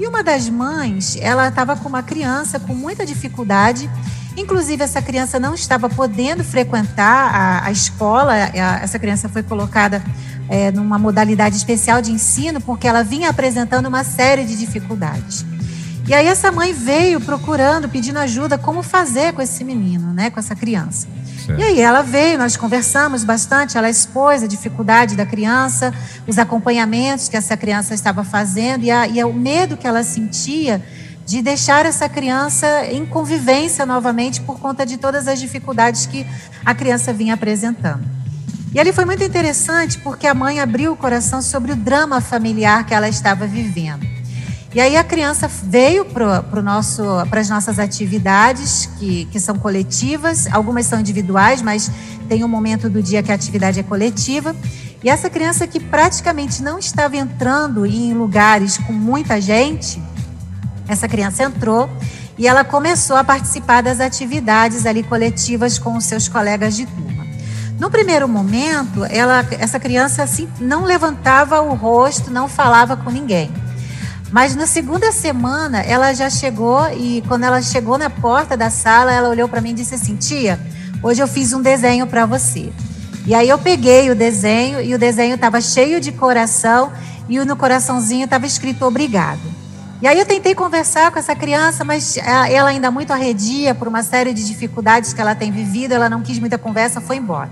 E 0.00 0.06
uma 0.06 0.22
das 0.22 0.48
mães, 0.48 1.18
ela 1.20 1.48
estava 1.48 1.76
com 1.76 1.86
uma 1.86 2.02
criança 2.02 2.58
com 2.58 2.72
muita 2.72 3.04
dificuldade. 3.04 3.90
Inclusive, 4.34 4.82
essa 4.82 5.02
criança 5.02 5.38
não 5.38 5.54
estava 5.54 5.90
podendo 5.90 6.42
frequentar 6.42 7.34
a, 7.34 7.66
a 7.66 7.70
escola. 7.70 8.32
A, 8.32 8.82
essa 8.82 8.98
criança 8.98 9.28
foi 9.28 9.42
colocada 9.42 10.02
é, 10.48 10.70
numa 10.70 10.98
modalidade 10.98 11.54
especial 11.54 12.00
de 12.00 12.10
ensino 12.10 12.62
porque 12.62 12.88
ela 12.88 13.04
vinha 13.04 13.28
apresentando 13.28 13.88
uma 13.88 14.02
série 14.02 14.46
de 14.46 14.56
dificuldades. 14.56 15.44
E 16.06 16.14
aí 16.14 16.26
essa 16.26 16.50
mãe 16.50 16.72
veio 16.72 17.20
procurando, 17.20 17.88
pedindo 17.88 18.18
ajuda, 18.18 18.58
como 18.58 18.82
fazer 18.82 19.32
com 19.32 19.42
esse 19.42 19.62
menino, 19.62 20.12
né, 20.12 20.30
com 20.30 20.40
essa 20.40 20.56
criança. 20.56 21.06
Certo. 21.46 21.60
E 21.60 21.62
aí 21.62 21.80
ela 21.80 22.02
veio, 22.02 22.38
nós 22.38 22.56
conversamos 22.56 23.24
bastante, 23.24 23.78
ela 23.78 23.88
expôs 23.88 24.42
a 24.42 24.46
dificuldade 24.46 25.16
da 25.16 25.24
criança, 25.24 25.92
os 26.26 26.38
acompanhamentos 26.38 27.28
que 27.28 27.36
essa 27.36 27.56
criança 27.56 27.94
estava 27.94 28.24
fazendo 28.24 28.84
e, 28.84 28.90
a, 28.90 29.06
e 29.06 29.22
o 29.24 29.32
medo 29.32 29.76
que 29.76 29.86
ela 29.86 30.02
sentia 30.02 30.82
de 31.24 31.42
deixar 31.42 31.86
essa 31.86 32.08
criança 32.08 32.86
em 32.86 33.06
convivência 33.06 33.86
novamente 33.86 34.40
por 34.40 34.58
conta 34.58 34.84
de 34.84 34.96
todas 34.96 35.28
as 35.28 35.38
dificuldades 35.38 36.06
que 36.06 36.26
a 36.64 36.74
criança 36.74 37.12
vinha 37.12 37.34
apresentando. 37.34 38.04
E 38.74 38.78
ali 38.78 38.92
foi 38.92 39.04
muito 39.04 39.22
interessante 39.22 39.98
porque 39.98 40.26
a 40.26 40.34
mãe 40.34 40.60
abriu 40.60 40.92
o 40.92 40.96
coração 40.96 41.40
sobre 41.42 41.72
o 41.72 41.76
drama 41.76 42.20
familiar 42.20 42.84
que 42.84 42.94
ela 42.94 43.08
estava 43.08 43.46
vivendo. 43.46 44.19
E 44.72 44.80
aí 44.80 44.96
a 44.96 45.02
criança 45.02 45.48
veio 45.48 46.04
para 46.04 46.44
as 47.40 47.48
nossas 47.48 47.80
atividades, 47.80 48.88
que, 49.00 49.24
que 49.24 49.40
são 49.40 49.58
coletivas, 49.58 50.46
algumas 50.52 50.86
são 50.86 51.00
individuais, 51.00 51.60
mas 51.60 51.90
tem 52.28 52.44
um 52.44 52.48
momento 52.48 52.88
do 52.88 53.02
dia 53.02 53.20
que 53.20 53.32
a 53.32 53.34
atividade 53.34 53.80
é 53.80 53.82
coletiva. 53.82 54.54
E 55.02 55.10
essa 55.10 55.28
criança 55.28 55.66
que 55.66 55.80
praticamente 55.80 56.62
não 56.62 56.78
estava 56.78 57.16
entrando 57.16 57.84
em 57.84 58.14
lugares 58.14 58.78
com 58.78 58.92
muita 58.92 59.40
gente, 59.40 60.00
essa 60.86 61.08
criança 61.08 61.42
entrou 61.42 61.90
e 62.38 62.46
ela 62.46 62.62
começou 62.62 63.16
a 63.16 63.24
participar 63.24 63.82
das 63.82 63.98
atividades 63.98 64.86
ali 64.86 65.02
coletivas 65.02 65.80
com 65.80 65.96
os 65.96 66.04
seus 66.04 66.28
colegas 66.28 66.76
de 66.76 66.86
turma. 66.86 67.26
No 67.76 67.90
primeiro 67.90 68.28
momento, 68.28 69.04
ela, 69.06 69.44
essa 69.58 69.80
criança 69.80 70.22
assim, 70.22 70.48
não 70.60 70.84
levantava 70.84 71.60
o 71.60 71.74
rosto, 71.74 72.30
não 72.30 72.46
falava 72.46 72.96
com 72.96 73.10
ninguém. 73.10 73.50
Mas 74.32 74.54
na 74.54 74.66
segunda 74.66 75.10
semana, 75.10 75.80
ela 75.80 76.12
já 76.12 76.30
chegou 76.30 76.80
e 76.92 77.22
quando 77.26 77.44
ela 77.44 77.60
chegou 77.60 77.98
na 77.98 78.08
porta 78.08 78.56
da 78.56 78.70
sala, 78.70 79.12
ela 79.12 79.28
olhou 79.28 79.48
para 79.48 79.60
mim 79.60 79.70
e 79.70 79.74
disse 79.74 79.96
assim: 79.96 80.14
"Tia, 80.14 80.58
hoje 81.02 81.20
eu 81.20 81.26
fiz 81.26 81.52
um 81.52 81.60
desenho 81.60 82.06
para 82.06 82.26
você". 82.26 82.72
E 83.26 83.34
aí 83.34 83.48
eu 83.48 83.58
peguei 83.58 84.08
o 84.10 84.14
desenho 84.14 84.80
e 84.80 84.94
o 84.94 84.98
desenho 84.98 85.34
estava 85.34 85.60
cheio 85.60 86.00
de 86.00 86.12
coração 86.12 86.92
e 87.28 87.38
no 87.40 87.56
coraçãozinho 87.56 88.24
estava 88.24 88.46
escrito 88.46 88.84
obrigado. 88.84 89.40
E 90.00 90.06
aí 90.06 90.18
eu 90.18 90.24
tentei 90.24 90.54
conversar 90.54 91.10
com 91.10 91.18
essa 91.18 91.34
criança, 91.34 91.84
mas 91.84 92.16
ela 92.16 92.70
ainda 92.70 92.90
muito 92.90 93.12
arredia 93.12 93.74
por 93.74 93.86
uma 93.86 94.02
série 94.02 94.32
de 94.32 94.46
dificuldades 94.46 95.12
que 95.12 95.20
ela 95.20 95.34
tem 95.34 95.52
vivido, 95.52 95.92
ela 95.92 96.08
não 96.08 96.22
quis 96.22 96.38
muita 96.38 96.56
conversa, 96.56 97.00
foi 97.00 97.16
embora. 97.16 97.50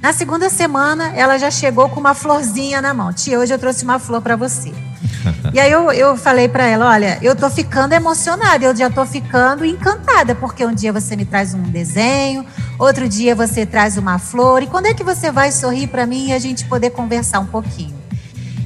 Na 0.00 0.12
segunda 0.12 0.48
semana, 0.48 1.12
ela 1.14 1.38
já 1.38 1.50
chegou 1.50 1.88
com 1.90 2.00
uma 2.00 2.14
florzinha 2.14 2.80
na 2.80 2.94
mão. 2.94 3.12
Tia, 3.12 3.38
hoje 3.38 3.52
eu 3.52 3.58
trouxe 3.58 3.84
uma 3.84 3.98
flor 3.98 4.22
para 4.22 4.36
você. 4.36 4.72
E 5.52 5.60
aí 5.60 5.70
eu, 5.70 5.90
eu 5.92 6.16
falei 6.16 6.48
para 6.48 6.66
ela, 6.66 6.88
olha, 6.90 7.18
eu 7.22 7.34
tô 7.34 7.48
ficando 7.48 7.92
emocionada, 7.92 8.64
eu 8.64 8.76
já 8.76 8.90
tô 8.90 9.04
ficando 9.06 9.64
encantada, 9.64 10.34
porque 10.34 10.64
um 10.64 10.74
dia 10.74 10.92
você 10.92 11.16
me 11.16 11.24
traz 11.24 11.54
um 11.54 11.62
desenho, 11.62 12.44
outro 12.78 13.08
dia 13.08 13.34
você 13.34 13.64
traz 13.64 13.96
uma 13.96 14.18
flor, 14.18 14.62
e 14.62 14.66
quando 14.66 14.86
é 14.86 14.94
que 14.94 15.04
você 15.04 15.30
vai 15.30 15.52
sorrir 15.52 15.86
para 15.86 16.06
mim 16.06 16.28
e 16.28 16.32
a 16.32 16.38
gente 16.38 16.64
poder 16.66 16.90
conversar 16.90 17.40
um 17.40 17.46
pouquinho? 17.46 18.04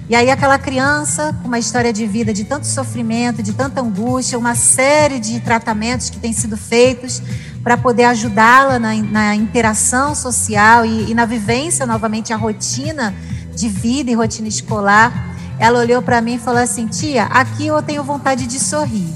E 0.09 0.17
aí 0.17 0.31
aquela 0.31 0.59
criança 0.59 1.37
com 1.43 1.49
uma 1.49 1.59
história 1.59 1.93
de 1.93 2.07
vida 2.07 2.33
de 2.33 2.43
tanto 2.45 2.67
sofrimento, 2.67 3.43
de 3.43 3.53
tanta 3.53 3.83
angústia, 3.83 4.39
uma 4.39 4.55
série 4.55 5.21
de 5.21 5.39
tratamentos 5.41 6.09
que 6.09 6.19
têm 6.19 6.33
sido 6.33 6.57
feitos 6.57 7.21
para 7.63 7.77
poder 7.77 8.05
ajudá-la 8.05 8.79
na, 8.79 8.95
na, 8.95 9.37
interação 9.37 10.15
social 10.15 10.87
e, 10.87 11.11
e 11.11 11.15
na 11.15 11.27
vivência 11.27 11.85
novamente 11.85 12.33
a 12.33 12.39
rotina 12.39 13.15
de 13.55 13.69
vida 13.69 14.11
e 14.11 14.15
rotina 14.15 14.49
escolar. 14.49 15.37
Ela 15.59 15.81
olhou 15.81 16.01
para 16.01 16.21
mim 16.21 16.35
e 16.35 16.39
falou 16.39 16.61
assim: 16.61 16.87
Tia, 16.87 17.25
aqui 17.25 17.67
eu 17.67 17.83
tenho 17.83 18.03
vontade 18.05 18.47
de 18.47 18.59
sorrir. 18.59 19.13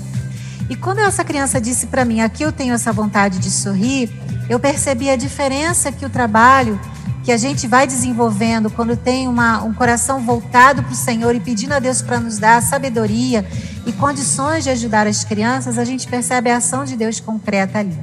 E 0.69 0.77
quando 0.77 0.99
essa 0.99 1.25
criança 1.25 1.61
disse 1.61 1.87
para 1.87 2.05
mim: 2.05 2.21
Aqui 2.21 2.43
eu 2.43 2.53
tenho 2.53 2.75
essa 2.75 2.93
vontade 2.93 3.39
de 3.39 3.51
sorrir, 3.51 4.11
eu 4.49 4.59
percebi 4.59 5.09
a 5.11 5.17
diferença 5.17 5.93
que 5.93 6.05
o 6.05 6.11
trabalho 6.11 6.79
que 7.23 7.31
a 7.31 7.37
gente 7.37 7.69
vai 7.69 7.87
desenvolvendo 7.87 8.69
quando 8.69 8.97
tem 8.97 9.29
uma, 9.29 9.63
um 9.63 9.73
coração 9.73 10.21
voltado 10.21 10.83
para 10.83 10.93
o 10.93 10.97
Senhor 10.97 11.35
e 11.35 11.41
pedindo 11.41 11.73
a 11.73 11.79
Deus 11.79 12.03
para 12.03 12.19
nos 12.19 12.39
dar 12.39 12.61
sabedoria 12.61 13.47
e 13.87 13.93
condições 13.93 14.65
de 14.65 14.71
ajudar 14.71 15.07
as 15.07 15.23
crianças, 15.23 15.79
a 15.79 15.85
gente 15.85 16.09
percebe 16.09 16.51
a 16.51 16.57
ação 16.57 16.85
de 16.85 16.97
Deus 16.97 17.21
concreta 17.21 17.79
ali. 17.79 17.97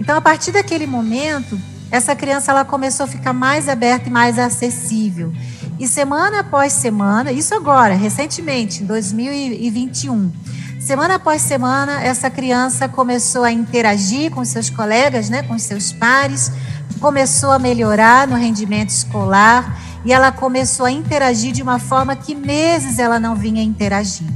Então, 0.00 0.16
a 0.16 0.20
partir 0.20 0.52
daquele 0.52 0.86
momento, 0.86 1.60
essa 1.90 2.16
criança 2.16 2.50
ela 2.50 2.64
começou 2.64 3.04
a 3.04 3.06
ficar 3.06 3.32
mais 3.32 3.68
aberta 3.68 4.08
e 4.08 4.12
mais 4.12 4.38
acessível. 4.38 5.32
E 5.78 5.88
semana 5.88 6.40
após 6.40 6.72
semana, 6.72 7.32
isso 7.32 7.52
agora, 7.52 7.94
recentemente, 7.94 8.84
em 8.84 8.86
2021, 8.86 10.30
semana 10.78 11.16
após 11.16 11.42
semana, 11.42 12.00
essa 12.00 12.30
criança 12.30 12.88
começou 12.88 13.42
a 13.42 13.50
interagir 13.50 14.30
com 14.30 14.44
seus 14.44 14.70
colegas, 14.70 15.28
né, 15.28 15.42
com 15.42 15.58
seus 15.58 15.92
pares, 15.92 16.52
começou 17.00 17.50
a 17.50 17.58
melhorar 17.58 18.28
no 18.28 18.36
rendimento 18.36 18.90
escolar 18.90 19.80
e 20.04 20.12
ela 20.12 20.30
começou 20.30 20.86
a 20.86 20.92
interagir 20.92 21.52
de 21.52 21.62
uma 21.62 21.80
forma 21.80 22.14
que 22.14 22.36
meses 22.36 23.00
ela 23.00 23.18
não 23.18 23.34
vinha 23.34 23.62
interagindo. 23.62 24.32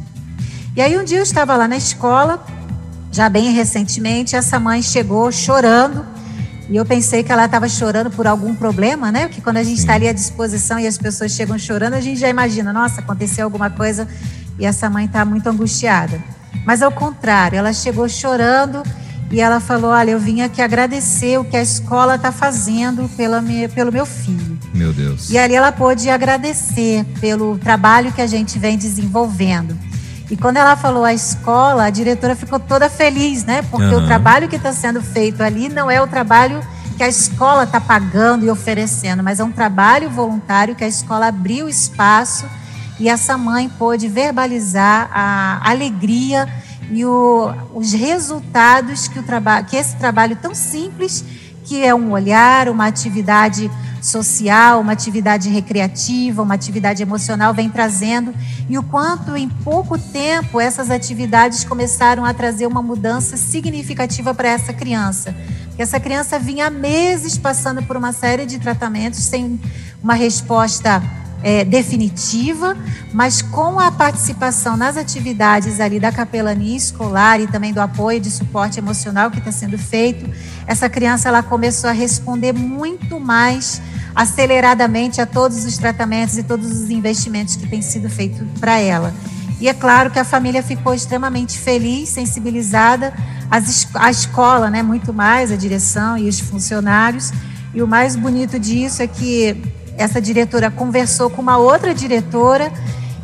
E 0.74 0.82
aí 0.82 0.98
um 0.98 1.04
dia 1.04 1.18
eu 1.18 1.22
estava 1.22 1.56
lá 1.56 1.68
na 1.68 1.76
escola, 1.76 2.44
já 3.12 3.28
bem 3.28 3.52
recentemente, 3.52 4.34
essa 4.34 4.58
mãe 4.58 4.82
chegou 4.82 5.30
chorando 5.30 6.04
e 6.68 6.76
eu 6.76 6.84
pensei 6.84 7.22
que 7.22 7.32
ela 7.32 7.46
estava 7.46 7.68
chorando 7.68 8.10
por 8.10 8.26
algum 8.26 8.54
problema, 8.54 9.10
né? 9.10 9.26
Porque 9.26 9.40
quando 9.40 9.56
a 9.56 9.62
gente 9.62 9.78
está 9.78 9.94
ali 9.94 10.06
à 10.06 10.12
disposição 10.12 10.78
e 10.78 10.86
as 10.86 10.98
pessoas 10.98 11.32
chegam 11.32 11.58
chorando, 11.58 11.94
a 11.94 12.00
gente 12.00 12.20
já 12.20 12.28
imagina, 12.28 12.72
nossa, 12.72 13.00
aconteceu 13.00 13.44
alguma 13.44 13.70
coisa 13.70 14.06
e 14.58 14.66
essa 14.66 14.90
mãe 14.90 15.06
está 15.06 15.24
muito 15.24 15.48
angustiada. 15.48 16.22
Mas 16.66 16.82
ao 16.82 16.92
contrário, 16.92 17.56
ela 17.56 17.72
chegou 17.72 18.06
chorando 18.08 18.82
e 19.30 19.40
ela 19.40 19.60
falou: 19.60 19.90
Olha, 19.90 20.10
eu 20.10 20.20
vim 20.20 20.42
aqui 20.42 20.60
agradecer 20.60 21.38
o 21.38 21.44
que 21.44 21.56
a 21.56 21.62
escola 21.62 22.16
está 22.16 22.30
fazendo 22.30 23.08
pela 23.16 23.40
minha, 23.40 23.68
pelo 23.68 23.90
meu 23.90 24.04
filho. 24.04 24.58
Meu 24.74 24.92
Deus. 24.92 25.30
E 25.30 25.38
ali 25.38 25.54
ela 25.54 25.72
pôde 25.72 26.10
agradecer 26.10 27.04
pelo 27.20 27.56
trabalho 27.58 28.12
que 28.12 28.20
a 28.20 28.26
gente 28.26 28.58
vem 28.58 28.76
desenvolvendo. 28.76 29.87
E 30.30 30.36
quando 30.36 30.58
ela 30.58 30.76
falou 30.76 31.04
a 31.04 31.14
escola, 31.14 31.84
a 31.84 31.90
diretora 31.90 32.36
ficou 32.36 32.60
toda 32.60 32.90
feliz, 32.90 33.44
né? 33.44 33.62
Porque 33.62 33.86
uhum. 33.86 34.04
o 34.04 34.06
trabalho 34.06 34.48
que 34.48 34.56
está 34.56 34.72
sendo 34.72 35.00
feito 35.00 35.42
ali 35.42 35.68
não 35.68 35.90
é 35.90 36.00
o 36.02 36.06
trabalho 36.06 36.60
que 36.98 37.02
a 37.02 37.08
escola 37.08 37.62
está 37.62 37.80
pagando 37.80 38.44
e 38.44 38.50
oferecendo, 38.50 39.22
mas 39.22 39.40
é 39.40 39.44
um 39.44 39.52
trabalho 39.52 40.10
voluntário 40.10 40.74
que 40.74 40.84
a 40.84 40.88
escola 40.88 41.28
abriu 41.28 41.68
espaço 41.68 42.44
e 42.98 43.08
essa 43.08 43.38
mãe 43.38 43.68
pôde 43.68 44.08
verbalizar 44.08 45.08
a 45.12 45.60
alegria 45.70 46.48
e 46.90 47.04
o, 47.04 47.54
os 47.72 47.92
resultados 47.92 49.06
que, 49.08 49.18
o 49.18 49.24
que 49.68 49.76
esse 49.76 49.96
trabalho 49.96 50.36
tão 50.36 50.54
simples, 50.54 51.24
que 51.68 51.84
é 51.84 51.94
um 51.94 52.12
olhar, 52.12 52.70
uma 52.70 52.86
atividade 52.86 53.70
social, 54.00 54.80
uma 54.80 54.92
atividade 54.92 55.50
recreativa, 55.50 56.42
uma 56.42 56.54
atividade 56.54 57.02
emocional 57.02 57.52
vem 57.52 57.68
trazendo 57.68 58.32
e 58.70 58.78
o 58.78 58.82
quanto 58.82 59.36
em 59.36 59.50
pouco 59.50 59.98
tempo 59.98 60.58
essas 60.58 60.90
atividades 60.90 61.64
começaram 61.64 62.24
a 62.24 62.32
trazer 62.32 62.66
uma 62.66 62.80
mudança 62.80 63.36
significativa 63.36 64.32
para 64.32 64.48
essa 64.48 64.72
criança. 64.72 65.36
Que 65.76 65.82
essa 65.82 66.00
criança 66.00 66.38
vinha 66.38 66.70
meses 66.70 67.36
passando 67.36 67.82
por 67.82 67.98
uma 67.98 68.12
série 68.12 68.46
de 68.46 68.58
tratamentos 68.58 69.20
sem 69.20 69.60
uma 70.02 70.14
resposta 70.14 71.02
é, 71.42 71.64
definitiva, 71.64 72.76
mas 73.12 73.42
com 73.42 73.78
a 73.78 73.90
participação 73.90 74.76
nas 74.76 74.96
atividades 74.96 75.80
ali 75.80 76.00
da 76.00 76.10
capelania 76.10 76.76
escolar 76.76 77.40
e 77.40 77.46
também 77.46 77.72
do 77.72 77.80
apoio 77.80 78.20
de 78.20 78.30
suporte 78.30 78.78
emocional 78.78 79.30
que 79.30 79.38
está 79.38 79.52
sendo 79.52 79.78
feito, 79.78 80.28
essa 80.66 80.88
criança 80.88 81.28
ela 81.28 81.42
começou 81.42 81.88
a 81.90 81.92
responder 81.92 82.52
muito 82.52 83.20
mais 83.20 83.80
aceleradamente 84.14 85.20
a 85.20 85.26
todos 85.26 85.64
os 85.64 85.78
tratamentos 85.78 86.36
e 86.36 86.42
todos 86.42 86.70
os 86.70 86.90
investimentos 86.90 87.54
que 87.54 87.68
têm 87.68 87.80
sido 87.80 88.10
feitos 88.10 88.46
para 88.58 88.78
ela. 88.78 89.14
E 89.60 89.68
é 89.68 89.74
claro 89.74 90.10
que 90.10 90.18
a 90.18 90.24
família 90.24 90.62
ficou 90.62 90.94
extremamente 90.94 91.58
feliz, 91.58 92.10
sensibilizada, 92.10 93.12
as, 93.50 93.88
a 93.94 94.10
escola, 94.10 94.70
né, 94.70 94.82
muito 94.82 95.12
mais, 95.12 95.50
a 95.50 95.56
direção 95.56 96.16
e 96.16 96.28
os 96.28 96.38
funcionários. 96.38 97.32
E 97.74 97.82
o 97.82 97.86
mais 97.86 98.14
bonito 98.14 98.58
disso 98.58 99.02
é 99.02 99.06
que 99.06 99.56
essa 99.98 100.20
diretora 100.20 100.70
conversou 100.70 101.28
com 101.28 101.42
uma 101.42 101.58
outra 101.58 101.92
diretora, 101.92 102.72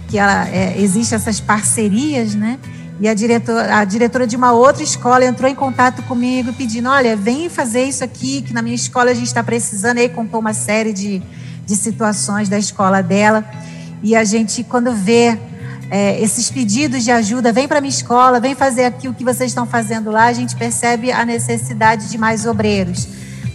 que 0.09 0.18
ela, 0.18 0.49
é, 0.49 0.75
existe 0.79 1.14
essas 1.14 1.41
parcerias, 1.41 2.35
né? 2.35 2.59
E 3.01 3.09
a 3.09 3.14
diretora, 3.14 3.79
a 3.79 3.85
diretora 3.85 4.27
de 4.27 4.37
uma 4.37 4.53
outra 4.53 4.83
escola 4.83 5.25
entrou 5.25 5.51
em 5.51 5.55
contato 5.55 6.03
comigo 6.03 6.53
pedindo: 6.53 6.89
olha, 6.89 7.16
vem 7.16 7.49
fazer 7.49 7.85
isso 7.85 8.05
aqui, 8.05 8.43
que 8.43 8.53
na 8.53 8.61
minha 8.61 8.75
escola 8.75 9.11
a 9.11 9.14
gente 9.14 9.27
está 9.27 9.43
precisando. 9.43 9.99
E 9.99 10.03
aí 10.03 10.09
contou 10.09 10.41
uma 10.41 10.53
série 10.53 10.93
de, 10.93 11.22
de 11.64 11.77
situações 11.77 12.49
da 12.49 12.59
escola 12.59 13.03
dela. 13.03 13.45
E 14.03 14.14
a 14.14 14.22
gente, 14.22 14.62
quando 14.62 14.93
vê 14.93 15.39
é, 15.91 16.20
esses 16.20 16.51
pedidos 16.51 17.03
de 17.05 17.11
ajuda, 17.11 17.53
vem 17.53 17.66
para 17.66 17.81
minha 17.81 17.91
escola, 17.91 18.39
vem 18.39 18.55
fazer 18.55 18.85
aqui 18.85 19.09
o 19.09 19.14
que 19.14 19.25
vocês 19.25 19.51
estão 19.51 19.66
fazendo 19.66 20.11
lá, 20.11 20.27
a 20.27 20.33
gente 20.33 20.55
percebe 20.55 21.11
a 21.11 21.25
necessidade 21.25 22.11
de 22.11 22.18
mais 22.18 22.47
obreiros 22.47 23.09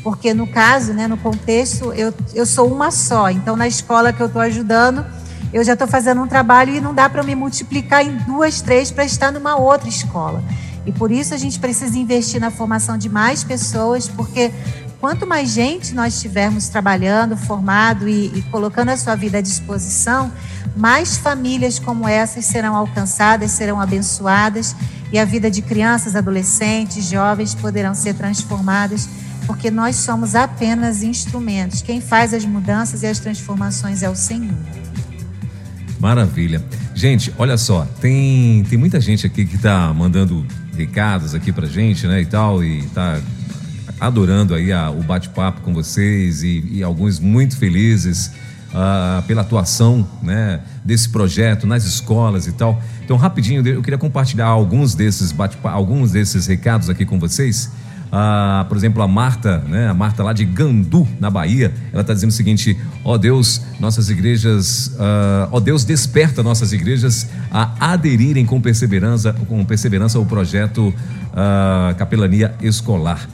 porque 0.03 0.33
no 0.33 0.47
caso, 0.47 0.93
né, 0.93 1.07
no 1.07 1.17
contexto, 1.17 1.93
eu, 1.93 2.13
eu 2.33 2.45
sou 2.45 2.71
uma 2.71 2.91
só. 2.91 3.29
Então, 3.29 3.55
na 3.55 3.67
escola 3.67 4.13
que 4.13 4.21
eu 4.21 4.27
estou 4.27 4.41
ajudando, 4.41 5.05
eu 5.51 5.63
já 5.63 5.73
estou 5.73 5.87
fazendo 5.87 6.21
um 6.21 6.27
trabalho 6.27 6.75
e 6.75 6.81
não 6.81 6.93
dá 6.93 7.09
para 7.09 7.23
me 7.23 7.35
multiplicar 7.35 8.05
em 8.05 8.17
duas, 8.17 8.61
três 8.61 8.91
para 8.91 9.03
estar 9.03 9.31
numa 9.31 9.55
outra 9.55 9.89
escola. 9.89 10.43
E 10.85 10.91
por 10.91 11.11
isso 11.11 11.33
a 11.33 11.37
gente 11.37 11.59
precisa 11.59 11.97
investir 11.97 12.39
na 12.39 12.51
formação 12.51 12.97
de 12.97 13.09
mais 13.09 13.43
pessoas, 13.43 14.07
porque 14.07 14.51
quanto 14.99 15.25
mais 15.27 15.49
gente 15.49 15.93
nós 15.93 16.21
tivermos 16.21 16.69
trabalhando, 16.69 17.35
formado 17.35 18.07
e, 18.07 18.27
e 18.27 18.41
colocando 18.43 18.89
a 18.89 18.97
sua 18.97 19.15
vida 19.15 19.39
à 19.39 19.41
disposição, 19.41 20.31
mais 20.75 21.17
famílias 21.17 21.79
como 21.79 22.07
essas 22.07 22.45
serão 22.45 22.75
alcançadas, 22.75 23.51
serão 23.51 23.81
abençoadas 23.81 24.75
e 25.11 25.17
a 25.17 25.25
vida 25.25 25.49
de 25.49 25.61
crianças, 25.61 26.15
adolescentes, 26.15 27.05
jovens 27.05 27.55
poderão 27.55 27.95
ser 27.95 28.13
transformadas 28.13 29.09
porque 29.49 29.71
nós 29.71 29.95
somos 29.95 30.35
apenas 30.35 31.01
instrumentos. 31.01 31.81
Quem 31.81 31.99
faz 31.99 32.35
as 32.35 32.45
mudanças 32.45 33.01
e 33.01 33.07
as 33.07 33.17
transformações 33.17 34.03
é 34.03 34.09
o 34.09 34.15
Senhor. 34.15 34.53
Maravilha. 35.99 36.63
Gente, 36.93 37.33
olha 37.35 37.57
só, 37.57 37.83
tem, 37.99 38.63
tem 38.69 38.77
muita 38.77 39.01
gente 39.01 39.25
aqui 39.25 39.43
que 39.45 39.55
está 39.55 39.91
mandando 39.91 40.45
recados 40.77 41.33
aqui 41.33 41.51
pra 41.51 41.65
gente, 41.65 42.05
né, 42.05 42.21
e 42.21 42.27
tal, 42.27 42.63
e 42.63 42.83
tá 42.89 43.19
adorando 43.99 44.53
aí 44.53 44.71
a, 44.71 44.91
o 44.91 45.01
bate-papo 45.01 45.61
com 45.61 45.73
vocês 45.73 46.43
e, 46.43 46.63
e, 46.73 46.83
alguns 46.83 47.19
muito 47.19 47.57
felizes 47.57 48.27
uh, 48.67 49.23
pela 49.23 49.41
atuação, 49.41 50.07
né, 50.21 50.61
desse 50.85 51.09
projeto 51.09 51.65
nas 51.65 51.85
escolas 51.85 52.45
e 52.45 52.51
tal. 52.51 52.79
Então, 53.03 53.17
rapidinho, 53.17 53.67
eu 53.67 53.81
queria 53.81 53.97
compartilhar 53.97 54.45
alguns 54.45 54.93
desses 54.93 55.31
bate 55.31 55.57
alguns 55.63 56.11
desses 56.11 56.45
recados 56.45 56.87
aqui 56.87 57.03
com 57.03 57.19
vocês. 57.19 57.71
Ah, 58.11 58.65
por 58.67 58.75
exemplo, 58.75 59.03
a 59.03 59.07
Marta, 59.07 59.59
né? 59.67 59.87
A 59.87 59.93
Marta 59.93 60.23
lá 60.23 60.33
de 60.33 60.43
Gandu, 60.43 61.07
na 61.19 61.29
Bahia, 61.29 61.71
ela 61.91 62.01
está 62.01 62.13
dizendo 62.13 62.31
o 62.31 62.33
seguinte: 62.33 62.77
ó 63.03 63.13
oh 63.13 63.17
Deus, 63.17 63.61
nossas 63.79 64.09
igrejas, 64.09 64.95
ah, 64.99 65.47
ó 65.51 65.57
oh 65.57 65.59
Deus, 65.59 65.83
desperta 65.83 66.41
nossas 66.41 66.73
igrejas 66.73 67.29
a 67.51 67.91
aderirem 67.93 68.45
com 68.45 68.59
perseverança, 68.59 69.33
com 69.47 69.63
perseverança 69.63 70.17
ao 70.17 70.25
projeto 70.25 70.93
ah, 71.33 71.93
Capelania 71.97 72.55
Escolar. 72.61 73.27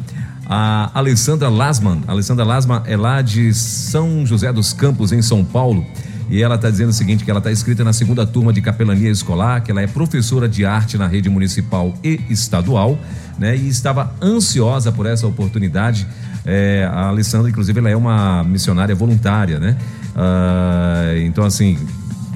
A 0.48 0.92
Alessandra 0.94 1.50
Lasman, 1.50 2.04
a 2.08 2.12
Alessandra 2.12 2.46
Lasman 2.46 2.84
é 2.86 2.96
lá 2.96 3.22
de 3.22 3.52
São 3.54 4.26
José 4.26 4.52
dos 4.54 4.74
Campos, 4.74 5.12
em 5.12 5.22
São 5.22 5.44
Paulo. 5.44 5.86
E 6.30 6.42
ela 6.42 6.56
está 6.56 6.70
dizendo 6.70 6.90
o 6.90 6.94
seguinte: 6.94 7.24
que 7.24 7.30
ela 7.30 7.40
está 7.40 7.52
inscrita 7.52 7.84
na 7.84 7.94
segunda 7.94 8.26
turma 8.26 8.52
de 8.52 8.62
capelania 8.62 9.10
escolar, 9.10 9.62
que 9.62 9.72
ela 9.72 9.82
é 9.82 9.88
professora 9.88 10.48
de 10.48 10.66
arte 10.66 10.98
na 10.98 11.08
rede 11.08 11.30
municipal 11.30 11.94
e 12.04 12.20
estadual, 12.30 12.98
né? 13.38 13.56
E 13.56 13.68
estava 13.68 14.14
ansiosa 14.22 14.92
por 14.92 15.06
essa 15.06 15.28
oportunidade. 15.28 16.08
É, 16.46 16.88
a 16.92 17.08
Alessandra, 17.08 17.50
inclusive, 17.50 17.80
ela 17.80 17.90
é 17.90 17.96
uma 17.96 18.44
missionária 18.44 18.94
voluntária, 18.94 19.60
né? 19.60 19.78
Ah, 20.16 21.14
então, 21.24 21.44
assim, 21.44 21.78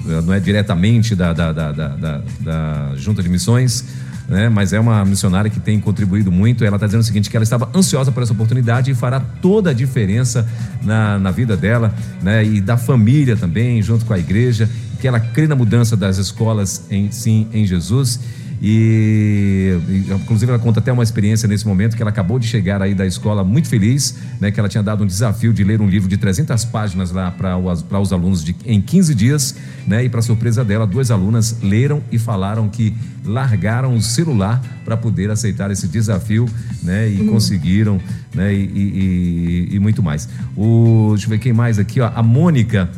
não 0.05 0.33
é 0.33 0.39
diretamente 0.39 1.15
da, 1.15 1.33
da, 1.33 1.51
da, 1.51 1.71
da, 1.71 2.21
da 2.39 2.91
Junta 2.95 3.21
de 3.21 3.29
Missões, 3.29 3.85
né? 4.29 4.47
Mas 4.47 4.71
é 4.71 4.79
uma 4.79 5.03
missionária 5.03 5.49
que 5.49 5.59
tem 5.59 5.79
contribuído 5.79 6.31
muito. 6.31 6.63
Ela 6.63 6.75
está 6.77 6.85
dizendo 6.85 7.01
o 7.01 7.03
seguinte: 7.03 7.29
que 7.29 7.35
ela 7.35 7.43
estava 7.43 7.69
ansiosa 7.75 8.11
por 8.11 8.21
essa 8.23 8.33
oportunidade 8.33 8.91
e 8.91 8.93
fará 8.93 9.19
toda 9.19 9.71
a 9.71 9.73
diferença 9.73 10.47
na, 10.83 11.17
na 11.17 11.31
vida 11.31 11.57
dela, 11.57 11.93
né? 12.21 12.45
E 12.45 12.61
da 12.61 12.77
família 12.77 13.35
também, 13.35 13.81
junto 13.81 14.05
com 14.05 14.13
a 14.13 14.19
igreja. 14.19 14.69
Que 14.99 15.07
ela 15.07 15.19
crê 15.19 15.47
na 15.47 15.55
mudança 15.55 15.95
das 15.95 16.17
escolas 16.17 16.85
em 16.91 17.09
sim 17.09 17.47
em 17.53 17.65
Jesus 17.65 18.19
e, 18.61 19.77
inclusive 20.21 20.51
ela 20.51 20.59
conta 20.59 20.79
até 20.79 20.91
uma 20.91 21.03
experiência 21.03 21.47
nesse 21.47 21.65
momento 21.65 21.95
que 21.95 22.01
ela 22.01 22.11
acabou 22.11 22.37
de 22.37 22.45
chegar 22.45 22.81
aí 22.81 22.93
da 22.93 23.05
escola 23.05 23.43
muito 23.43 23.69
feliz, 23.69 24.15
né, 24.39 24.51
que 24.51 24.59
ela 24.59 24.67
tinha 24.67 24.83
dado 24.83 25.03
um 25.03 25.07
desafio 25.07 25.53
de 25.53 25.63
ler 25.63 25.81
um 25.81 25.87
livro 25.87 26.09
de 26.09 26.17
300 26.17 26.65
páginas 26.65 27.11
lá 27.11 27.31
para 27.31 27.57
os, 27.57 27.85
os 27.89 28.13
alunos 28.13 28.43
de, 28.43 28.55
em 28.65 28.81
15 28.81 29.15
dias, 29.15 29.55
né, 29.87 30.03
e 30.03 30.09
para 30.09 30.21
surpresa 30.21 30.63
dela, 30.65 30.85
duas 30.85 31.09
alunas 31.09 31.57
leram 31.61 32.03
e 32.11 32.19
falaram 32.19 32.67
que 32.67 32.93
largaram 33.23 33.95
o 33.95 34.01
celular 34.01 34.61
para 34.83 34.97
poder 34.97 35.29
aceitar 35.31 35.71
esse 35.71 35.87
desafio, 35.87 36.47
né, 36.83 37.09
e 37.09 37.21
uhum. 37.21 37.27
conseguiram, 37.27 37.99
né, 38.33 38.53
e, 38.53 39.67
e, 39.69 39.75
e, 39.75 39.79
muito 39.79 40.03
mais. 40.03 40.27
O, 40.55 41.11
deixa 41.11 41.27
eu 41.27 41.29
ver 41.29 41.39
quem 41.39 41.53
mais 41.53 41.79
aqui, 41.79 42.01
ó, 42.01 42.11
a 42.13 42.21
Mônica 42.21 42.89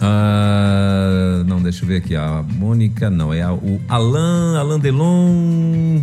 ah, 0.00 1.42
não, 1.46 1.62
deixa 1.62 1.84
eu 1.84 1.88
ver 1.88 1.96
aqui. 1.96 2.16
A 2.16 2.42
Mônica, 2.42 3.10
não, 3.10 3.32
é 3.34 3.42
a, 3.42 3.52
o 3.52 3.80
Alain, 3.88 4.56
Alain 4.56 4.80
Delon. 4.80 6.02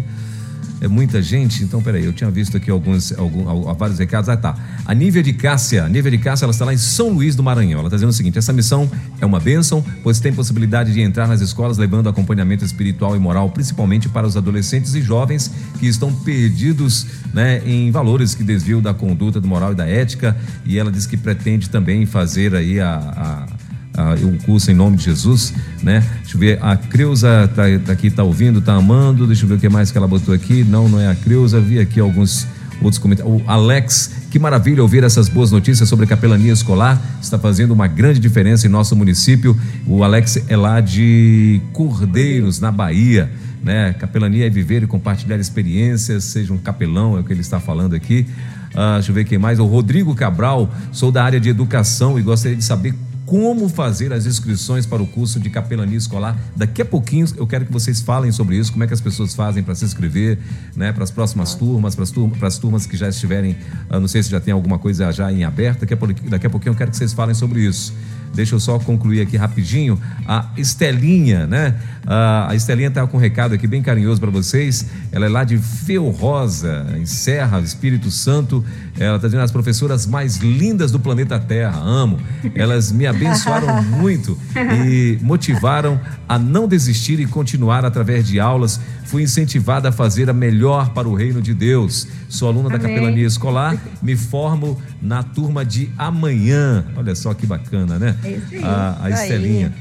É 0.80 0.88
muita 0.88 1.24
gente, 1.24 1.64
então 1.64 1.82
peraí, 1.82 2.06
eu 2.06 2.14
tinha 2.14 2.30
visto 2.30 2.56
aqui 2.56 2.70
alguns, 2.70 3.12
alguns, 3.18 3.76
vários 3.76 3.98
recados. 3.98 4.30
Ah, 4.30 4.38
tá. 4.38 4.56
A 4.86 4.94
Nívia 4.94 5.24
de 5.24 5.34
Cássia, 5.34 5.86
a 5.86 5.90
Nívia 5.90 6.12
de 6.12 6.20
Cássia, 6.20 6.46
ela 6.46 6.52
está 6.52 6.66
lá 6.66 6.74
em 6.74 6.78
São 6.78 7.10
Luís 7.10 7.36
do 7.36 7.42
Maranhão. 7.42 7.80
Ela 7.80 7.88
está 7.88 7.96
dizendo 7.96 8.12
o 8.12 8.14
seguinte: 8.14 8.38
essa 8.38 8.54
missão 8.54 8.88
é 9.20 9.26
uma 9.26 9.40
bênção, 9.40 9.84
pois 10.04 10.20
tem 10.20 10.32
possibilidade 10.32 10.94
de 10.94 11.02
entrar 11.02 11.28
nas 11.28 11.42
escolas 11.42 11.80
levando 11.80 12.08
acompanhamento 12.08 12.64
espiritual 12.64 13.16
e 13.16 13.20
moral, 13.20 13.50
principalmente 13.50 14.08
para 14.08 14.28
os 14.28 14.38
adolescentes 14.38 14.94
e 14.94 15.02
jovens 15.02 15.52
que 15.80 15.88
estão 15.88 16.14
perdidos 16.14 17.08
né, 17.34 17.60
em 17.66 17.90
valores 17.90 18.36
que 18.36 18.44
desviam 18.44 18.80
da 18.80 18.94
conduta, 18.94 19.42
do 19.42 19.48
moral 19.48 19.72
e 19.72 19.76
da 19.76 19.88
ética. 19.88 20.38
E 20.64 20.78
ela 20.78 20.92
diz 20.92 21.08
que 21.08 21.18
pretende 21.18 21.72
também 21.72 22.06
fazer 22.06 22.54
aí 22.54 22.80
a, 22.80 22.98
a 22.98 23.57
ah, 23.98 24.16
o 24.22 24.38
curso 24.44 24.70
em 24.70 24.76
nome 24.76 24.96
de 24.96 25.06
Jesus, 25.06 25.54
né? 25.82 26.04
Deixa 26.22 26.36
eu 26.36 26.40
ver, 26.40 26.60
a 26.62 26.78
Creuza 26.78 27.50
tá, 27.56 27.64
tá 27.84 27.92
aqui, 27.92 28.12
tá 28.12 28.24
ouvindo, 28.24 28.62
tá 28.62 28.74
amando, 28.74 29.26
deixa 29.26 29.44
eu 29.44 29.50
ver 29.50 29.56
o 29.56 29.60
que 29.60 29.68
mais 29.68 29.90
que 29.90 29.98
ela 29.98 30.08
botou 30.08 30.34
aqui, 30.34 30.64
não, 30.64 30.88
não 30.88 31.00
é 31.00 31.10
a 31.10 31.16
Creuza, 31.16 31.60
vi 31.60 31.80
aqui 31.80 32.00
alguns 32.00 32.48
outros 32.80 33.00
comentários, 33.00 33.42
o 33.42 33.44
Alex, 33.50 34.12
que 34.30 34.38
maravilha 34.38 34.84
ouvir 34.84 35.04
essas 35.04 35.28
boas 35.28 35.52
notícias 35.52 35.90
sobre 35.90 36.06
capelania 36.06 36.54
escolar, 36.54 37.02
está 37.20 37.40
fazendo 37.40 37.72
uma 37.72 37.88
grande 37.88 38.20
diferença 38.20 38.68
em 38.68 38.70
nosso 38.70 38.96
município, 38.96 39.60
o 39.88 40.04
Alex 40.04 40.44
é 40.48 40.56
lá 40.56 40.80
de 40.80 41.60
Cordeiros, 41.74 42.60
na 42.60 42.72
Bahia, 42.72 43.32
né? 43.64 43.94
Capelania 43.94 44.46
é 44.46 44.50
viver 44.50 44.84
e 44.84 44.88
compartilhar 44.88 45.38
experiências, 45.38 46.24
seja 46.24 46.54
um 46.54 46.58
capelão, 46.60 47.18
é 47.18 47.22
o 47.22 47.24
que 47.24 47.34
ele 47.34 47.42
está 47.42 47.60
falando 47.60 47.96
aqui, 47.96 48.28
ah, 48.76 48.96
deixa 48.96 49.10
eu 49.10 49.16
ver 49.16 49.26
quem 49.26 49.40
mais, 49.40 49.58
o 49.58 49.66
Rodrigo 49.66 50.14
Cabral, 50.14 50.72
sou 50.92 51.12
da 51.12 51.24
área 51.24 51.40
de 51.40 51.50
educação 51.50 52.20
e 52.20 52.22
gostaria 52.22 52.56
de 52.56 52.64
saber 52.64 52.94
como 53.28 53.68
fazer 53.68 54.14
as 54.14 54.26
inscrições 54.26 54.86
para 54.86 55.04
o 55.04 55.06
curso 55.06 55.38
de 55.38 55.50
capelania 55.50 55.98
escolar. 55.98 56.36
Daqui 56.56 56.82
a 56.82 56.86
pouquinho 56.86 57.28
eu 57.36 57.46
quero 57.46 57.66
que 57.66 57.74
vocês 57.74 58.00
falem 58.00 58.32
sobre 58.32 58.56
isso, 58.56 58.72
como 58.72 58.86
é 58.86 58.88
que 58.88 58.94
as 58.94 59.02
pessoas 59.02 59.36
fazem 59.36 59.62
para 59.62 59.76
se 59.76 59.84
inscrever, 59.84 60.40
né, 60.74 60.94
para 60.94 61.04
as 61.04 61.12
próximas 61.12 61.54
turmas, 61.54 61.94
para 61.94 62.06
as 62.06 62.10
turmas, 62.10 62.58
turmas 62.58 62.86
que 62.86 62.96
já 62.96 63.10
estiverem, 63.10 63.58
uh, 63.92 64.00
não 64.00 64.08
sei 64.08 64.24
se 64.24 64.32
já 64.32 64.40
tem 64.40 64.54
alguma 64.54 64.80
coisa 64.80 65.12
já 65.12 65.30
em 65.30 65.44
aberto, 65.44 65.82
daqui 65.82 65.94
a, 65.94 66.30
daqui 66.30 66.48
a 66.48 66.50
pouquinho 66.50 66.72
eu 66.72 66.78
quero 66.78 66.90
que 66.90 66.98
vocês 66.98 67.12
falem 67.12 67.36
sobre 67.36 67.60
isso. 67.60 67.94
Deixa 68.34 68.54
eu 68.54 68.60
só 68.60 68.78
concluir 68.78 69.22
aqui 69.22 69.36
rapidinho. 69.36 70.00
A 70.28 70.52
Estelinha, 70.58 71.48
né? 71.48 71.76
A 72.06 72.54
Estelinha 72.54 72.90
está 72.90 73.06
com 73.08 73.18
um 73.18 73.20
recado 73.20 73.56
aqui 73.56 73.66
bem 73.66 73.82
carinhoso 73.82 74.22
para 74.22 74.30
vocês. 74.30 74.86
Ela 75.12 75.26
é 75.26 75.30
lá 75.30 75.44
de 75.44 75.58
Feu 75.58 76.10
Rosa, 76.10 76.86
em 76.96 77.06
Serra, 77.06 77.60
Espírito 77.60 78.12
Santo. 78.12 78.64
Ela 79.00 79.16
está 79.16 79.28
dizendo 79.28 79.44
as 79.44 79.52
professoras 79.52 80.06
mais 80.06 80.38
lindas 80.38 80.92
do 80.92 81.00
planeta 81.00 81.40
Terra. 81.40 81.80
Amo. 81.80 82.20
Elas 82.54 82.92
me 82.92 83.08
abençoaram 83.18 83.82
muito 83.84 84.38
e 84.56 85.18
motivaram 85.22 86.00
a 86.30 86.38
não 86.38 86.68
desistir 86.68 87.20
e 87.20 87.26
continuar 87.26 87.84
através 87.84 88.28
de 88.28 88.40
aulas. 88.40 88.80
Fui 89.06 89.24
incentivada 89.24 89.90
a 89.90 89.92
fazer 89.92 90.30
a 90.30 90.34
melhor 90.34 90.90
para 90.90 91.08
o 91.08 91.16
reino 91.16 91.42
de 91.42 91.54
Deus. 91.54 92.08
Sou 92.30 92.48
aluna 92.48 92.70
Amém. 92.70 92.80
da 92.80 92.88
capelania 92.88 93.26
escolar, 93.26 93.78
me 94.02 94.16
formo 94.16 94.80
na 95.02 95.24
turma 95.24 95.66
de 95.66 95.90
amanhã. 95.98 96.86
Olha 96.96 97.16
só 97.16 97.34
que 97.34 97.46
bacana, 97.46 97.98
né? 97.98 98.16
É 98.24 98.32
isso 98.32 98.46
aí. 98.52 98.64
A, 98.64 98.98
a 99.02 99.10
Estelinha. 99.10 99.74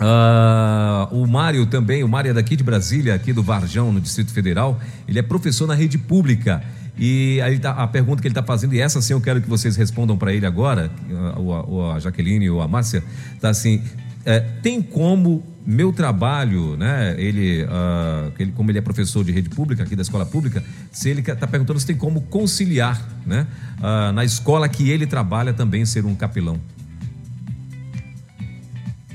Uh, 0.00 1.14
o 1.14 1.26
Mário 1.26 1.66
também, 1.66 2.02
o 2.02 2.08
Mário 2.08 2.30
é 2.30 2.32
daqui 2.32 2.56
de 2.56 2.64
Brasília, 2.64 3.14
aqui 3.14 3.34
do 3.34 3.42
Varjão, 3.42 3.92
no 3.92 4.00
Distrito 4.00 4.32
Federal. 4.32 4.80
Ele 5.06 5.18
é 5.18 5.22
professor 5.22 5.66
na 5.66 5.74
rede 5.74 5.98
pública. 5.98 6.62
E 7.00 7.40
aí 7.40 7.58
tá, 7.58 7.70
a 7.70 7.86
pergunta 7.86 8.20
que 8.20 8.28
ele 8.28 8.32
está 8.32 8.42
fazendo, 8.42 8.74
e 8.74 8.80
essa 8.80 9.00
sim 9.00 9.14
eu 9.14 9.20
quero 9.22 9.40
que 9.40 9.48
vocês 9.48 9.74
respondam 9.74 10.18
para 10.18 10.34
ele 10.34 10.44
agora, 10.44 10.90
ou 11.36 11.90
a, 11.90 11.94
a 11.94 11.98
Jaqueline 11.98 12.50
ou 12.50 12.60
a 12.60 12.68
Márcia, 12.68 13.02
tá 13.40 13.48
assim, 13.48 13.82
é, 14.26 14.38
tem 14.38 14.82
como 14.82 15.42
meu 15.64 15.92
trabalho, 15.94 16.76
né? 16.76 17.14
Ele, 17.16 17.64
uh, 17.64 18.32
ele, 18.38 18.52
como 18.52 18.70
ele 18.70 18.78
é 18.78 18.82
professor 18.82 19.24
de 19.24 19.32
rede 19.32 19.48
pública 19.48 19.82
aqui 19.82 19.96
da 19.96 20.02
escola 20.02 20.26
pública, 20.26 20.62
se 20.92 21.08
ele 21.08 21.20
está 21.20 21.46
perguntando 21.46 21.80
se 21.80 21.86
tem 21.86 21.96
como 21.96 22.20
conciliar, 22.22 23.02
né? 23.24 23.46
Uh, 23.78 24.12
na 24.12 24.24
escola 24.24 24.68
que 24.68 24.90
ele 24.90 25.06
trabalha 25.06 25.54
também 25.54 25.86
ser 25.86 26.04
um 26.04 26.14
capelão. 26.14 26.60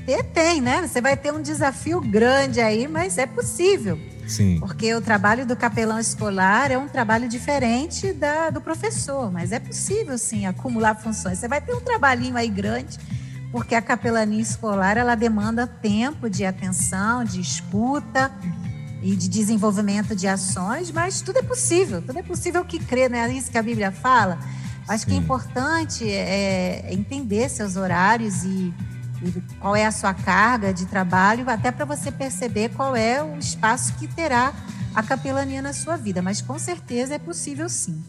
E 0.08 0.22
tem, 0.24 0.60
né? 0.60 0.86
Você 0.86 1.00
vai 1.00 1.16
ter 1.16 1.32
um 1.32 1.42
desafio 1.42 2.00
grande 2.00 2.60
aí, 2.60 2.88
mas 2.88 3.18
é 3.18 3.26
possível. 3.26 3.98
Sim. 4.26 4.58
Porque 4.58 4.92
o 4.94 5.00
trabalho 5.00 5.46
do 5.46 5.54
capelão 5.54 5.98
escolar 5.98 6.70
é 6.70 6.78
um 6.78 6.88
trabalho 6.88 7.28
diferente 7.28 8.12
da, 8.12 8.50
do 8.50 8.60
professor, 8.60 9.30
mas 9.30 9.52
é 9.52 9.58
possível 9.58 10.18
sim 10.18 10.46
acumular 10.46 10.96
funções. 10.96 11.38
Você 11.38 11.48
vai 11.48 11.60
ter 11.60 11.74
um 11.74 11.80
trabalhinho 11.80 12.36
aí 12.36 12.48
grande 12.48 12.98
porque 13.52 13.74
a 13.74 13.80
capelania 13.80 14.42
escolar 14.42 14.96
ela 14.98 15.14
demanda 15.14 15.66
tempo 15.66 16.28
de 16.28 16.44
atenção, 16.44 17.24
de 17.24 17.40
escuta 17.40 18.30
e 19.02 19.14
de 19.14 19.28
desenvolvimento 19.28 20.16
de 20.16 20.26
ações, 20.26 20.90
mas 20.90 21.20
tudo 21.20 21.38
é 21.38 21.42
possível, 21.42 22.02
tudo 22.02 22.18
é 22.18 22.22
possível 22.22 22.64
que 22.64 22.78
crê, 22.78 23.08
não 23.08 23.18
é 23.18 23.32
isso 23.32 23.50
que 23.50 23.58
a 23.58 23.62
Bíblia 23.62 23.92
fala? 23.92 24.38
Acho 24.88 25.04
Sim. 25.04 25.10
que 25.10 25.16
é 25.16 25.18
importante 25.18 26.10
é, 26.10 26.92
entender 26.92 27.48
seus 27.48 27.76
horários 27.76 28.44
e, 28.44 28.74
qual 29.60 29.74
é 29.74 29.86
a 29.86 29.90
sua 29.90 30.14
carga 30.14 30.72
de 30.72 30.86
trabalho, 30.86 31.48
até 31.48 31.70
para 31.70 31.84
você 31.84 32.10
perceber 32.10 32.70
qual 32.70 32.94
é 32.94 33.22
o 33.22 33.36
espaço 33.38 33.94
que 33.94 34.06
terá 34.06 34.52
a 34.94 35.02
capelania 35.02 35.60
na 35.60 35.72
sua 35.72 35.96
vida, 35.96 36.22
mas 36.22 36.40
com 36.40 36.58
certeza 36.58 37.14
é 37.14 37.18
possível 37.18 37.68
sim. 37.68 38.02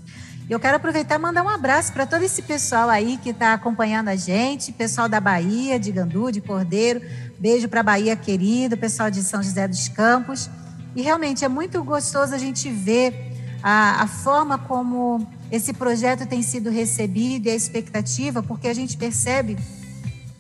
Eu 0.50 0.62
quero 0.62 0.78
aproveitar 0.78 1.16
e 1.16 1.18
mandar 1.18 1.44
um 1.44 1.50
abraço 1.50 1.92
para 1.92 2.06
todo 2.06 2.24
esse 2.24 2.42
pessoal 2.42 2.90
aí 2.90 3.20
que 3.22 3.32
está 3.32 3.52
acompanhando 3.54 4.08
a 4.08 4.16
gente, 4.16 4.72
pessoal 4.72 5.10
da 5.10 5.20
Bahia, 5.20 5.78
de 5.78 5.92
Gandu, 5.92 6.32
de 6.32 6.40
Cordeiro. 6.40 7.02
Beijo 7.38 7.68
para 7.68 7.82
a 7.82 7.84
Bahia 7.84 8.16
querido, 8.16 8.78
pessoal 8.78 9.12
de 9.12 9.22
São 9.24 9.44
José 9.44 9.68
dos 9.68 9.90
Campos. 9.90 10.50
E 10.96 11.02
realmente 11.02 11.44
é 11.44 11.50
muito 11.50 11.84
gostoso 11.84 12.34
a 12.34 12.38
gente 12.38 12.70
ver 12.70 13.34
a, 13.62 14.04
a 14.04 14.08
forma 14.08 14.58
como 14.58 15.28
esse 15.52 15.74
projeto 15.74 16.26
tem 16.26 16.42
sido 16.42 16.70
recebido 16.70 17.48
e 17.48 17.52
a 17.52 17.56
expectativa, 17.56 18.42
porque 18.42 18.70
a 18.70 18.74
gente 18.74 18.96
percebe 18.96 19.58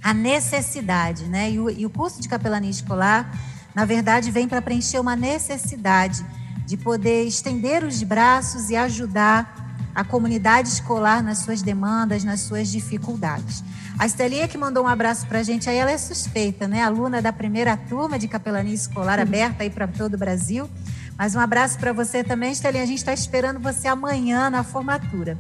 a 0.08 0.14
necessidade, 0.14 1.26
né? 1.26 1.52
E 1.52 1.60
o, 1.60 1.70
e 1.70 1.86
o 1.86 1.90
curso 1.90 2.22
de 2.22 2.30
capelania 2.30 2.72
escolar, 2.72 3.30
na 3.76 3.84
verdade, 3.84 4.32
vem 4.32 4.48
para 4.48 4.62
preencher 4.62 5.00
uma 5.00 5.18
necessidade 5.18 6.26
de 6.66 6.78
poder 6.78 7.26
estender 7.26 7.84
os 7.84 8.02
braços 8.04 8.70
e 8.70 8.78
ajudar 8.78 9.84
a 9.94 10.06
comunidade 10.06 10.70
escolar 10.70 11.22
nas 11.22 11.40
suas 11.40 11.62
demandas, 11.62 12.24
nas 12.24 12.40
suas 12.40 12.70
dificuldades. 12.70 13.62
A 14.00 14.06
Estelinha 14.06 14.48
que 14.48 14.58
mandou 14.58 14.86
um 14.86 14.88
abraço 14.88 15.28
para 15.28 15.40
a 15.40 15.44
gente, 15.44 15.70
aí 15.70 15.76
ela 15.76 15.92
é 15.92 15.98
suspeita, 15.98 16.70
né? 16.70 16.84
Aluna 16.84 17.22
da 17.22 17.34
primeira 17.34 17.76
turma 17.76 18.18
de 18.18 18.30
capelania 18.30 18.76
escolar 18.76 19.20
aberta 19.20 19.64
aí 19.64 19.70
para 19.70 19.88
todo 19.88 20.14
o 20.14 20.18
Brasil. 20.18 20.70
Mas 21.18 21.36
um 21.36 21.40
abraço 21.42 21.78
para 21.80 21.92
você 21.92 22.24
também, 22.24 22.54
Estelinha. 22.54 22.84
A 22.84 22.88
gente 22.88 23.00
está 23.00 23.14
esperando 23.14 23.60
você 23.60 23.90
amanhã 23.90 24.50
na 24.50 24.64
formatura. 24.64 25.38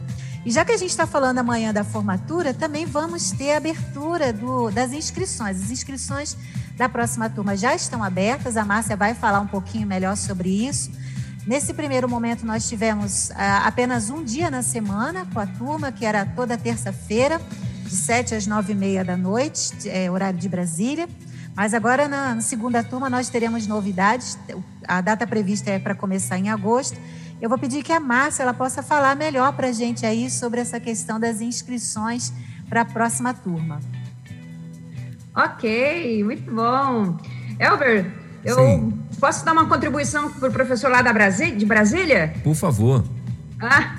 E 0.48 0.50
já 0.50 0.64
que 0.64 0.72
a 0.72 0.78
gente 0.78 0.92
está 0.92 1.06
falando 1.06 1.40
amanhã 1.40 1.74
da 1.74 1.84
formatura, 1.84 2.54
também 2.54 2.86
vamos 2.86 3.32
ter 3.32 3.52
a 3.52 3.58
abertura 3.58 4.32
do, 4.32 4.72
das 4.72 4.94
inscrições. 4.94 5.62
As 5.62 5.72
inscrições 5.72 6.38
da 6.78 6.88
próxima 6.88 7.30
turma 7.30 7.58
já 7.58 7.76
estão 7.76 8.02
abertas. 8.02 8.56
A 8.56 8.64
Márcia 8.64 8.96
vai 8.96 9.14
falar 9.14 9.42
um 9.42 9.48
pouquinho 9.48 9.86
melhor 9.86 10.16
sobre 10.16 10.48
isso. 10.48 10.90
Nesse 11.46 11.74
primeiro 11.74 12.08
momento, 12.08 12.46
nós 12.46 12.66
tivemos 12.70 13.30
ah, 13.32 13.68
apenas 13.68 14.10
um 14.10 14.24
dia 14.24 14.50
na 14.50 14.62
semana 14.64 15.28
com 15.34 15.40
a 15.42 15.46
turma, 15.46 15.92
que 15.92 16.06
era 16.06 16.26
toda 16.26 16.58
terça-feira, 16.58 17.42
de 17.84 17.94
7 17.94 18.34
às 18.34 18.48
9 18.48 18.72
e 18.72 18.76
meia 18.76 19.04
da 19.04 19.18
noite, 19.18 19.90
é, 19.90 20.10
horário 20.10 20.40
de 20.40 20.48
Brasília. 20.48 21.10
Mas 21.58 21.74
agora, 21.74 22.08
na, 22.08 22.36
na 22.36 22.42
segunda 22.42 22.82
turma, 22.82 23.10
nós 23.10 23.28
teremos 23.28 23.68
novidades. 23.68 24.40
A 24.88 25.02
data 25.02 25.28
prevista 25.28 25.72
é 25.72 25.78
para 25.78 25.94
começar 25.94 26.38
em 26.38 26.50
agosto. 26.50 26.98
Eu 27.40 27.50
vou 27.50 27.58
pedir 27.58 27.84
que 27.84 27.92
a 27.94 28.00
Márcia 28.00 28.44
ela 28.44 28.54
possa 28.54 28.82
falar 28.82 29.16
melhor 29.16 29.54
para 29.54 29.68
a 29.68 29.72
gente 29.72 30.06
aí 30.06 30.30
sobre 30.30 30.60
essa 30.60 30.80
questão 30.80 31.20
das 31.20 31.40
inscrições 31.40 32.34
para 32.68 32.82
a 32.82 32.86
próxima 32.86 33.34
turma. 33.34 33.80
Ok, 35.36 36.24
muito 36.24 36.52
bom. 36.52 37.16
Elber, 37.60 38.12
eu 38.44 38.56
Sim. 38.56 38.94
posso 39.20 39.46
dar 39.46 39.54
uma 39.54 39.68
contribuição 39.68 40.32
para 40.32 40.50
o 40.50 40.52
professor 40.52 40.90
lá 40.90 41.04
da 41.04 41.12
de 41.12 41.66
Brasília? 41.66 42.34
Por 42.44 42.56
favor. 42.56 43.04
Ah, 43.62 43.96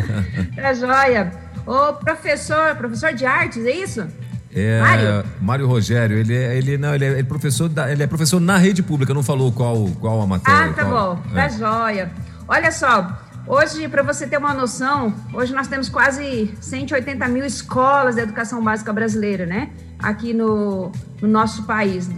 tá 0.56 0.72
joia. 0.72 1.30
O 1.66 1.92
professor, 1.94 2.74
professor 2.76 3.12
de 3.12 3.26
artes, 3.26 3.66
é 3.66 3.72
isso? 3.72 4.06
É, 4.54 4.80
Mário? 4.80 5.24
Mário 5.42 5.66
Rogério, 5.66 6.16
ele 6.16 6.34
é, 6.34 6.56
ele 6.56 6.78
não, 6.78 6.94
ele 6.94 7.04
é, 7.04 7.22
professor 7.22 7.68
da, 7.68 7.92
ele 7.92 8.02
é 8.02 8.06
professor 8.06 8.40
na 8.40 8.56
rede 8.56 8.82
pública, 8.82 9.12
não 9.12 9.22
falou 9.22 9.52
qual, 9.52 9.88
qual 10.00 10.22
a 10.22 10.26
matéria. 10.26 10.70
Ah, 10.70 10.72
tá 10.72 10.84
qual, 10.86 11.16
bom, 11.16 11.22
tá 11.34 11.44
é. 11.44 11.50
joia. 11.50 12.10
Olha 12.48 12.72
só, 12.72 13.14
hoje, 13.46 13.86
para 13.88 14.02
você 14.02 14.26
ter 14.26 14.38
uma 14.38 14.54
noção, 14.54 15.14
hoje 15.34 15.52
nós 15.52 15.68
temos 15.68 15.90
quase 15.90 16.50
180 16.62 17.28
mil 17.28 17.44
escolas 17.44 18.14
de 18.14 18.22
educação 18.22 18.64
básica 18.64 18.90
brasileira, 18.90 19.44
né? 19.44 19.68
Aqui 19.98 20.32
no, 20.32 20.90
no 21.20 21.28
nosso 21.28 21.64
país, 21.64 22.08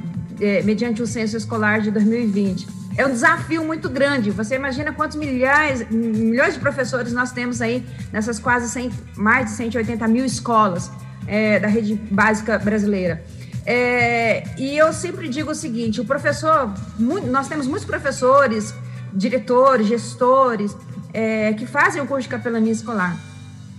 é, 0.40 0.62
mediante 0.62 1.02
o 1.02 1.06
censo 1.06 1.36
escolar 1.36 1.80
de 1.80 1.90
2020. 1.90 2.68
É 2.96 3.04
um 3.04 3.10
desafio 3.10 3.64
muito 3.64 3.90
grande. 3.90 4.30
Você 4.30 4.54
imagina 4.54 4.92
quantos 4.92 5.16
milhares, 5.16 5.90
milhões 5.90 6.54
de 6.54 6.60
professores 6.60 7.12
nós 7.12 7.32
temos 7.32 7.60
aí 7.60 7.84
nessas 8.12 8.38
quase 8.38 8.68
100, 8.68 8.92
mais 9.16 9.46
de 9.46 9.50
180 9.56 10.06
mil 10.06 10.24
escolas 10.24 10.92
é, 11.26 11.58
da 11.58 11.66
rede 11.66 11.96
básica 12.08 12.56
brasileira. 12.56 13.24
É, 13.66 14.44
e 14.56 14.78
eu 14.78 14.92
sempre 14.92 15.28
digo 15.28 15.50
o 15.50 15.54
seguinte: 15.56 16.00
o 16.00 16.04
professor, 16.04 16.72
muito, 16.96 17.26
nós 17.26 17.48
temos 17.48 17.66
muitos 17.66 17.84
professores, 17.84 18.72
diretores, 19.12 19.86
gestores 19.86 20.76
é, 21.12 21.52
que 21.54 21.66
fazem 21.66 22.00
o 22.00 22.06
curso 22.06 22.22
de 22.22 22.28
capelania 22.28 22.72
escolar. 22.72 23.16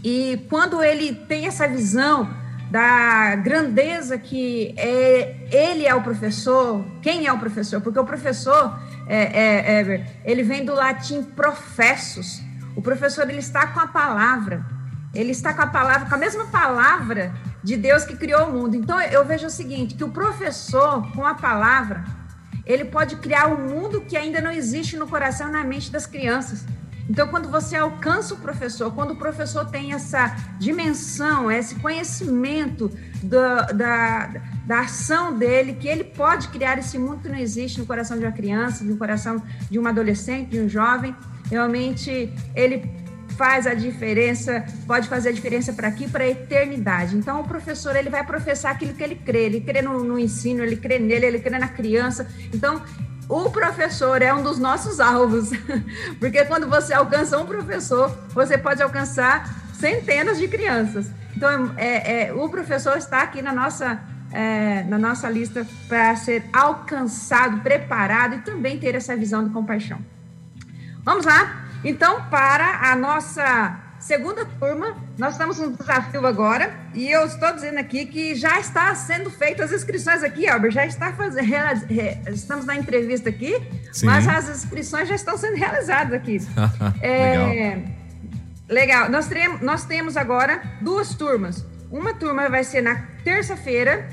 E 0.03 0.45
quando 0.49 0.83
ele 0.83 1.13
tem 1.13 1.47
essa 1.47 1.67
visão 1.67 2.29
da 2.71 3.35
grandeza 3.35 4.17
que 4.17 4.73
é, 4.77 5.47
ele 5.51 5.85
é 5.85 5.93
o 5.93 6.01
professor, 6.01 6.83
quem 7.01 7.27
é 7.27 7.33
o 7.33 7.37
professor? 7.37 7.81
Porque 7.81 7.99
o 7.99 8.05
professor, 8.05 8.79
é, 9.07 9.81
é, 9.81 10.05
ele 10.23 10.41
vem 10.41 10.63
do 10.63 10.73
latim 10.73 11.21
professos. 11.21 12.41
O 12.75 12.81
professor, 12.81 13.29
ele 13.29 13.39
está 13.39 13.67
com 13.67 13.79
a 13.79 13.87
palavra. 13.87 14.65
Ele 15.13 15.31
está 15.31 15.53
com 15.53 15.61
a 15.61 15.67
palavra, 15.67 16.07
com 16.07 16.15
a 16.15 16.17
mesma 16.17 16.45
palavra 16.45 17.33
de 17.61 17.75
Deus 17.75 18.05
que 18.05 18.15
criou 18.15 18.47
o 18.47 18.53
mundo. 18.53 18.75
Então, 18.75 18.99
eu 19.01 19.25
vejo 19.25 19.47
o 19.47 19.49
seguinte, 19.49 19.93
que 19.93 20.03
o 20.05 20.09
professor, 20.09 21.11
com 21.11 21.25
a 21.25 21.35
palavra, 21.35 22.05
ele 22.71 22.85
pode 22.85 23.15
criar 23.17 23.47
um 23.47 23.57
mundo 23.67 24.01
que 24.01 24.15
ainda 24.15 24.41
não 24.41 24.51
existe 24.51 24.95
no 24.97 25.07
coração 25.07 25.49
e 25.49 25.51
na 25.51 25.63
mente 25.63 25.91
das 25.91 26.05
crianças. 26.05 26.65
Então, 27.09 27.27
quando 27.27 27.49
você 27.49 27.75
alcança 27.75 28.33
o 28.33 28.37
professor, 28.37 28.93
quando 28.93 29.11
o 29.11 29.15
professor 29.15 29.65
tem 29.65 29.91
essa 29.93 30.33
dimensão, 30.59 31.51
esse 31.51 31.75
conhecimento 31.75 32.89
da, 33.21 33.63
da, 33.63 34.27
da 34.65 34.79
ação 34.81 35.37
dele, 35.37 35.73
que 35.73 35.87
ele 35.87 36.05
pode 36.05 36.47
criar 36.47 36.77
esse 36.77 36.97
mundo 36.97 37.21
que 37.21 37.27
não 37.27 37.37
existe 37.37 37.79
no 37.79 37.85
coração 37.85 38.17
de 38.17 38.23
uma 38.23 38.31
criança, 38.31 38.83
no 38.83 38.95
coração 38.95 39.43
de 39.69 39.77
um 39.77 39.85
adolescente, 39.87 40.51
de 40.51 40.59
um 40.59 40.69
jovem, 40.69 41.15
realmente 41.49 42.33
ele 42.55 43.00
faz 43.41 43.65
a 43.65 43.73
diferença, 43.73 44.63
pode 44.85 45.07
fazer 45.07 45.29
a 45.29 45.31
diferença 45.31 45.73
para 45.73 45.87
aqui, 45.87 46.07
para 46.07 46.23
a 46.23 46.29
eternidade. 46.29 47.17
Então, 47.17 47.41
o 47.41 47.43
professor 47.43 47.95
ele 47.95 48.07
vai 48.07 48.23
professar 48.23 48.71
aquilo 48.73 48.93
que 48.93 49.01
ele 49.01 49.15
crê, 49.15 49.45
ele 49.45 49.61
crê 49.61 49.81
no, 49.81 50.03
no 50.03 50.19
ensino, 50.19 50.61
ele 50.61 50.75
crê 50.75 50.99
nele, 50.99 51.25
ele 51.25 51.39
crê 51.39 51.57
na 51.57 51.67
criança. 51.67 52.27
Então, 52.53 52.83
o 53.27 53.49
professor 53.49 54.21
é 54.21 54.31
um 54.31 54.43
dos 54.43 54.59
nossos 54.59 54.99
alvos, 54.99 55.49
porque 56.21 56.45
quando 56.45 56.69
você 56.69 56.93
alcança 56.93 57.39
um 57.39 57.47
professor, 57.47 58.15
você 58.29 58.59
pode 58.59 58.83
alcançar 58.83 59.51
centenas 59.73 60.37
de 60.37 60.47
crianças. 60.47 61.07
Então, 61.35 61.73
é, 61.77 62.25
é 62.25 62.33
o 62.33 62.47
professor 62.47 62.95
está 62.95 63.23
aqui 63.23 63.41
na 63.41 63.51
nossa, 63.51 64.03
é, 64.31 64.83
na 64.83 64.99
nossa 64.99 65.27
lista 65.27 65.65
para 65.87 66.15
ser 66.15 66.43
alcançado, 66.53 67.61
preparado 67.61 68.35
e 68.35 68.41
também 68.41 68.77
ter 68.77 68.93
essa 68.93 69.15
visão 69.15 69.43
de 69.43 69.49
compaixão. 69.49 69.97
Vamos 71.03 71.25
lá? 71.25 71.60
Então, 71.83 72.23
para 72.29 72.91
a 72.91 72.95
nossa 72.95 73.79
segunda 73.99 74.45
turma, 74.45 74.95
nós 75.17 75.33
estamos 75.33 75.59
um 75.59 75.71
desafio 75.71 76.25
agora, 76.25 76.73
e 76.93 77.09
eu 77.09 77.25
estou 77.25 77.53
dizendo 77.53 77.77
aqui 77.79 78.05
que 78.05 78.35
já 78.35 78.59
está 78.59 78.93
sendo 78.95 79.29
feitas 79.29 79.71
as 79.71 79.81
inscrições 79.81 80.23
aqui, 80.23 80.47
Albert, 80.47 80.71
já 80.71 80.85
está 80.85 81.13
fazendo, 81.13 81.47
estamos 82.31 82.65
na 82.65 82.75
entrevista 82.75 83.29
aqui, 83.29 83.55
Sim. 83.91 84.07
mas 84.07 84.27
as 84.27 84.49
inscrições 84.49 85.07
já 85.07 85.15
estão 85.15 85.37
sendo 85.37 85.55
realizadas 85.55 86.13
aqui. 86.13 86.39
é, 87.01 87.37
legal. 87.37 88.01
Legal. 88.69 89.09
Nós, 89.09 89.27
teremos, 89.27 89.61
nós 89.61 89.85
temos 89.85 90.15
agora 90.15 90.61
duas 90.81 91.13
turmas. 91.13 91.65
Uma 91.91 92.13
turma 92.13 92.49
vai 92.49 92.63
ser 92.63 92.81
na 92.81 92.95
terça-feira, 93.23 94.07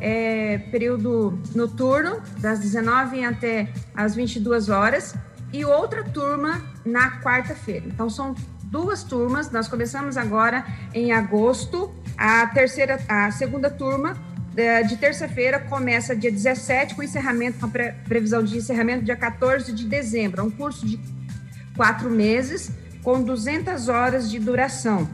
é, 0.00 0.58
período 0.70 1.36
noturno, 1.54 2.22
das 2.38 2.60
19 2.60 3.24
até 3.24 3.68
as 3.94 4.14
22 4.14 4.68
horas, 4.68 5.14
e 5.52 5.64
outra 5.64 6.04
turma 6.04 6.62
na 6.88 7.20
quarta-feira. 7.20 7.86
Então, 7.86 8.08
são 8.08 8.34
duas 8.64 9.02
turmas. 9.02 9.50
Nós 9.50 9.68
começamos 9.68 10.16
agora 10.16 10.64
em 10.94 11.12
agosto. 11.12 11.92
A 12.16 12.46
terceira, 12.46 12.98
a 13.08 13.30
segunda 13.30 13.70
turma 13.70 14.16
é, 14.56 14.82
de 14.82 14.96
terça-feira 14.96 15.60
começa 15.60 16.16
dia 16.16 16.32
17, 16.32 16.94
com 16.94 17.02
encerramento, 17.02 17.58
com 17.60 17.66
a 17.66 17.92
previsão 18.08 18.42
de 18.42 18.56
encerramento 18.56 19.04
dia 19.04 19.16
14 19.16 19.72
de 19.72 19.84
dezembro. 19.84 20.40
É 20.40 20.44
um 20.44 20.50
curso 20.50 20.84
de 20.84 20.98
quatro 21.76 22.10
meses 22.10 22.72
com 23.02 23.22
200 23.22 23.88
horas 23.88 24.28
de 24.28 24.38
duração, 24.38 25.08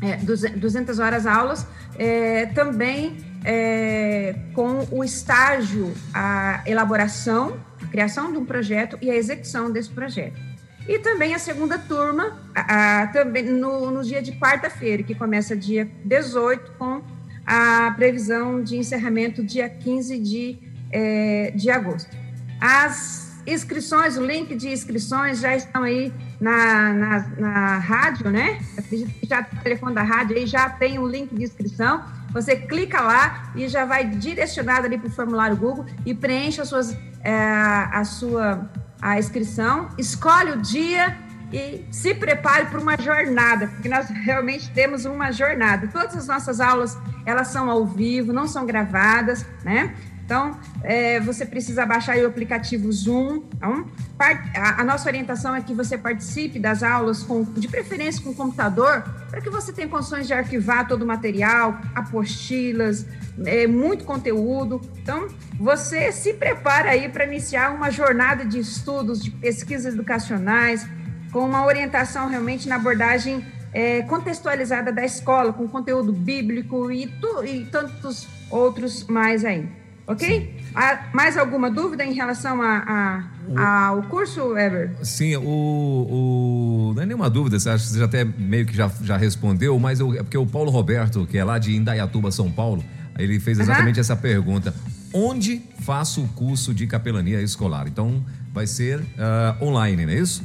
é, 0.00 0.16
200 0.16 0.98
horas 1.00 1.26
aulas, 1.26 1.66
é, 1.98 2.46
também 2.46 3.16
é, 3.44 4.36
com 4.54 4.86
o 4.90 5.02
estágio, 5.02 5.92
a 6.14 6.62
elaboração, 6.64 7.56
a 7.82 7.86
criação 7.88 8.30
de 8.30 8.38
um 8.38 8.44
projeto 8.44 8.96
e 9.02 9.10
a 9.10 9.16
execução 9.16 9.70
desse 9.70 9.90
projeto. 9.90 10.40
E 10.88 10.98
também 11.00 11.34
a 11.34 11.38
segunda 11.38 11.78
turma, 11.78 12.38
a, 12.54 13.02
a, 13.02 13.06
também 13.08 13.44
no, 13.44 13.90
no 13.90 14.02
dia 14.02 14.22
de 14.22 14.32
quarta-feira, 14.32 15.02
que 15.02 15.14
começa 15.14 15.56
dia 15.56 15.90
18, 16.04 16.72
com 16.78 17.02
a 17.44 17.92
previsão 17.96 18.62
de 18.62 18.76
encerramento 18.76 19.42
dia 19.42 19.68
15 19.68 20.18
de, 20.18 20.58
é, 20.92 21.52
de 21.54 21.70
agosto. 21.70 22.16
As 22.60 23.26
inscrições, 23.46 24.16
o 24.16 24.24
link 24.24 24.54
de 24.54 24.68
inscrições 24.68 25.40
já 25.40 25.54
estão 25.54 25.82
aí 25.82 26.12
na, 26.40 26.92
na, 26.92 27.18
na 27.38 27.78
rádio, 27.78 28.30
né? 28.30 28.58
Acredito 28.76 29.12
que 29.20 29.26
já 29.26 29.40
o 29.40 29.62
telefone 29.62 29.94
da 29.94 30.02
rádio 30.02 30.36
aí 30.36 30.46
já 30.46 30.68
tem 30.68 30.98
o 30.98 31.06
link 31.06 31.34
de 31.34 31.44
inscrição. 31.44 32.02
Você 32.32 32.56
clica 32.56 33.00
lá 33.00 33.52
e 33.54 33.68
já 33.68 33.84
vai 33.84 34.04
direcionado 34.04 34.86
ali 34.86 34.98
para 34.98 35.08
o 35.08 35.12
formulário 35.12 35.56
Google 35.56 35.86
e 36.04 36.12
preenche 36.12 36.60
as 36.60 36.68
suas, 36.68 36.96
é, 37.22 37.32
a 37.32 38.04
sua 38.04 38.68
a 39.00 39.18
inscrição, 39.18 39.88
escolhe 39.98 40.52
o 40.52 40.62
dia 40.62 41.16
e 41.52 41.84
se 41.90 42.14
prepare 42.14 42.66
para 42.66 42.80
uma 42.80 42.96
jornada, 43.00 43.68
porque 43.68 43.88
nós 43.88 44.08
realmente 44.08 44.70
temos 44.72 45.04
uma 45.04 45.30
jornada. 45.32 45.88
Todas 45.88 46.16
as 46.16 46.26
nossas 46.26 46.60
aulas, 46.60 46.98
elas 47.24 47.48
são 47.48 47.70
ao 47.70 47.86
vivo, 47.86 48.32
não 48.32 48.46
são 48.46 48.66
gravadas, 48.66 49.46
né? 49.64 49.94
Então, 50.26 50.58
é, 50.82 51.20
você 51.20 51.46
precisa 51.46 51.86
baixar 51.86 52.18
o 52.18 52.26
aplicativo 52.26 52.90
Zoom. 52.90 53.44
Então, 53.54 53.86
a, 54.18 54.80
a, 54.80 54.84
nossa 54.84 55.08
orientação 55.08 55.54
é 55.54 55.60
que 55.60 55.72
você 55.72 55.96
participe 55.96 56.58
das 56.58 56.82
aulas, 56.82 57.22
com, 57.22 57.44
de 57.44 57.68
preferência 57.68 58.20
com 58.24 58.34
computador, 58.34 59.04
para 59.30 59.40
que 59.40 59.48
você 59.48 59.72
tenha 59.72 59.86
condições 59.86 60.26
de 60.26 60.34
arquivar 60.34 60.88
todo 60.88 61.02
o 61.02 61.06
material, 61.06 61.78
apostilas, 61.94 63.06
é, 63.44 63.68
muito 63.68 64.04
conteúdo. 64.04 64.80
Então, 65.00 65.28
você 65.60 66.10
se 66.10 66.34
prepara 66.34 66.90
aí 66.90 67.08
para 67.08 67.24
iniciar 67.24 67.72
uma 67.72 67.88
jornada 67.88 68.44
de 68.44 68.58
estudos, 68.58 69.22
de 69.22 69.30
pesquisas 69.30 69.94
educacionais, 69.94 70.84
com 71.32 71.38
uma 71.38 71.64
orientação 71.64 72.28
realmente 72.28 72.68
na 72.68 72.74
abordagem 72.74 73.44
é, 73.72 74.02
contextualizada 74.02 74.92
da 74.92 75.04
escola, 75.04 75.52
com 75.52 75.68
conteúdo 75.68 76.12
bíblico 76.12 76.90
e, 76.90 77.06
tu, 77.06 77.44
e 77.44 77.64
tantos 77.66 78.26
outros 78.50 79.06
mais 79.06 79.44
aí. 79.44 79.85
Ok? 80.06 80.54
Há 80.74 81.08
mais 81.12 81.36
alguma 81.36 81.68
dúvida 81.68 82.04
em 82.04 82.12
relação 82.12 82.62
a, 82.62 83.24
a, 83.56 83.86
ao 83.86 84.02
curso, 84.04 84.56
Ever? 84.56 84.92
Sim, 85.02 85.36
o, 85.36 85.42
o, 85.42 86.92
não 86.94 87.02
é 87.02 87.06
nenhuma 87.06 87.28
dúvida, 87.28 87.56
acho 87.56 87.64
que 87.64 87.92
você 87.92 87.98
já 87.98 88.04
até 88.04 88.24
meio 88.24 88.64
que 88.64 88.76
já, 88.76 88.88
já 89.02 89.16
respondeu, 89.16 89.76
mas 89.80 89.98
eu, 89.98 90.14
é 90.14 90.22
porque 90.22 90.38
o 90.38 90.46
Paulo 90.46 90.70
Roberto, 90.70 91.26
que 91.26 91.36
é 91.36 91.42
lá 91.42 91.58
de 91.58 91.74
Indaiatuba, 91.74 92.30
São 92.30 92.50
Paulo, 92.52 92.84
ele 93.18 93.40
fez 93.40 93.58
exatamente 93.58 93.96
uhum. 93.96 94.00
essa 94.00 94.14
pergunta. 94.14 94.74
Onde 95.12 95.62
faço 95.80 96.22
o 96.22 96.28
curso 96.28 96.72
de 96.72 96.86
capelania 96.86 97.40
escolar? 97.40 97.88
Então, 97.88 98.24
vai 98.52 98.66
ser 98.66 99.00
uh, 99.00 99.64
online, 99.64 100.06
não 100.06 100.12
é 100.12 100.16
isso? 100.16 100.44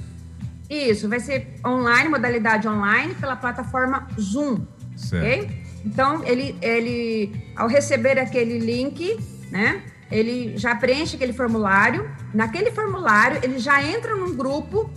Isso, 0.70 1.10
vai 1.10 1.20
ser 1.20 1.56
online, 1.66 2.10
modalidade 2.10 2.68
online, 2.68 3.14
pela 3.16 3.36
plataforma 3.36 4.08
Zoom. 4.20 4.62
Certo. 4.96 5.54
Então, 5.86 6.24
ele, 6.26 6.56
ele, 6.62 7.44
ao 7.56 7.68
receber 7.68 8.18
aquele 8.18 8.60
link, 8.60 9.18
né? 9.52 9.84
Ele 10.10 10.58
já 10.58 10.76
preenche 10.76 11.16
aquele 11.16 11.34
formulário. 11.34 12.10
Naquele 12.34 12.72
formulário, 12.72 13.40
ele 13.44 13.60
já 13.60 13.84
entra 13.84 14.16
num 14.16 14.36
grupo. 14.36 14.90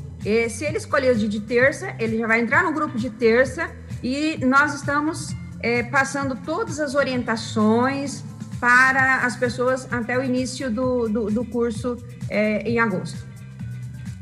Se 0.48 0.64
ele 0.64 0.78
escolher 0.78 1.14
o 1.14 1.18
dia 1.18 1.28
de 1.28 1.40
terça, 1.40 1.94
ele 1.98 2.16
já 2.16 2.26
vai 2.26 2.40
entrar 2.40 2.64
no 2.64 2.72
grupo 2.72 2.96
de 2.96 3.10
terça. 3.10 3.70
E 4.02 4.38
nós 4.44 4.74
estamos 4.74 5.34
é, 5.60 5.82
passando 5.82 6.36
todas 6.36 6.80
as 6.80 6.94
orientações 6.94 8.24
para 8.58 9.18
as 9.18 9.36
pessoas 9.36 9.86
até 9.92 10.18
o 10.18 10.22
início 10.22 10.70
do, 10.70 11.08
do, 11.08 11.30
do 11.30 11.44
curso 11.44 11.96
é, 12.28 12.62
em 12.68 12.78
agosto. 12.78 13.18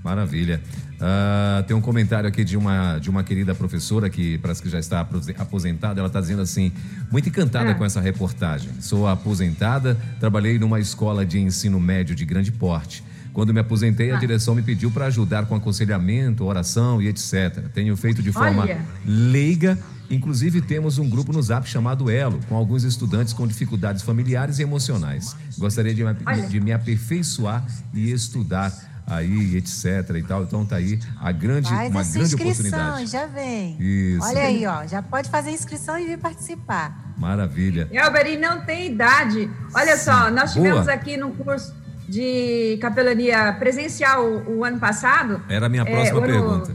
Maravilha. 0.02 0.60
Uh, 1.02 1.64
tem 1.64 1.74
um 1.74 1.80
comentário 1.80 2.28
aqui 2.28 2.44
de 2.44 2.56
uma, 2.56 2.96
de 2.98 3.10
uma 3.10 3.24
querida 3.24 3.56
professora 3.56 4.08
que 4.08 4.38
parece 4.38 4.62
que 4.62 4.68
já 4.68 4.78
está 4.78 5.00
aposentada. 5.36 5.98
Ela 5.98 6.06
está 6.06 6.20
dizendo 6.20 6.42
assim: 6.42 6.70
muito 7.10 7.28
encantada 7.28 7.72
ah. 7.72 7.74
com 7.74 7.84
essa 7.84 8.00
reportagem. 8.00 8.70
Sou 8.80 9.08
aposentada, 9.08 9.98
trabalhei 10.20 10.60
numa 10.60 10.78
escola 10.78 11.26
de 11.26 11.40
ensino 11.40 11.80
médio 11.80 12.14
de 12.14 12.24
grande 12.24 12.52
porte. 12.52 13.02
Quando 13.32 13.52
me 13.52 13.58
aposentei, 13.58 14.12
a 14.12 14.16
ah. 14.16 14.20
direção 14.20 14.54
me 14.54 14.62
pediu 14.62 14.92
para 14.92 15.06
ajudar 15.06 15.46
com 15.46 15.56
aconselhamento, 15.56 16.44
oração 16.44 17.02
e 17.02 17.08
etc. 17.08 17.66
Tenho 17.74 17.96
feito 17.96 18.22
de 18.22 18.30
forma 18.30 18.62
Olha. 18.62 18.80
leiga. 19.04 19.76
Inclusive, 20.08 20.60
temos 20.60 20.98
um 20.98 21.08
grupo 21.08 21.32
no 21.32 21.42
Zap 21.42 21.66
chamado 21.66 22.10
Elo, 22.10 22.38
com 22.48 22.54
alguns 22.54 22.84
estudantes 22.84 23.32
com 23.32 23.46
dificuldades 23.46 24.02
familiares 24.02 24.58
e 24.58 24.62
emocionais. 24.62 25.34
Gostaria 25.58 25.94
de, 25.94 26.04
de 26.48 26.60
me 26.60 26.70
aperfeiçoar 26.70 27.64
e 27.94 28.12
estudar 28.12 28.91
aí, 29.06 29.56
etc 29.56 30.16
e 30.16 30.22
tal. 30.22 30.42
Então 30.42 30.64
tá 30.64 30.76
aí 30.76 30.98
a 31.20 31.32
grande, 31.32 31.68
Faz 31.68 31.90
uma 31.90 32.02
grande 32.02 32.34
oportunidade. 32.34 33.06
já 33.06 33.26
vem. 33.26 33.76
Isso. 33.80 34.26
Olha 34.26 34.42
aí, 34.42 34.66
ó, 34.66 34.86
já 34.86 35.02
pode 35.02 35.30
fazer 35.30 35.50
inscrição 35.50 35.98
e 35.98 36.06
vir 36.06 36.18
participar. 36.18 37.12
Maravilha. 37.16 37.88
Elberi 37.92 38.36
não 38.36 38.62
tem 38.62 38.92
idade. 38.92 39.50
Olha 39.74 39.96
Sim. 39.96 40.04
só, 40.04 40.30
nós 40.30 40.52
tivemos 40.52 40.84
Boa. 40.84 40.92
aqui 40.92 41.16
no 41.16 41.30
curso 41.32 41.74
de 42.08 42.78
capelania 42.80 43.52
presencial 43.54 44.24
o, 44.24 44.58
o 44.58 44.64
ano 44.64 44.78
passado. 44.78 45.40
Era 45.48 45.66
a 45.66 45.68
minha 45.68 45.84
próxima 45.84 46.18
é, 46.18 46.26
pergunta. 46.26 46.74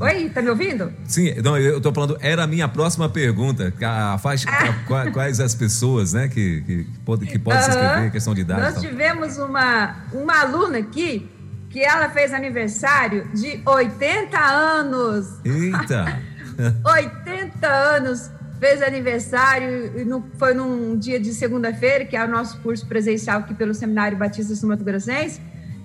Oi, 0.00 0.30
tá 0.30 0.40
me 0.40 0.48
ouvindo? 0.48 0.90
Sim, 1.04 1.34
não, 1.42 1.58
eu 1.58 1.80
tô 1.80 1.92
falando, 1.92 2.16
era 2.20 2.44
a 2.44 2.46
minha 2.46 2.68
próxima 2.68 3.08
pergunta. 3.08 3.72
A, 3.82 4.16
faz, 4.18 4.44
ah. 4.46 5.10
quais 5.12 5.40
as 5.40 5.54
pessoas, 5.54 6.12
né, 6.12 6.28
que, 6.28 6.62
que, 6.62 6.84
que 6.84 7.38
podem 7.38 7.62
se 7.62 7.70
inscrever, 7.70 8.10
questão 8.10 8.34
de 8.34 8.40
idade. 8.40 8.60
Nós 8.60 8.80
tivemos 8.80 9.36
uma, 9.36 9.96
uma 10.12 10.40
aluna 10.40 10.78
aqui 10.78 11.28
que 11.76 11.84
ela 11.84 12.08
fez 12.08 12.32
aniversário 12.32 13.28
de 13.34 13.60
80 13.66 14.38
anos. 14.38 15.38
Eita! 15.44 16.22
80 16.82 17.68
anos 17.68 18.30
fez 18.58 18.80
aniversário, 18.80 19.92
foi 20.38 20.54
num 20.54 20.98
dia 20.98 21.20
de 21.20 21.34
segunda-feira, 21.34 22.06
que 22.06 22.16
é 22.16 22.24
o 22.24 22.28
nosso 22.28 22.58
curso 22.62 22.86
presencial 22.86 23.40
aqui 23.40 23.52
pelo 23.52 23.74
Seminário 23.74 24.16
Batista 24.16 24.54
do 24.54 24.66
Mato 24.66 24.82
Grossense, 24.82 25.38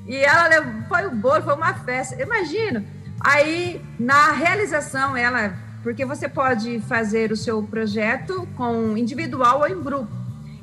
e 0.07 0.15
ela 0.15 0.47
levou, 0.47 0.71
foi 0.87 1.07
o 1.07 1.11
bolo, 1.11 1.43
foi 1.43 1.55
uma 1.55 1.73
festa, 1.73 2.23
imagina. 2.23 2.85
Aí, 3.19 3.81
na 3.99 4.31
realização, 4.31 5.17
ela, 5.17 5.53
porque 5.83 6.05
você 6.05 6.29
pode 6.29 6.79
fazer 6.87 7.33
o 7.33 7.35
seu 7.35 7.61
projeto 7.63 8.47
com 8.55 8.97
individual 8.97 9.59
ou 9.59 9.67
em 9.67 9.83
grupo, 9.83 10.09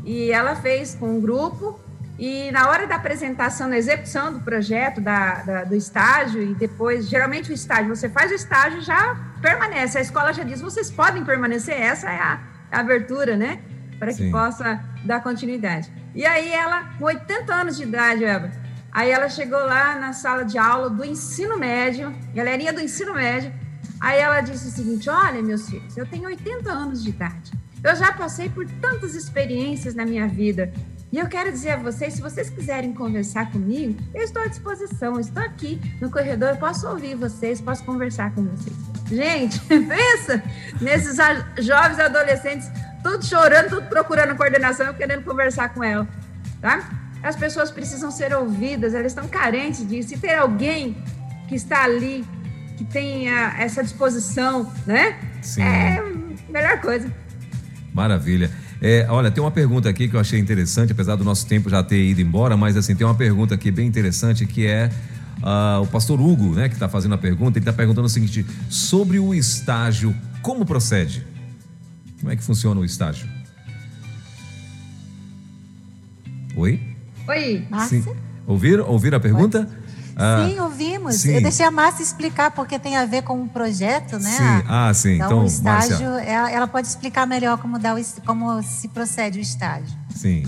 e 0.07 0.33
ela 0.33 0.57
fez 0.57 0.95
com 0.95 1.19
um 1.19 1.21
grupo, 1.21 1.79
E 2.19 2.51
na 2.51 2.69
hora 2.69 2.85
da 2.85 2.97
apresentação, 2.97 3.69
na 3.69 3.79
execução 3.79 4.33
do 4.33 4.41
projeto, 4.41 5.01
da, 5.01 5.35
da, 5.43 5.65
do 5.65 5.77
estágio, 5.77 6.43
e 6.43 6.53
depois, 6.53 7.09
geralmente 7.09 7.53
o 7.53 7.55
estágio, 7.55 7.95
você 7.95 8.09
faz 8.09 8.33
o 8.33 8.35
estágio 8.35 8.81
já 8.81 9.17
permanece. 9.41 9.99
A 9.99 10.01
escola 10.01 10.33
já 10.33 10.43
diz, 10.43 10.61
vocês 10.61 10.91
podem 10.91 11.25
permanecer, 11.25 11.81
essa 11.81 12.11
é 12.11 12.19
a, 12.19 12.41
a 12.73 12.81
abertura, 12.81 13.37
né? 13.37 13.61
Para 14.01 14.09
que 14.09 14.25
Sim. 14.25 14.33
possa 14.33 14.83
dar 15.05 15.23
continuidade. 15.23 15.93
E 16.13 16.27
aí 16.27 16.53
ela, 16.53 16.93
com 16.99 17.05
80 17.05 17.55
anos 17.55 17.77
de 17.77 17.85
idade, 17.85 18.25
Eva, 18.25 18.51
aí 18.91 19.11
ela 19.11 19.29
chegou 19.29 19.61
lá 19.61 19.95
na 19.95 20.13
sala 20.13 20.45
de 20.45 20.59
aula 20.59 20.91
do 20.91 21.05
ensino 21.05 21.57
médio, 21.57 22.13
galerinha 22.35 22.73
do 22.73 22.81
ensino 22.81 23.15
médio, 23.15 23.53
aí 24.01 24.19
ela 24.19 24.41
disse 24.41 24.67
o 24.67 24.71
seguinte, 24.73 25.09
olha, 25.09 25.41
meus 25.41 25.71
filhos, 25.71 25.97
eu 25.97 26.05
tenho 26.07 26.25
80 26.25 26.69
anos 26.69 27.05
de 27.05 27.11
idade, 27.11 27.53
eu 27.85 27.95
já 27.95 28.13
passei 28.13 28.49
por 28.49 28.67
tantas 28.81 29.15
experiências 29.15 29.95
na 29.95 30.05
minha 30.05 30.27
vida, 30.27 30.73
e 31.11 31.19
eu 31.19 31.27
quero 31.27 31.51
dizer 31.51 31.71
a 31.71 31.77
vocês, 31.77 32.15
se 32.15 32.21
vocês 32.21 32.51
quiserem 32.51 32.93
conversar 32.93 33.51
comigo, 33.51 33.99
eu 34.15 34.23
estou 34.23 34.43
à 34.43 34.47
disposição, 34.47 35.15
eu 35.15 35.21
estou 35.21 35.43
aqui 35.43 35.81
no 36.01 36.11
corredor, 36.11 36.51
eu 36.51 36.57
posso 36.57 36.87
ouvir 36.87 37.15
vocês, 37.15 37.61
posso 37.61 37.83
conversar 37.85 38.35
com 38.35 38.45
vocês. 38.45 38.77
Gente, 39.11 39.59
pensa 39.67 40.43
nesses 40.81 41.17
jovens 41.65 41.99
adolescentes, 41.99 42.71
tudo 43.03 43.25
chorando, 43.25 43.71
tudo 43.71 43.89
procurando 43.89 44.37
coordenação, 44.37 44.93
querendo 44.93 45.25
conversar 45.25 45.71
com 45.71 45.83
ela, 45.83 46.07
tá? 46.61 46.91
As 47.23 47.37
pessoas 47.37 47.71
precisam 47.71 48.11
ser 48.11 48.35
ouvidas, 48.35 48.95
elas 48.95 49.13
estão 49.13 49.27
carentes 49.27 49.87
disso. 49.89 50.15
E 50.15 50.19
ter 50.19 50.35
alguém 50.35 50.97
que 51.49 51.55
está 51.55 51.85
ali, 51.85 52.25
que 52.77 52.85
tenha 52.85 53.55
essa 53.59 53.83
disposição, 53.83 54.73
né? 54.87 55.19
Sim. 55.43 55.63
É 55.63 55.99
a 55.99 56.53
melhor 56.53 56.81
coisa. 56.81 57.11
Maravilha. 57.93 58.51
É, 58.81 59.07
olha, 59.09 59.31
tem 59.31 59.43
uma 59.43 59.51
pergunta 59.51 59.89
aqui 59.89 60.09
que 60.09 60.15
eu 60.15 60.21
achei 60.21 60.39
interessante, 60.39 60.93
apesar 60.93 61.17
do 61.17 61.25
nosso 61.25 61.47
tempo 61.47 61.69
já 61.69 61.83
ter 61.83 62.01
ido 62.03 62.21
embora, 62.21 62.57
mas 62.57 62.77
assim, 62.77 62.95
tem 62.95 63.07
uma 63.07 63.15
pergunta 63.15 63.55
aqui 63.55 63.71
bem 63.71 63.87
interessante 63.87 64.47
que 64.47 64.67
é 64.67 64.91
uh, 65.43 65.83
o 65.83 65.87
pastor 65.87 66.21
Hugo, 66.21 66.55
né, 66.55 66.69
que 66.69 66.75
está 66.75 66.89
fazendo 66.89 67.15
a 67.15 67.19
pergunta, 67.19 67.59
ele 67.59 67.65
está 67.65 67.73
perguntando 67.73 68.07
o 68.07 68.11
seguinte: 68.11 68.47
sobre 68.69 69.19
o 69.19 69.35
estágio, 69.35 70.15
como 70.43 70.65
procede? 70.65 71.27
Como 72.21 72.33
é 72.33 72.37
que 72.37 72.43
funciona 72.43 72.81
o 72.81 72.85
estágio? 72.85 73.29
Oi? 76.57 76.81
Oi. 77.29 77.67
Sim. 77.89 78.05
Ouviram, 78.47 78.89
ouviram 78.89 79.19
a 79.19 79.21
pergunta? 79.21 79.69
Ah, 80.19 80.49
sim, 80.49 80.59
ouvimos. 80.59 81.15
Sim. 81.15 81.35
Eu 81.35 81.43
deixei 81.43 81.65
a 81.65 81.71
Márcia 81.71 82.03
explicar 82.03 82.51
porque 82.51 82.77
tem 82.77 82.97
a 82.97 83.07
ver 83.07 83.23
com 83.23 83.41
o 83.41 83.49
projeto, 83.49 84.19
né? 84.19 84.31
Sim, 84.31 84.65
ah, 84.69 84.93
sim. 84.93 85.15
Então, 85.15 85.27
então 85.27 85.43
o 85.45 85.47
estágio, 85.47 86.09
ela, 86.19 86.51
ela, 86.51 86.67
pode 86.67 86.89
explicar 86.89 87.25
melhor 87.25 87.57
como, 87.59 87.79
dá 87.79 87.95
o, 87.95 87.99
como 88.27 88.61
se 88.65 88.89
procede 88.89 89.39
o 89.39 89.43
estágio. 89.43 89.97
Sim. 90.11 90.45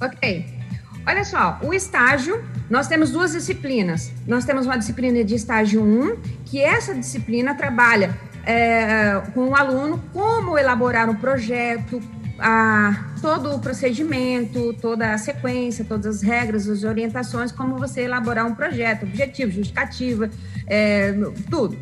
Ok. 0.00 0.58
Olha 1.06 1.24
só, 1.24 1.58
o 1.62 1.74
estágio, 1.74 2.42
nós 2.70 2.88
temos 2.88 3.10
duas 3.10 3.32
disciplinas. 3.32 4.12
Nós 4.26 4.46
temos 4.46 4.64
uma 4.64 4.78
disciplina 4.78 5.22
de 5.22 5.34
estágio 5.34 5.82
1, 5.82 6.16
que 6.46 6.60
essa 6.60 6.94
disciplina 6.94 7.54
trabalha 7.54 8.18
é, 8.46 9.20
com 9.34 9.48
o 9.48 9.56
aluno 9.56 10.02
como 10.12 10.56
elaborar 10.56 11.10
um 11.10 11.14
projeto, 11.14 12.00
a, 12.38 13.12
todo 13.20 13.54
o 13.54 13.58
procedimento, 13.58 14.74
toda 14.80 15.12
a 15.12 15.18
sequência, 15.18 15.84
todas 15.84 16.16
as 16.16 16.22
regras, 16.22 16.68
as 16.68 16.84
orientações, 16.84 17.50
como 17.50 17.76
você 17.76 18.02
elaborar 18.02 18.46
um 18.46 18.54
projeto, 18.54 19.04
objetivo, 19.04 19.50
justificativa, 19.52 20.30
é, 20.66 21.12
tudo. 21.50 21.76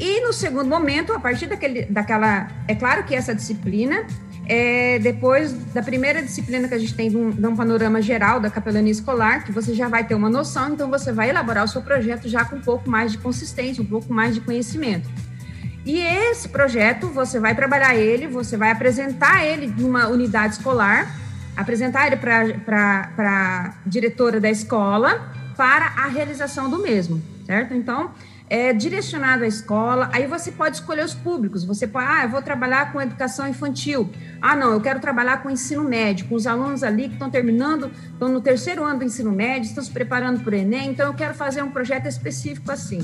E 0.00 0.20
no 0.20 0.32
segundo 0.32 0.68
momento, 0.68 1.12
a 1.12 1.20
partir 1.20 1.46
daquele, 1.46 1.84
daquela. 1.84 2.48
É 2.66 2.74
claro 2.74 3.04
que 3.04 3.14
essa 3.14 3.34
disciplina, 3.34 4.06
é, 4.46 4.98
depois 4.98 5.52
da 5.72 5.82
primeira 5.82 6.22
disciplina 6.22 6.66
que 6.66 6.74
a 6.74 6.78
gente 6.78 6.94
tem 6.94 7.10
de 7.10 7.16
um, 7.16 7.30
de 7.30 7.46
um, 7.46 7.54
panorama 7.54 8.00
geral 8.00 8.40
da 8.40 8.50
capelania 8.50 8.90
escolar, 8.90 9.44
que 9.44 9.52
você 9.52 9.74
já 9.74 9.88
vai 9.88 10.04
ter 10.04 10.14
uma 10.14 10.30
noção, 10.30 10.72
então 10.72 10.90
você 10.90 11.12
vai 11.12 11.28
elaborar 11.30 11.64
o 11.64 11.68
seu 11.68 11.82
projeto 11.82 12.28
já 12.28 12.44
com 12.44 12.56
um 12.56 12.60
pouco 12.60 12.88
mais 12.88 13.12
de 13.12 13.18
consistência, 13.18 13.82
um 13.82 13.86
pouco 13.86 14.12
mais 14.12 14.34
de 14.34 14.40
conhecimento. 14.40 15.08
E 15.84 15.98
esse 15.98 16.48
projeto, 16.48 17.08
você 17.08 17.40
vai 17.40 17.54
trabalhar 17.54 17.94
ele, 17.94 18.28
você 18.28 18.56
vai 18.56 18.70
apresentar 18.70 19.44
ele 19.44 19.66
numa 19.66 20.06
unidade 20.08 20.54
escolar, 20.54 21.12
apresentar 21.56 22.06
ele 22.06 22.16
para 22.16 23.10
a 23.18 23.74
diretora 23.84 24.40
da 24.40 24.50
escola 24.50 25.32
para 25.56 25.86
a 25.96 26.06
realização 26.06 26.70
do 26.70 26.78
mesmo, 26.78 27.20
certo? 27.46 27.74
Então, 27.74 28.10
é 28.48 28.72
direcionado 28.72 29.44
à 29.44 29.46
escola, 29.46 30.10
aí 30.12 30.26
você 30.26 30.52
pode 30.52 30.76
escolher 30.76 31.04
os 31.04 31.14
públicos, 31.14 31.64
você 31.64 31.86
pode, 31.86 32.06
ah, 32.06 32.24
eu 32.24 32.28
vou 32.28 32.42
trabalhar 32.42 32.92
com 32.92 33.00
educação 33.00 33.48
infantil, 33.48 34.10
ah, 34.40 34.54
não, 34.54 34.72
eu 34.72 34.80
quero 34.80 35.00
trabalhar 35.00 35.42
com 35.42 35.48
ensino 35.48 35.82
médio, 35.82 36.26
com 36.26 36.34
os 36.34 36.46
alunos 36.46 36.82
ali 36.82 37.08
que 37.08 37.14
estão 37.14 37.30
terminando, 37.30 37.90
estão 38.12 38.28
no 38.28 38.40
terceiro 38.40 38.84
ano 38.84 38.98
do 38.98 39.04
ensino 39.04 39.32
médio, 39.32 39.68
estão 39.68 39.82
se 39.82 39.90
preparando 39.90 40.40
para 40.40 40.52
o 40.52 40.54
Enem, 40.54 40.90
então 40.90 41.06
eu 41.06 41.14
quero 41.14 41.34
fazer 41.34 41.62
um 41.62 41.70
projeto 41.70 42.06
específico 42.06 42.70
assim. 42.70 43.00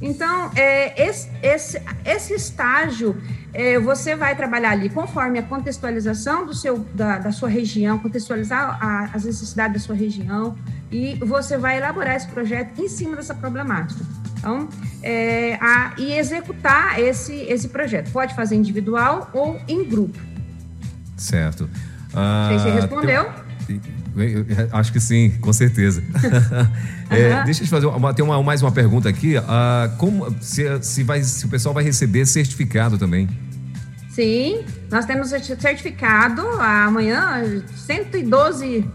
Então, 0.00 0.50
é, 0.56 1.08
esse, 1.08 1.28
esse, 1.42 1.82
esse 2.04 2.34
estágio, 2.34 3.20
é, 3.52 3.78
você 3.78 4.16
vai 4.16 4.34
trabalhar 4.34 4.70
ali 4.70 4.88
conforme 4.88 5.38
a 5.38 5.42
contextualização 5.42 6.46
do 6.46 6.54
seu, 6.54 6.78
da, 6.94 7.18
da 7.18 7.32
sua 7.32 7.48
região, 7.48 7.98
contextualizar 7.98 8.78
a, 8.82 9.10
as 9.12 9.24
necessidades 9.24 9.74
da 9.74 9.86
sua 9.86 9.94
região, 9.94 10.56
e 10.90 11.16
você 11.16 11.58
vai 11.58 11.76
elaborar 11.76 12.16
esse 12.16 12.28
projeto 12.28 12.80
em 12.80 12.88
cima 12.88 13.16
dessa 13.16 13.34
problemática. 13.34 14.00
Então, 14.38 14.68
é, 15.02 15.58
a, 15.60 15.92
e 15.98 16.12
executar 16.12 16.98
esse, 16.98 17.34
esse 17.34 17.68
projeto. 17.68 18.10
Pode 18.10 18.34
fazer 18.34 18.56
individual 18.56 19.28
ou 19.34 19.60
em 19.68 19.84
grupo. 19.84 20.18
Certo. 21.14 21.68
Ah, 22.14 22.48
você 22.52 22.70
respondeu? 22.70 23.30
Tem, 23.66 23.80
acho 24.72 24.92
que 24.92 25.00
sim, 25.00 25.30
com 25.40 25.52
certeza. 25.52 26.02
É, 27.12 27.42
deixa 27.42 27.62
eu 27.62 27.64
te 27.64 27.70
fazer 27.70 27.86
uma, 27.86 28.14
tem 28.14 28.24
uma, 28.24 28.40
mais 28.40 28.62
uma 28.62 28.70
pergunta 28.70 29.08
aqui. 29.08 29.36
Uh, 29.36 29.96
como 29.98 30.32
se, 30.40 30.62
se, 30.80 31.02
vai, 31.02 31.20
se 31.24 31.44
o 31.44 31.48
pessoal 31.48 31.74
vai 31.74 31.82
receber 31.82 32.24
certificado 32.24 32.96
também? 32.96 33.28
Sim, 34.10 34.64
nós 34.88 35.06
temos 35.06 35.30
certificado. 35.30 36.42
Amanhã, 36.60 37.42
112 37.74 38.88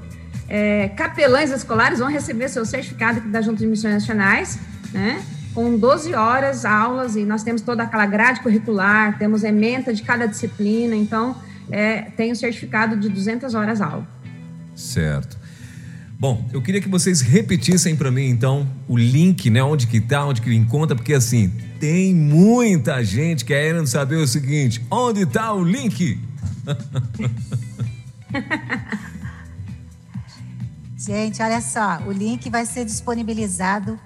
é, 0.47 0.89
capelães 0.89 1.51
escolares 1.51 1.99
vão 1.99 2.07
receber 2.07 2.49
seu 2.49 2.65
certificado 2.65 3.19
aqui 3.19 3.27
da 3.27 3.41
Junta 3.41 3.57
de 3.57 3.67
Missões 3.67 3.95
Nacionais, 3.95 4.59
né? 4.93 5.21
Com 5.53 5.77
12 5.77 6.13
horas 6.13 6.65
aulas, 6.65 7.15
e 7.15 7.25
nós 7.25 7.43
temos 7.43 7.61
toda 7.61 7.83
aquela 7.83 8.05
grade 8.05 8.41
curricular, 8.41 9.17
temos 9.17 9.43
ementa 9.43 9.93
de 9.93 10.03
cada 10.03 10.25
disciplina, 10.27 10.95
então 10.95 11.35
é, 11.71 12.01
tem 12.01 12.31
o 12.31 12.35
certificado 12.35 12.95
de 12.97 13.09
200 13.09 13.55
horas 13.55 13.81
aula. 13.81 14.05
Certo. 14.75 15.37
Bom, 16.17 16.47
eu 16.53 16.61
queria 16.61 16.81
que 16.81 16.87
vocês 16.87 17.21
repetissem 17.21 17.95
para 17.95 18.09
mim 18.09 18.29
então 18.29 18.67
o 18.87 18.97
link, 18.97 19.49
né, 19.49 19.61
onde 19.61 19.87
que 19.87 19.99
tá, 19.99 20.25
onde 20.25 20.41
que 20.41 20.53
encontra, 20.53 20.95
porque 20.95 21.13
assim, 21.13 21.49
tem 21.79 22.15
muita 22.15 23.03
gente 23.03 23.43
querendo 23.43 23.85
saber 23.85 24.15
o 24.15 24.27
seguinte, 24.27 24.83
onde 24.89 25.23
está 25.23 25.53
o 25.53 25.63
link? 25.63 26.19
gente, 30.97 31.41
olha 31.41 31.61
só, 31.61 32.01
o 32.07 32.11
link 32.11 32.49
vai 32.49 32.65
ser 32.65 32.85
disponibilizado 32.85 33.99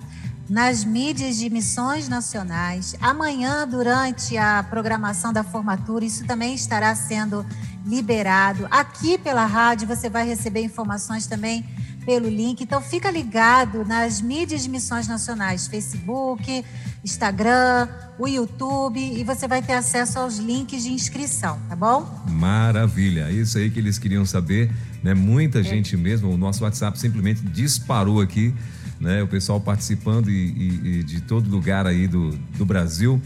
nas 0.49 0.83
mídias 0.83 1.37
de 1.37 1.49
missões 1.49 2.09
nacionais. 2.09 2.95
Amanhã, 2.99 3.67
durante 3.67 4.35
a 4.35 4.63
programação 4.63 5.31
da 5.31 5.43
formatura, 5.43 6.03
isso 6.03 6.25
também 6.25 6.55
estará 6.55 6.93
sendo 6.95 7.45
liberado. 7.85 8.67
Aqui 8.69 9.17
pela 9.17 9.45
rádio 9.45 9.87
você 9.87 10.09
vai 10.09 10.27
receber 10.27 10.61
informações 10.61 11.27
também 11.27 11.65
pelo 12.05 12.29
link. 12.29 12.61
Então 12.61 12.81
fica 12.81 13.11
ligado 13.11 13.85
nas 13.85 14.21
mídias 14.21 14.63
de 14.63 14.69
missões 14.69 15.07
nacionais, 15.07 15.67
Facebook, 15.67 16.65
Instagram, 17.03 17.87
o 18.17 18.27
YouTube 18.27 18.99
e 18.99 19.23
você 19.23 19.47
vai 19.47 19.61
ter 19.61 19.73
acesso 19.73 20.19
aos 20.19 20.37
links 20.37 20.83
de 20.83 20.91
inscrição, 20.91 21.59
tá 21.69 21.75
bom? 21.75 22.23
Maravilha, 22.27 23.31
isso 23.31 23.57
aí 23.57 23.69
que 23.69 23.79
eles 23.79 23.97
queriam 23.97 24.25
saber, 24.25 24.71
né? 25.03 25.13
Muita 25.13 25.59
é. 25.59 25.63
gente 25.63 25.95
mesmo, 25.95 26.29
o 26.29 26.37
nosso 26.37 26.63
WhatsApp 26.63 26.99
simplesmente 26.99 27.41
disparou 27.41 28.21
aqui 28.21 28.53
né? 28.99 29.23
O 29.23 29.27
pessoal 29.27 29.61
participando 29.61 30.29
e, 30.29 30.33
e, 30.33 30.99
e 30.99 31.03
de 31.03 31.21
todo 31.21 31.49
lugar 31.49 31.87
aí 31.87 32.07
do, 32.07 32.31
do 32.57 32.65
Brasil. 32.65 33.21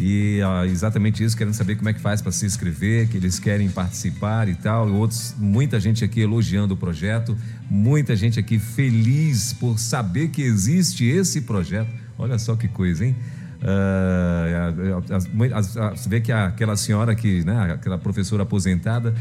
E 0.00 0.40
ah, 0.42 0.64
exatamente 0.64 1.24
isso, 1.24 1.36
querendo 1.36 1.54
saber 1.54 1.74
como 1.74 1.88
é 1.88 1.92
que 1.92 2.00
faz 2.00 2.22
para 2.22 2.30
se 2.30 2.46
inscrever, 2.46 3.08
que 3.08 3.16
eles 3.16 3.40
querem 3.40 3.68
participar 3.68 4.48
e 4.48 4.54
tal. 4.54 4.88
Outros, 4.92 5.34
muita 5.36 5.80
gente 5.80 6.04
aqui 6.04 6.20
elogiando 6.20 6.74
o 6.74 6.76
projeto, 6.76 7.36
muita 7.68 8.14
gente 8.14 8.38
aqui 8.38 8.60
feliz 8.60 9.52
por 9.52 9.76
saber 9.76 10.28
que 10.28 10.40
existe 10.40 11.04
esse 11.04 11.40
projeto. 11.40 11.90
Olha 12.16 12.38
só 12.38 12.54
que 12.54 12.68
coisa, 12.68 13.04
hein? 13.04 13.16
Uh, 13.60 15.00
você 15.96 16.08
vê 16.08 16.20
que 16.20 16.30
aquela 16.30 16.76
senhora 16.76 17.12
que, 17.16 17.44
né, 17.44 17.72
aquela 17.72 17.98
professora 17.98 18.44
aposentada, 18.44 19.12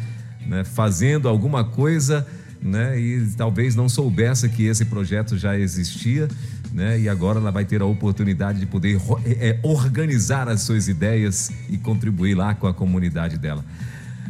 né, 0.45 0.63
fazendo 0.63 1.27
alguma 1.27 1.63
coisa 1.63 2.23
né? 2.61 2.99
E 2.99 3.27
talvez 3.37 3.75
não 3.75 3.87
soubesse 3.87 4.49
que 4.49 4.65
esse 4.65 4.85
projeto 4.85 5.37
já 5.37 5.57
existia, 5.57 6.27
né? 6.71 6.99
E 6.99 7.09
agora 7.09 7.39
ela 7.39 7.51
vai 7.51 7.65
ter 7.65 7.81
a 7.81 7.85
oportunidade 7.85 8.59
de 8.59 8.65
poder 8.65 8.99
é, 9.25 9.59
organizar 9.63 10.47
as 10.47 10.61
suas 10.61 10.87
ideias 10.87 11.51
e 11.69 11.77
contribuir 11.77 12.35
lá 12.35 12.53
com 12.53 12.67
a 12.67 12.73
comunidade 12.73 13.37
dela. 13.37 13.63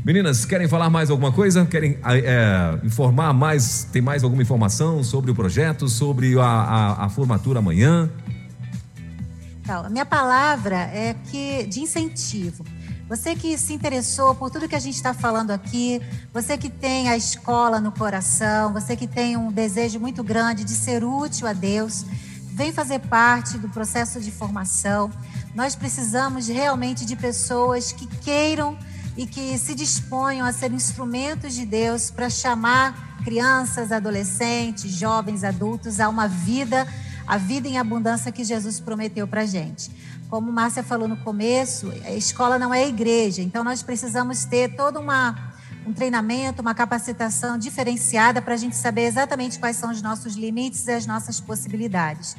Meninas, 0.04 0.46
querem 0.46 0.68
falar 0.68 0.90
mais 0.90 1.10
alguma 1.10 1.32
coisa? 1.32 1.66
Querem 1.66 1.98
é, 2.06 2.80
informar 2.84 3.34
mais? 3.34 3.84
Tem 3.92 4.02
mais 4.02 4.24
alguma 4.24 4.42
informação 4.42 5.04
sobre 5.04 5.32
o 5.32 5.36
projeto, 5.36 5.90
sobre 5.90 6.40
a, 6.40 6.46
a, 6.46 7.06
a 7.06 7.10
formatura 7.10 7.60
amanhã? 7.60 8.10
Então, 9.62 9.86
a 9.86 9.90
minha 9.90 10.06
palavra 10.06 10.78
é 10.78 11.14
que 11.30 11.66
de 11.66 11.82
incentivo. 11.82 12.64
Você 13.10 13.36
que 13.36 13.58
se 13.58 13.74
interessou 13.74 14.36
por 14.36 14.50
tudo 14.50 14.68
que 14.68 14.76
a 14.76 14.80
gente 14.80 14.96
está 14.96 15.14
falando 15.14 15.52
aqui, 15.52 16.02
você 16.34 16.58
que 16.58 16.70
tem 16.70 17.08
a 17.08 17.16
escola 17.16 17.80
no 17.80 17.92
coração, 17.92 18.74
você 18.74 18.98
que 18.98 19.08
tem 19.08 19.38
um 19.38 19.50
desejo 19.50 19.98
muito 19.98 20.22
grande 20.24 20.66
de 20.66 20.72
ser 20.72 21.06
útil 21.06 21.48
a 21.48 21.54
Deus, 21.54 22.06
vem 22.58 22.74
fazer 22.74 22.98
parte 23.02 23.56
do 23.60 23.70
processo 23.70 24.20
de 24.20 24.32
formação. 24.32 25.12
Nós 25.54 25.76
precisamos 25.76 26.48
realmente 26.48 27.06
de 27.06 27.16
pessoas 27.16 27.92
que 27.92 28.08
queiram 28.08 28.76
e 29.16 29.28
que 29.28 29.60
se 29.60 29.76
disponham 29.76 30.44
a 30.44 30.52
ser 30.52 30.72
instrumentos 30.72 31.54
de 31.54 31.68
Deus 31.68 32.10
para 32.10 32.32
chamar 32.32 33.20
crianças, 33.24 33.92
adolescentes, 33.92 34.92
jovens, 34.92 35.44
adultos 35.44 36.00
a 36.00 36.10
uma 36.10 36.28
vida, 36.28 36.88
a 37.28 37.38
vida 37.38 37.68
em 37.68 37.78
abundância 37.78 38.32
que 38.32 38.44
Jesus 38.44 38.80
prometeu 38.80 39.28
para 39.28 39.42
a 39.42 39.46
gente. 39.46 39.92
Como 40.28 40.52
Márcia 40.52 40.82
falou 40.82 41.08
no 41.08 41.18
começo, 41.18 41.94
a 42.04 42.14
escola 42.14 42.58
não 42.58 42.74
é 42.74 42.86
a 42.86 42.88
igreja, 42.88 43.44
então 43.44 43.64
nós 43.64 43.84
precisamos 43.84 44.46
ter 44.46 44.76
todo 44.76 45.00
uma, 45.00 45.54
um 45.88 45.94
treinamento, 45.94 46.62
uma 46.62 46.76
capacitação 46.76 47.58
diferenciada 47.58 48.42
para 48.42 48.56
a 48.56 48.58
gente 48.58 48.76
saber 48.76 49.06
exatamente 49.06 49.58
quais 49.58 49.78
são 49.78 49.90
os 49.90 50.02
nossos 50.02 50.36
limites 50.36 50.86
e 50.86 50.92
as 50.92 51.06
nossas 51.06 51.40
possibilidades. 51.40 52.36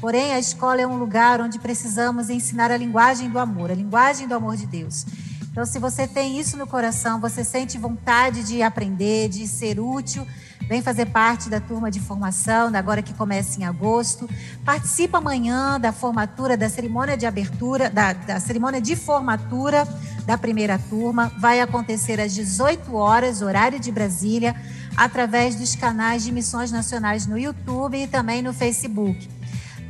Porém, 0.00 0.32
a 0.32 0.38
escola 0.38 0.80
é 0.80 0.86
um 0.86 0.96
lugar 0.96 1.40
onde 1.40 1.58
precisamos 1.58 2.30
ensinar 2.30 2.70
a 2.70 2.76
linguagem 2.76 3.28
do 3.28 3.40
amor, 3.40 3.72
a 3.72 3.74
linguagem 3.74 4.28
do 4.28 4.34
amor 4.34 4.56
de 4.56 4.66
Deus. 4.66 5.04
Então, 5.50 5.66
se 5.66 5.80
você 5.80 6.06
tem 6.06 6.38
isso 6.38 6.56
no 6.56 6.66
coração, 6.66 7.20
você 7.20 7.42
sente 7.42 7.76
vontade 7.76 8.44
de 8.44 8.62
aprender, 8.62 9.28
de 9.28 9.48
ser 9.48 9.80
útil, 9.80 10.24
Vem 10.72 10.80
fazer 10.80 11.04
parte 11.04 11.50
da 11.50 11.60
turma 11.60 11.90
de 11.90 12.00
formação, 12.00 12.74
agora 12.74 13.02
que 13.02 13.12
começa 13.12 13.60
em 13.60 13.64
agosto. 13.66 14.26
Participa 14.64 15.18
amanhã 15.18 15.78
da 15.78 15.92
formatura, 15.92 16.56
da 16.56 16.66
cerimônia 16.66 17.14
de 17.14 17.26
abertura, 17.26 17.90
da, 17.90 18.14
da 18.14 18.40
cerimônia 18.40 18.80
de 18.80 18.96
formatura 18.96 19.86
da 20.24 20.38
primeira 20.38 20.78
turma. 20.88 21.30
Vai 21.38 21.60
acontecer 21.60 22.18
às 22.18 22.32
18 22.32 22.94
horas, 22.94 23.42
horário 23.42 23.78
de 23.78 23.92
Brasília, 23.92 24.56
através 24.96 25.56
dos 25.56 25.76
canais 25.76 26.24
de 26.24 26.32
Missões 26.32 26.72
Nacionais 26.72 27.26
no 27.26 27.36
YouTube 27.38 28.02
e 28.02 28.06
também 28.06 28.40
no 28.40 28.54
Facebook. 28.54 29.28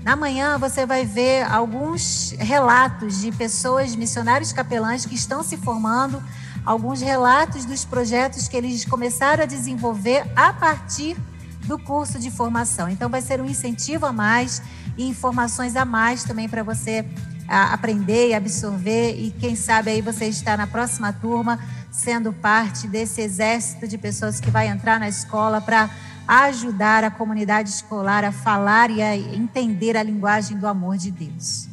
Na 0.02 0.16
manhã 0.16 0.58
você 0.58 0.84
vai 0.84 1.06
ver 1.06 1.44
alguns 1.44 2.34
relatos 2.40 3.20
de 3.20 3.30
pessoas, 3.30 3.94
missionários 3.94 4.52
capelães 4.52 5.06
que 5.06 5.14
estão 5.14 5.44
se 5.44 5.56
formando 5.56 6.20
alguns 6.64 7.00
relatos 7.00 7.64
dos 7.64 7.84
projetos 7.84 8.48
que 8.48 8.56
eles 8.56 8.84
começaram 8.84 9.42
a 9.42 9.46
desenvolver 9.46 10.24
a 10.36 10.52
partir 10.52 11.16
do 11.66 11.78
curso 11.78 12.18
de 12.18 12.30
formação. 12.30 12.88
Então, 12.88 13.08
vai 13.08 13.20
ser 13.20 13.40
um 13.40 13.46
incentivo 13.46 14.06
a 14.06 14.12
mais 14.12 14.62
e 14.96 15.08
informações 15.08 15.76
a 15.76 15.84
mais 15.84 16.24
também 16.24 16.48
para 16.48 16.62
você 16.62 17.04
aprender 17.48 18.28
e 18.28 18.34
absorver. 18.34 19.14
E 19.16 19.30
quem 19.30 19.54
sabe 19.54 19.90
aí 19.90 20.00
você 20.00 20.26
está 20.26 20.56
na 20.56 20.66
próxima 20.66 21.12
turma 21.12 21.58
sendo 21.90 22.32
parte 22.32 22.88
desse 22.88 23.20
exército 23.20 23.86
de 23.86 23.98
pessoas 23.98 24.40
que 24.40 24.50
vai 24.50 24.68
entrar 24.68 24.98
na 24.98 25.08
escola 25.08 25.60
para 25.60 25.90
ajudar 26.26 27.04
a 27.04 27.10
comunidade 27.10 27.68
escolar 27.68 28.24
a 28.24 28.32
falar 28.32 28.90
e 28.90 29.02
a 29.02 29.16
entender 29.16 29.96
a 29.96 30.02
linguagem 30.02 30.56
do 30.56 30.66
amor 30.66 30.96
de 30.96 31.10
Deus. 31.10 31.71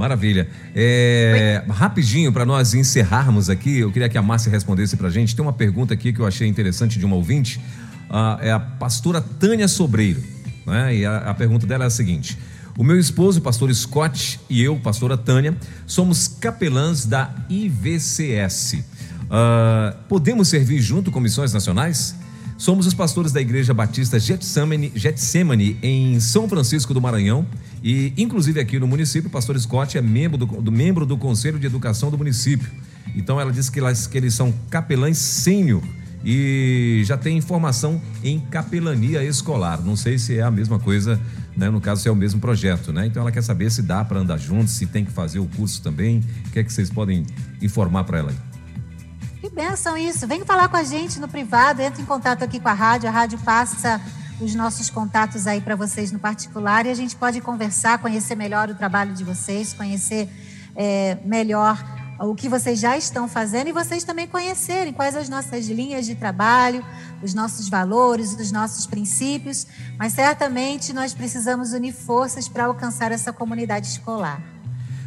Maravilha. 0.00 0.48
É, 0.74 1.62
rapidinho, 1.68 2.32
para 2.32 2.46
nós 2.46 2.72
encerrarmos 2.72 3.50
aqui, 3.50 3.80
eu 3.80 3.92
queria 3.92 4.08
que 4.08 4.16
a 4.16 4.22
Márcia 4.22 4.50
respondesse 4.50 4.96
para 4.96 5.08
a 5.08 5.10
gente. 5.10 5.36
Tem 5.36 5.44
uma 5.44 5.52
pergunta 5.52 5.92
aqui 5.92 6.10
que 6.10 6.20
eu 6.20 6.26
achei 6.26 6.48
interessante 6.48 6.98
de 6.98 7.04
uma 7.04 7.16
ouvinte. 7.16 7.60
Ah, 8.08 8.38
é 8.40 8.50
a 8.50 8.58
pastora 8.58 9.20
Tânia 9.20 9.68
Sobreiro. 9.68 10.24
Né? 10.66 10.96
E 10.96 11.04
a, 11.04 11.18
a 11.18 11.34
pergunta 11.34 11.66
dela 11.66 11.84
é 11.84 11.86
a 11.86 11.90
seguinte: 11.90 12.38
O 12.78 12.82
meu 12.82 12.98
esposo, 12.98 13.42
pastor 13.42 13.70
Scott, 13.74 14.40
e 14.48 14.62
eu, 14.62 14.74
pastora 14.76 15.18
Tânia, 15.18 15.54
somos 15.86 16.26
capelãs 16.26 17.04
da 17.04 17.34
IVCS. 17.50 18.78
Ah, 19.30 19.94
podemos 20.08 20.48
servir 20.48 20.80
junto 20.80 21.10
com 21.10 21.20
missões 21.20 21.52
nacionais? 21.52 22.14
Somos 22.60 22.86
os 22.86 22.92
pastores 22.92 23.32
da 23.32 23.40
Igreja 23.40 23.72
Batista 23.72 24.18
Getsemane, 24.20 25.78
em 25.82 26.20
São 26.20 26.46
Francisco 26.46 26.92
do 26.92 27.00
Maranhão 27.00 27.46
e, 27.82 28.12
inclusive, 28.18 28.60
aqui 28.60 28.78
no 28.78 28.86
município, 28.86 29.28
o 29.28 29.32
pastor 29.32 29.58
Scott 29.58 29.96
é 29.96 30.02
membro 30.02 30.36
do, 30.36 30.44
do 30.44 30.70
membro 30.70 31.06
do 31.06 31.16
Conselho 31.16 31.58
de 31.58 31.66
Educação 31.66 32.10
do 32.10 32.18
município. 32.18 32.70
Então, 33.16 33.40
ela 33.40 33.50
disse 33.50 33.72
que, 33.72 33.80
que 34.10 34.18
eles 34.18 34.34
são 34.34 34.52
capelães 34.68 35.16
sênior 35.16 35.82
e 36.22 37.00
já 37.06 37.16
tem 37.16 37.40
formação 37.40 37.98
em 38.22 38.38
capelania 38.38 39.24
escolar. 39.24 39.80
Não 39.82 39.96
sei 39.96 40.18
se 40.18 40.36
é 40.36 40.42
a 40.42 40.50
mesma 40.50 40.78
coisa, 40.78 41.18
né? 41.56 41.70
no 41.70 41.80
caso, 41.80 42.02
se 42.02 42.08
é 42.08 42.12
o 42.12 42.16
mesmo 42.16 42.42
projeto. 42.42 42.92
Né? 42.92 43.06
Então, 43.06 43.22
ela 43.22 43.32
quer 43.32 43.42
saber 43.42 43.72
se 43.72 43.80
dá 43.80 44.04
para 44.04 44.20
andar 44.20 44.36
juntos, 44.36 44.74
se 44.74 44.84
tem 44.84 45.02
que 45.02 45.12
fazer 45.12 45.38
o 45.38 45.46
curso 45.46 45.80
também. 45.80 46.22
O 46.48 46.50
que 46.50 46.58
é 46.58 46.62
que 46.62 46.70
vocês 46.70 46.90
podem 46.90 47.24
informar 47.62 48.04
para 48.04 48.18
ela 48.18 48.30
aí? 48.32 48.49
Que 49.50 49.56
benção 49.56 49.96
isso. 49.96 50.28
Vem 50.28 50.44
falar 50.44 50.68
com 50.68 50.76
a 50.76 50.84
gente 50.84 51.18
no 51.18 51.26
privado, 51.26 51.82
entre 51.82 52.00
em 52.00 52.04
contato 52.04 52.44
aqui 52.44 52.60
com 52.60 52.68
a 52.68 52.72
rádio. 52.72 53.08
A 53.08 53.12
rádio 53.12 53.36
passa 53.40 54.00
os 54.40 54.54
nossos 54.54 54.88
contatos 54.88 55.44
aí 55.44 55.60
para 55.60 55.74
vocês 55.74 56.12
no 56.12 56.20
particular 56.20 56.86
e 56.86 56.88
a 56.88 56.94
gente 56.94 57.16
pode 57.16 57.40
conversar, 57.40 57.98
conhecer 57.98 58.36
melhor 58.36 58.70
o 58.70 58.76
trabalho 58.76 59.12
de 59.12 59.24
vocês, 59.24 59.72
conhecer 59.72 60.28
é, 60.76 61.18
melhor 61.24 61.76
o 62.20 62.32
que 62.32 62.48
vocês 62.48 62.78
já 62.78 62.96
estão 62.96 63.26
fazendo 63.26 63.66
e 63.66 63.72
vocês 63.72 64.04
também 64.04 64.28
conhecerem 64.28 64.92
quais 64.92 65.16
as 65.16 65.28
nossas 65.28 65.66
linhas 65.66 66.06
de 66.06 66.14
trabalho, 66.14 66.86
os 67.20 67.34
nossos 67.34 67.68
valores, 67.68 68.32
os 68.34 68.52
nossos 68.52 68.86
princípios, 68.86 69.66
mas 69.98 70.12
certamente 70.12 70.92
nós 70.92 71.12
precisamos 71.12 71.72
unir 71.72 71.92
forças 71.92 72.46
para 72.46 72.66
alcançar 72.66 73.10
essa 73.10 73.32
comunidade 73.32 73.88
escolar. 73.88 74.59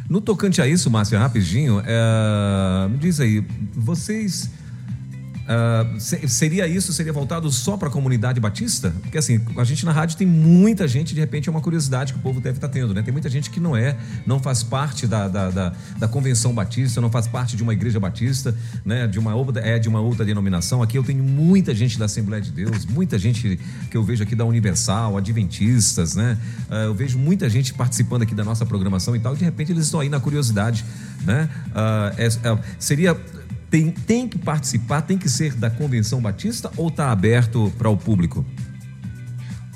No 0.08 0.20
tocante 0.20 0.60
a 0.60 0.66
isso, 0.66 0.90
Márcia, 0.90 1.18
rapidinho, 1.18 1.82
é, 1.84 2.88
me 2.88 2.98
diz 2.98 3.20
aí, 3.20 3.44
vocês 3.74 4.50
Uh, 5.44 6.00
seria 6.00 6.66
isso, 6.66 6.90
seria 6.92 7.12
voltado 7.12 7.50
só 7.50 7.76
para 7.76 7.88
a 7.88 7.90
comunidade 7.90 8.40
batista? 8.40 8.94
Porque 9.02 9.18
assim, 9.18 9.40
a 9.58 9.64
gente 9.64 9.84
na 9.84 9.92
rádio 9.92 10.16
tem 10.16 10.26
muita 10.26 10.88
gente, 10.88 11.14
de 11.14 11.20
repente 11.20 11.50
é 11.50 11.52
uma 11.52 11.60
curiosidade 11.60 12.14
que 12.14 12.18
o 12.18 12.22
povo 12.22 12.40
deve 12.40 12.56
estar 12.56 12.68
tá 12.68 12.72
tendo, 12.72 12.94
né? 12.94 13.02
Tem 13.02 13.12
muita 13.12 13.28
gente 13.28 13.50
que 13.50 13.60
não 13.60 13.76
é, 13.76 13.94
não 14.26 14.40
faz 14.40 14.62
parte 14.62 15.06
da, 15.06 15.28
da, 15.28 15.50
da, 15.50 15.72
da, 15.98 16.08
convenção 16.08 16.54
batista, 16.54 16.98
não 16.98 17.10
faz 17.10 17.26
parte 17.26 17.56
de 17.56 17.62
uma 17.62 17.74
igreja 17.74 18.00
batista, 18.00 18.56
né? 18.84 19.06
De 19.06 19.18
uma 19.18 19.34
outra, 19.34 19.60
é 19.60 19.78
de 19.78 19.86
uma 19.86 20.00
outra 20.00 20.24
denominação. 20.24 20.82
Aqui 20.82 20.96
eu 20.96 21.04
tenho 21.04 21.22
muita 21.22 21.74
gente 21.74 21.98
da 21.98 22.06
Assembleia 22.06 22.42
de 22.42 22.50
Deus, 22.50 22.86
muita 22.86 23.18
gente 23.18 23.60
que 23.90 23.96
eu 23.96 24.02
vejo 24.02 24.22
aqui 24.22 24.34
da 24.34 24.46
Universal, 24.46 25.18
Adventistas, 25.18 26.16
né? 26.16 26.38
Uh, 26.70 26.74
eu 26.86 26.94
vejo 26.94 27.18
muita 27.18 27.50
gente 27.50 27.74
participando 27.74 28.22
aqui 28.22 28.34
da 28.34 28.44
nossa 28.44 28.64
programação 28.64 29.14
e 29.14 29.20
tal, 29.20 29.34
e 29.34 29.36
de 29.36 29.44
repente 29.44 29.72
eles 29.72 29.84
estão 29.84 30.00
aí 30.00 30.08
na 30.08 30.20
curiosidade, 30.20 30.86
né? 31.22 31.50
Uh, 31.68 32.14
é, 32.16 32.26
é, 32.26 32.58
seria 32.78 33.14
tem, 33.70 33.90
tem 33.90 34.28
que 34.28 34.38
participar, 34.38 35.02
tem 35.02 35.18
que 35.18 35.28
ser 35.28 35.54
da 35.54 35.70
Convenção 35.70 36.20
Batista 36.20 36.70
ou 36.76 36.88
está 36.88 37.10
aberto 37.10 37.72
para 37.76 37.88
o 37.88 37.96
público? 37.96 38.44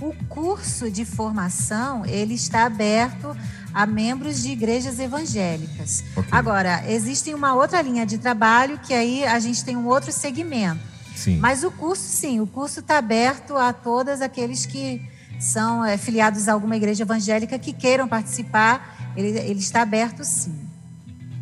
O 0.01 0.15
curso 0.29 0.91
de 0.91 1.05
formação, 1.05 2.07
ele 2.07 2.35
está 2.35 2.65
aberto 2.65 3.37
a 3.75 3.85
membros 3.85 4.43
de 4.43 4.51
igrejas 4.51 4.99
evangélicas. 5.01 6.05
Okay. 6.15 6.29
Agora, 6.31 6.85
existe 6.89 7.35
uma 7.35 7.55
outra 7.55 7.83
linha 7.83 8.07
de 8.07 8.19
trabalho 8.19 8.79
que 8.79 8.95
aí 8.95 9.25
a 9.25 9.39
gente 9.41 9.65
tem 9.65 9.77
um 9.77 9.87
outro 9.87 10.13
segmento. 10.13 10.81
Sim. 11.17 11.39
Mas 11.39 11.65
o 11.65 11.71
curso, 11.71 12.05
sim, 12.05 12.39
o 12.41 12.47
curso 12.47 12.79
está 12.79 12.99
aberto 12.99 13.57
a 13.57 13.73
todos 13.73 14.21
aqueles 14.21 14.65
que 14.65 15.03
são 15.41 15.85
é, 15.85 15.99
filiados 15.99 16.49
a 16.49 16.53
alguma 16.53 16.77
igreja 16.77 17.03
evangélica 17.03 17.59
que 17.59 17.73
queiram 17.73 18.07
participar. 18.07 19.13
Ele, 19.17 19.37
ele 19.37 19.59
está 19.59 19.83
aberto, 19.83 20.23
sim. 20.23 20.55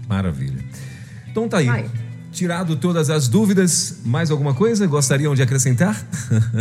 Maravilha. 0.08 0.64
Então 1.28 1.46
tá 1.46 1.58
aí. 1.58 1.66
Vai 1.66 2.05
tirado 2.36 2.76
todas 2.76 3.08
as 3.08 3.26
dúvidas. 3.26 4.00
Mais 4.04 4.30
alguma 4.30 4.54
coisa 4.54 4.86
gostariam 4.86 5.34
de 5.34 5.42
acrescentar? 5.42 5.96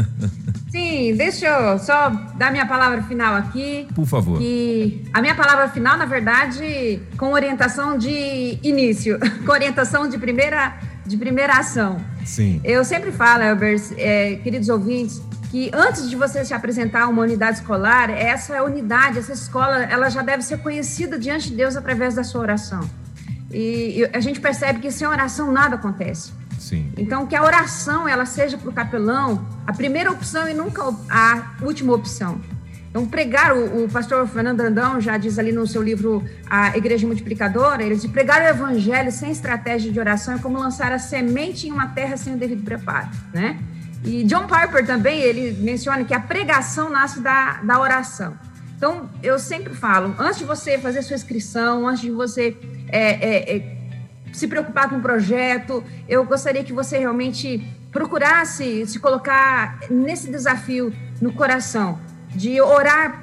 Sim, 0.71 1.13
deixa 1.15 1.47
eu 1.47 1.77
só 1.79 2.09
dar 2.37 2.51
minha 2.51 2.65
palavra 2.65 3.03
final 3.03 3.35
aqui. 3.35 3.87
Por 3.93 4.05
favor. 4.05 4.41
E 4.41 5.03
a 5.13 5.21
minha 5.21 5.35
palavra 5.35 5.67
final, 5.69 5.97
na 5.97 6.05
verdade, 6.05 7.01
com 7.17 7.33
orientação 7.33 7.97
de 7.97 8.57
início, 8.63 9.19
com 9.45 9.51
orientação 9.51 10.07
de 10.07 10.17
primeira, 10.17 10.79
de 11.05 11.17
primeira 11.17 11.57
ação. 11.57 11.97
Sim. 12.23 12.61
Eu 12.63 12.83
sempre 12.85 13.11
falo, 13.11 13.43
Elbert, 13.43 13.81
é, 13.97 14.35
queridos 14.35 14.69
ouvintes, 14.69 15.21
que 15.51 15.69
antes 15.73 16.09
de 16.09 16.15
você 16.15 16.43
se 16.43 16.53
apresentar 16.53 17.03
a 17.03 17.07
uma 17.07 17.21
unidade 17.21 17.57
escolar, 17.57 18.09
essa 18.09 18.63
unidade, 18.63 19.19
essa 19.19 19.33
escola, 19.33 19.83
ela 19.83 20.09
já 20.09 20.21
deve 20.21 20.41
ser 20.41 20.57
conhecida 20.59 21.19
diante 21.19 21.49
de 21.49 21.55
Deus 21.55 21.75
através 21.75 22.15
da 22.15 22.23
sua 22.23 22.41
oração. 22.41 22.89
E 23.57 24.09
a 24.11 24.19
gente 24.19 24.41
percebe 24.41 24.79
que 24.79 24.91
sem 24.91 25.07
oração 25.07 25.49
nada 25.49 25.75
acontece. 25.75 26.33
Sim. 26.59 26.91
Então, 26.97 27.25
que 27.25 27.33
a 27.33 27.41
oração 27.41 28.05
ela 28.05 28.25
seja 28.25 28.57
para 28.57 28.69
o 28.69 28.73
capelão 28.73 29.47
a 29.65 29.71
primeira 29.71 30.11
opção 30.11 30.49
e 30.49 30.53
nunca 30.53 30.83
a 31.09 31.53
última 31.61 31.93
opção. 31.93 32.41
Então, 32.89 33.05
pregar, 33.05 33.55
o, 33.55 33.85
o, 33.85 33.89
pastor 33.89 34.27
Fernando 34.27 34.59
Andão 34.59 34.99
já 34.99 35.15
diz 35.17 35.39
ali 35.39 35.53
no 35.53 35.65
seu 35.65 35.81
livro 35.81 36.21
A 36.49 36.75
Igreja 36.75 37.07
Multiplicadora, 37.07 37.81
ele 37.81 37.95
diz, 37.95 38.05
pregar 38.07 38.41
o 38.41 38.45
evangelho 38.45 39.09
sem 39.09 39.31
estratégia 39.31 39.89
de 39.89 39.97
oração 40.01 40.33
é 40.33 40.37
como 40.37 40.59
lançar 40.59 40.91
a 40.91 40.99
semente 40.99 41.65
em 41.65 41.71
uma 41.71 41.87
terra 41.87 42.17
sem 42.17 42.33
o 42.33 42.37
devido 42.37 42.63
preparo, 42.63 43.07
né? 43.33 43.57
E 44.03 44.25
John 44.25 44.47
Piper 44.47 44.85
também, 44.85 45.21
ele 45.21 45.63
menciona 45.63 46.03
que 46.03 46.13
a 46.13 46.19
pregação 46.19 46.89
nasce 46.89 47.21
da, 47.21 47.61
da 47.63 47.79
oração. 47.79 48.37
Então, 48.75 49.09
eu 49.23 49.39
sempre 49.39 49.73
falo, 49.73 50.13
antes 50.19 50.39
de 50.39 50.43
você 50.43 50.77
fazer 50.77 51.01
sua 51.01 51.15
inscrição, 51.15 51.87
antes 51.87 52.01
de 52.01 52.11
você 52.11 52.57
é, 52.95 53.09
é, 53.11 53.57
é, 53.57 53.77
se 54.31 54.47
preocupar 54.47 54.89
com 54.89 54.97
o 54.97 55.01
projeto, 55.01 55.83
eu 56.07 56.23
gostaria 56.23 56.63
que 56.63 56.71
você 56.71 56.97
realmente 56.97 57.61
procurasse 57.91 58.85
se 58.87 58.99
colocar 58.99 59.79
nesse 59.89 60.31
desafio 60.31 60.93
no 61.21 61.33
coração 61.33 61.99
de 62.29 62.61
orar 62.61 63.21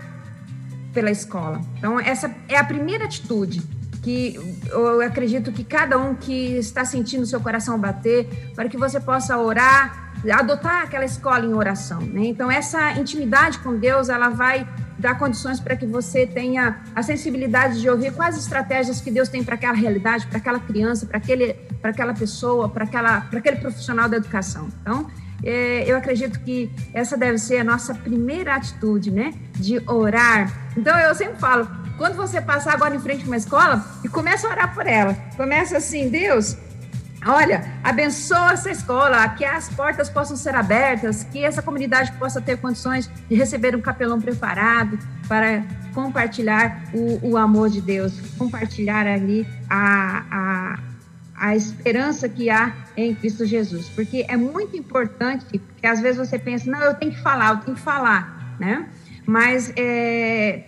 pela 0.93 1.11
escola. 1.11 1.61
Então, 1.79 1.99
essa 1.99 2.35
é 2.49 2.57
a 2.57 2.65
primeira 2.65 3.07
atitude 3.07 3.63
que 4.03 4.35
eu 4.69 5.01
acredito 5.01 5.53
que 5.53 5.65
cada 5.65 5.97
um 5.97 6.15
que 6.15 6.57
está 6.59 6.85
sentindo 6.85 7.25
seu 7.25 7.41
coração 7.41 7.79
bater, 7.79 8.51
para 8.55 8.69
que 8.69 8.77
você 8.77 9.01
possa 9.01 9.39
orar, 9.39 10.02
adotar 10.31 10.83
aquela 10.83 11.05
escola 11.05 11.45
em 11.45 11.55
oração. 11.55 12.01
Né? 12.01 12.27
Então, 12.27 12.51
essa 12.51 12.93
intimidade 12.93 13.59
com 13.59 13.77
Deus, 13.77 14.09
ela 14.09 14.29
vai 14.29 14.67
dar 14.99 15.19
condições 15.19 15.59
para 15.59 15.75
que 15.75 15.85
você 15.85 16.27
tenha 16.27 16.81
a 16.95 17.03
sensibilidade 17.03 17.81
de 17.81 17.91
ouvir 17.91 18.13
quais 18.13 18.37
estratégias 18.37 19.01
que 19.01 19.11
Deus 19.11 19.29
tem 19.29 19.43
para 19.43 19.57
aquela 19.57 19.75
realidade, 19.75 20.27
para 20.27 20.39
aquela 20.39 20.61
criança, 20.61 21.07
para 21.07 21.19
aquele, 21.19 21.55
para 21.81 21.91
aquela 21.91 22.15
pessoa, 22.15 22.69
para 22.69 22.85
aquela, 22.85 23.23
para 23.23 23.39
aquele 23.41 23.57
profissional 23.57 24.09
da 24.09 24.17
educação. 24.17 24.69
Então, 24.81 25.11
é, 25.45 25.85
eu 25.91 25.97
acredito 25.97 26.39
que 26.41 26.71
essa 26.95 27.17
deve 27.17 27.39
ser 27.39 27.59
a 27.59 27.65
nossa 27.65 27.95
primeira 27.95 28.55
atitude, 28.55 29.11
né? 29.11 29.35
De 29.55 29.83
orar. 29.91 30.71
Então 30.77 30.97
eu 30.99 31.15
sempre 31.15 31.37
falo, 31.39 31.69
quando 31.99 32.15
você 32.15 32.41
passar 32.41 32.75
agora 32.75 32.95
em 32.95 33.01
frente 33.01 33.25
a 33.25 33.27
uma 33.27 33.37
escola 33.37 33.85
e 34.05 34.09
começa 34.09 34.47
a 34.47 34.51
orar 34.51 34.75
por 34.75 34.87
ela, 34.87 35.15
começa 35.37 35.77
assim, 35.77 36.09
Deus, 36.09 36.57
olha, 37.27 37.65
abençoa 37.83 38.53
essa 38.53 38.71
escola, 38.71 39.29
que 39.31 39.45
as 39.45 39.69
portas 39.69 40.09
possam 40.09 40.37
ser 40.37 40.55
abertas, 40.55 41.25
que 41.25 41.45
essa 41.45 41.63
comunidade 41.63 42.13
possa 42.13 42.41
ter 42.41 42.59
condições 42.59 43.11
de 43.29 43.35
receber 43.35 43.75
um 43.77 43.81
capelão 43.81 44.21
preparado 44.21 44.99
para 45.29 45.63
compartilhar 45.95 46.83
o, 46.93 47.31
o 47.31 47.37
amor 47.37 47.71
de 47.71 47.81
Deus, 47.81 48.19
compartilhar 48.39 49.07
ali 49.07 49.47
a, 49.69 50.25
a 50.31 50.93
a 51.43 51.57
esperança 51.57 52.29
que 52.29 52.49
há 52.49 52.73
em 52.97 53.17
Cristo 53.17 53.45
Jesus. 53.45 53.89
Porque 53.89 54.25
é 54.29 54.37
muito 54.37 54.77
importante, 54.77 55.45
porque 55.59 55.85
às 55.85 56.01
vezes 56.01 56.17
você 56.17 56.39
pensa, 56.39 56.71
não, 56.71 56.81
eu 56.81 56.95
tenho 56.95 57.11
que 57.11 57.21
falar, 57.21 57.51
eu 57.51 57.57
tenho 57.57 57.77
que 57.77 57.83
falar, 57.83 58.57
né? 58.61 58.89
Mas 59.27 59.73
é, 59.77 60.63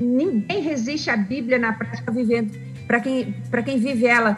ninguém 0.00 0.62
resiste 0.62 1.10
à 1.10 1.16
Bíblia 1.16 1.58
na 1.58 1.72
prática 1.72 2.12
vivendo, 2.12 2.56
para 2.86 3.00
quem, 3.00 3.34
quem 3.64 3.80
vive 3.80 4.06
ela 4.06 4.36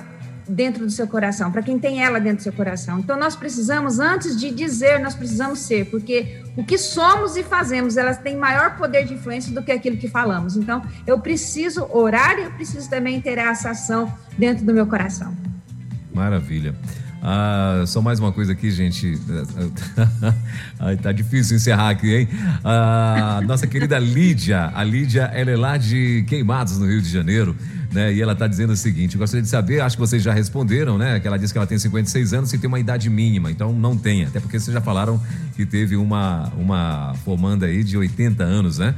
dentro 0.49 0.85
do 0.85 0.91
seu 0.91 1.07
coração, 1.07 1.51
para 1.51 1.63
quem 1.63 1.79
tem 1.79 2.03
ela 2.03 2.19
dentro 2.19 2.39
do 2.39 2.43
seu 2.43 2.53
coração. 2.53 2.99
Então 2.99 3.19
nós 3.19 3.37
precisamos, 3.37 3.99
antes 3.99 4.39
de 4.39 4.51
dizer, 4.51 5.01
nós 5.01 5.15
precisamos 5.15 5.61
ser, 5.61 5.87
porque 5.87 6.43
o 6.57 6.65
que 6.65 6.79
somos 6.79 7.37
e 7.37 7.43
fazemos, 7.43 7.97
elas 7.97 8.19
têm 8.19 8.37
maior 8.37 8.77
poder 8.77 9.05
de 9.05 9.15
influência 9.15 9.53
do 9.53 9.63
que 9.63 9.73
aquilo 9.73 9.97
que 9.97 10.09
falamos. 10.09 10.57
Então 10.57 10.83
eu 11.07 11.19
preciso 11.19 11.87
orar 11.91 12.39
e 12.39 12.45
eu 12.45 12.51
preciso 12.53 12.89
também 12.89 13.21
ter 13.21 13.39
essa 13.39 13.71
ação 13.71 14.13
dentro 14.37 14.65
do 14.65 14.73
meu 14.73 14.87
coração. 14.87 15.35
Maravilha. 16.13 16.75
Ah, 17.27 17.85
só 17.87 18.03
mais 18.03 18.21
uma 18.21 18.31
coisa 18.33 18.53
aqui, 18.53 18.71
gente. 18.71 19.19
Ai, 20.79 20.95
tá 20.99 21.11
difícil 21.11 21.57
encerrar 21.57 21.89
aqui, 21.89 22.15
hein? 22.15 22.29
Ah, 22.63 23.41
nossa 23.47 23.67
querida 23.67 23.99
Lídia. 23.99 24.71
A 24.75 24.85
Lídia, 24.85 25.23
ela 25.33 25.51
é 25.51 25.57
lá 25.57 25.79
de 25.79 26.23
Queimados, 26.29 26.79
no 26.79 26.87
Rio 26.87 27.01
de 27.01 27.09
Janeiro. 27.09 27.57
Né? 27.91 28.13
E 28.13 28.21
ela 28.21 28.35
está 28.35 28.47
dizendo 28.47 28.75
o 28.75 28.77
seguinte: 28.77 29.17
gostaria 29.17 29.41
de 29.41 29.49
saber, 29.49 29.81
acho 29.81 29.97
que 29.97 30.01
vocês 30.01 30.23
já 30.23 30.35
responderam, 30.35 30.99
né? 30.99 31.19
Que 31.19 31.27
ela 31.27 31.39
disse 31.39 31.55
que 31.55 31.59
ela 31.59 31.67
tem 31.67 31.79
56 31.79 32.35
anos 32.35 32.53
e 32.53 32.59
tem 32.59 32.69
uma 32.69 32.79
idade 32.79 33.09
mínima, 33.09 33.51
então 33.51 33.73
não 33.73 33.97
tem, 33.97 34.25
até 34.25 34.39
porque 34.39 34.61
vocês 34.61 34.75
já 34.75 34.81
falaram 34.81 35.19
que 35.57 35.65
teve 35.65 35.97
uma, 35.97 36.53
uma 36.59 37.15
formanda 37.25 37.67
aí 37.67 37.83
de 37.83 37.97
80 37.97 38.43
anos, 38.43 38.79
né? 38.79 38.95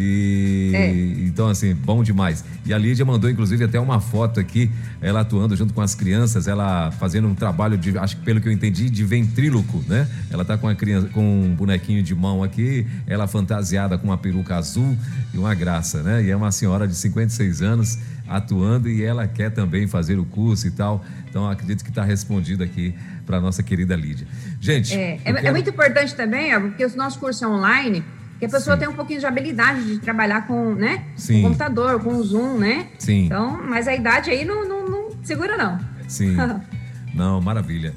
E 0.00 0.70
é. 0.74 0.90
então, 1.26 1.48
assim, 1.48 1.74
bom 1.74 2.04
demais. 2.04 2.44
E 2.64 2.72
a 2.72 2.78
Lídia 2.78 3.04
mandou, 3.04 3.28
inclusive, 3.28 3.64
até 3.64 3.80
uma 3.80 4.00
foto 4.00 4.38
aqui, 4.38 4.70
ela 5.00 5.22
atuando 5.22 5.56
junto 5.56 5.74
com 5.74 5.80
as 5.80 5.92
crianças, 5.92 6.46
ela 6.46 6.92
fazendo 6.92 7.26
um 7.26 7.34
trabalho 7.34 7.76
de, 7.76 7.98
acho 7.98 8.16
que 8.16 8.22
pelo 8.22 8.40
que 8.40 8.46
eu 8.46 8.52
entendi, 8.52 8.88
de 8.88 9.04
ventríloco, 9.04 9.84
né? 9.88 10.08
Ela 10.30 10.44
tá 10.44 10.56
com 10.56 10.68
a 10.68 10.74
criança, 10.76 11.08
com 11.08 11.20
um 11.20 11.52
bonequinho 11.52 12.00
de 12.00 12.14
mão 12.14 12.44
aqui, 12.44 12.86
ela 13.08 13.26
fantasiada 13.26 13.98
com 13.98 14.06
uma 14.06 14.16
peruca 14.16 14.54
azul 14.54 14.96
e 15.34 15.38
uma 15.38 15.52
graça, 15.52 16.00
né? 16.00 16.22
E 16.22 16.30
é 16.30 16.36
uma 16.36 16.52
senhora 16.52 16.86
de 16.86 16.94
56 16.94 17.60
anos 17.60 17.98
atuando 18.28 18.88
e 18.88 19.02
ela 19.02 19.26
quer 19.26 19.50
também 19.50 19.88
fazer 19.88 20.16
o 20.16 20.24
curso 20.24 20.68
e 20.68 20.70
tal. 20.70 21.04
Então, 21.28 21.50
acredito 21.50 21.82
que 21.82 21.90
está 21.90 22.04
respondido 22.04 22.62
aqui 22.62 22.94
para 23.26 23.40
nossa 23.40 23.64
querida 23.64 23.96
Lídia. 23.96 24.28
Gente. 24.60 24.94
É, 24.94 25.14
é, 25.24 25.32
quero... 25.32 25.46
é, 25.46 25.50
muito 25.50 25.70
importante 25.70 26.14
também, 26.14 26.58
porque 26.60 26.84
o 26.84 26.96
nosso 26.96 27.18
curso 27.18 27.44
é 27.44 27.48
online 27.48 28.04
que 28.38 28.46
a 28.46 28.48
pessoa 28.48 28.76
Sim. 28.76 28.80
tem 28.80 28.88
um 28.88 28.94
pouquinho 28.94 29.20
de 29.20 29.26
habilidade 29.26 29.84
de 29.84 29.98
trabalhar 29.98 30.46
com, 30.46 30.74
né? 30.74 31.04
Sim. 31.16 31.42
Com 31.42 31.48
computador, 31.48 32.00
com 32.02 32.14
o 32.14 32.22
Zoom, 32.22 32.58
né? 32.58 32.86
Sim. 32.98 33.26
Então, 33.26 33.60
mas 33.64 33.88
a 33.88 33.94
idade 33.94 34.30
aí 34.30 34.44
não, 34.44 34.66
não, 34.66 34.88
não 34.88 35.10
segura, 35.22 35.56
não. 35.56 35.78
Sim. 36.06 36.36
não, 37.14 37.40
maravilha. 37.40 37.92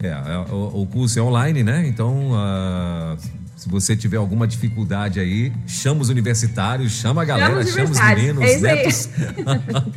É, 0.00 0.08
é, 0.08 0.38
o, 0.52 0.82
o, 0.82 0.86
curso 0.86 1.18
é 1.18 1.22
online, 1.22 1.62
né? 1.62 1.86
Então, 1.86 2.32
uh, 2.32 3.16
se 3.56 3.68
você 3.68 3.94
tiver 3.94 4.16
alguma 4.16 4.48
dificuldade 4.48 5.20
aí, 5.20 5.52
chama 5.66 6.00
os 6.00 6.08
universitários, 6.08 6.92
chama 6.92 7.22
a 7.22 7.24
galera, 7.24 7.64
chama 7.64 7.90
os, 7.90 8.00
meninos, 8.00 8.42
é 8.42 8.58
netos. 8.58 9.08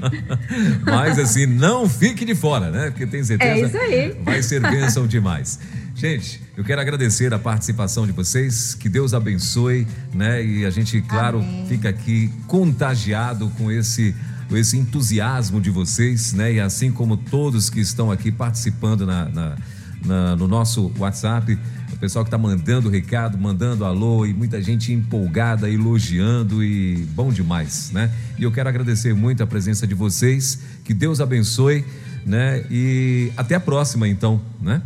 Mas 0.85 1.17
assim, 1.17 1.47
não 1.47 1.89
fique 1.89 2.23
de 2.23 2.35
fora, 2.35 2.69
né? 2.69 2.91
Porque 2.91 3.07
tem 3.07 3.23
certeza 3.23 3.77
é 3.79 4.13
vai 4.23 4.43
ser 4.43 4.61
bênção 4.61 5.07
demais. 5.07 5.59
Gente, 5.95 6.41
eu 6.57 6.63
quero 6.65 6.81
agradecer 6.81 7.33
a 7.33 7.39
participação 7.39 8.05
de 8.05 8.11
vocês, 8.11 8.75
que 8.75 8.89
Deus 8.89 9.13
abençoe, 9.13 9.87
né? 10.13 10.45
E 10.45 10.65
a 10.65 10.69
gente, 10.69 11.01
claro, 11.01 11.39
Amém. 11.39 11.65
fica 11.69 11.87
aqui 11.87 12.29
contagiado 12.47 13.49
com 13.57 13.71
esse, 13.71 14.13
com 14.49 14.57
esse 14.57 14.77
entusiasmo 14.77 15.61
de 15.61 15.69
vocês, 15.69 16.33
né? 16.33 16.51
E 16.51 16.59
assim 16.59 16.91
como 16.91 17.15
todos 17.15 17.69
que 17.69 17.79
estão 17.79 18.11
aqui 18.11 18.29
participando 18.29 19.05
na, 19.05 19.29
na, 19.29 19.55
na 20.03 20.35
no 20.35 20.49
nosso 20.49 20.91
WhatsApp, 20.99 21.57
o 21.93 21.97
pessoal 21.97 22.25
que 22.25 22.27
está 22.27 22.37
mandando 22.37 22.89
recado, 22.89 23.37
mandando 23.37 23.85
alô 23.85 24.25
e 24.25 24.33
muita 24.33 24.61
gente 24.61 24.91
empolgada, 24.91 25.69
elogiando 25.69 26.61
e 26.61 27.07
bom 27.15 27.31
demais, 27.31 27.91
né? 27.91 28.11
E 28.37 28.43
eu 28.43 28.51
quero 28.51 28.67
agradecer 28.67 29.13
muito 29.13 29.41
a 29.41 29.47
presença 29.47 29.87
de 29.87 29.95
vocês, 29.95 30.59
que 30.83 30.93
Deus 30.93 31.21
abençoe, 31.21 31.85
né? 32.25 32.65
E 32.69 33.31
até 33.37 33.55
a 33.55 33.61
próxima, 33.61 34.09
então, 34.09 34.41
né? 34.61 34.81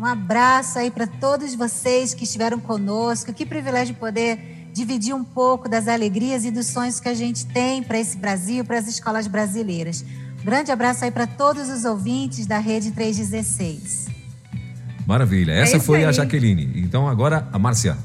Um 0.00 0.06
abraço 0.06 0.78
aí 0.78 0.90
para 0.90 1.06
todos 1.06 1.54
vocês 1.54 2.14
que 2.14 2.24
estiveram 2.24 2.58
conosco. 2.58 3.34
Que 3.34 3.44
privilégio 3.44 3.94
poder 3.94 4.38
dividir 4.72 5.14
um 5.14 5.22
pouco 5.22 5.68
das 5.68 5.88
alegrias 5.88 6.46
e 6.46 6.50
dos 6.50 6.68
sonhos 6.68 6.98
que 6.98 7.06
a 7.06 7.12
gente 7.12 7.44
tem 7.44 7.82
para 7.82 7.98
esse 7.98 8.16
Brasil, 8.16 8.64
para 8.64 8.78
as 8.78 8.88
escolas 8.88 9.26
brasileiras. 9.26 10.02
Um 10.40 10.44
grande 10.46 10.72
abraço 10.72 11.04
aí 11.04 11.10
para 11.10 11.26
todos 11.26 11.68
os 11.68 11.84
ouvintes 11.84 12.46
da 12.46 12.58
Rede 12.58 12.92
316. 12.92 14.08
Maravilha. 15.06 15.52
Essa 15.52 15.76
é 15.76 15.80
foi 15.80 15.98
aí. 15.98 16.06
a 16.06 16.12
Jaqueline. 16.12 16.80
Então 16.80 17.06
agora 17.06 17.46
a 17.52 17.58
Márcia. 17.58 17.98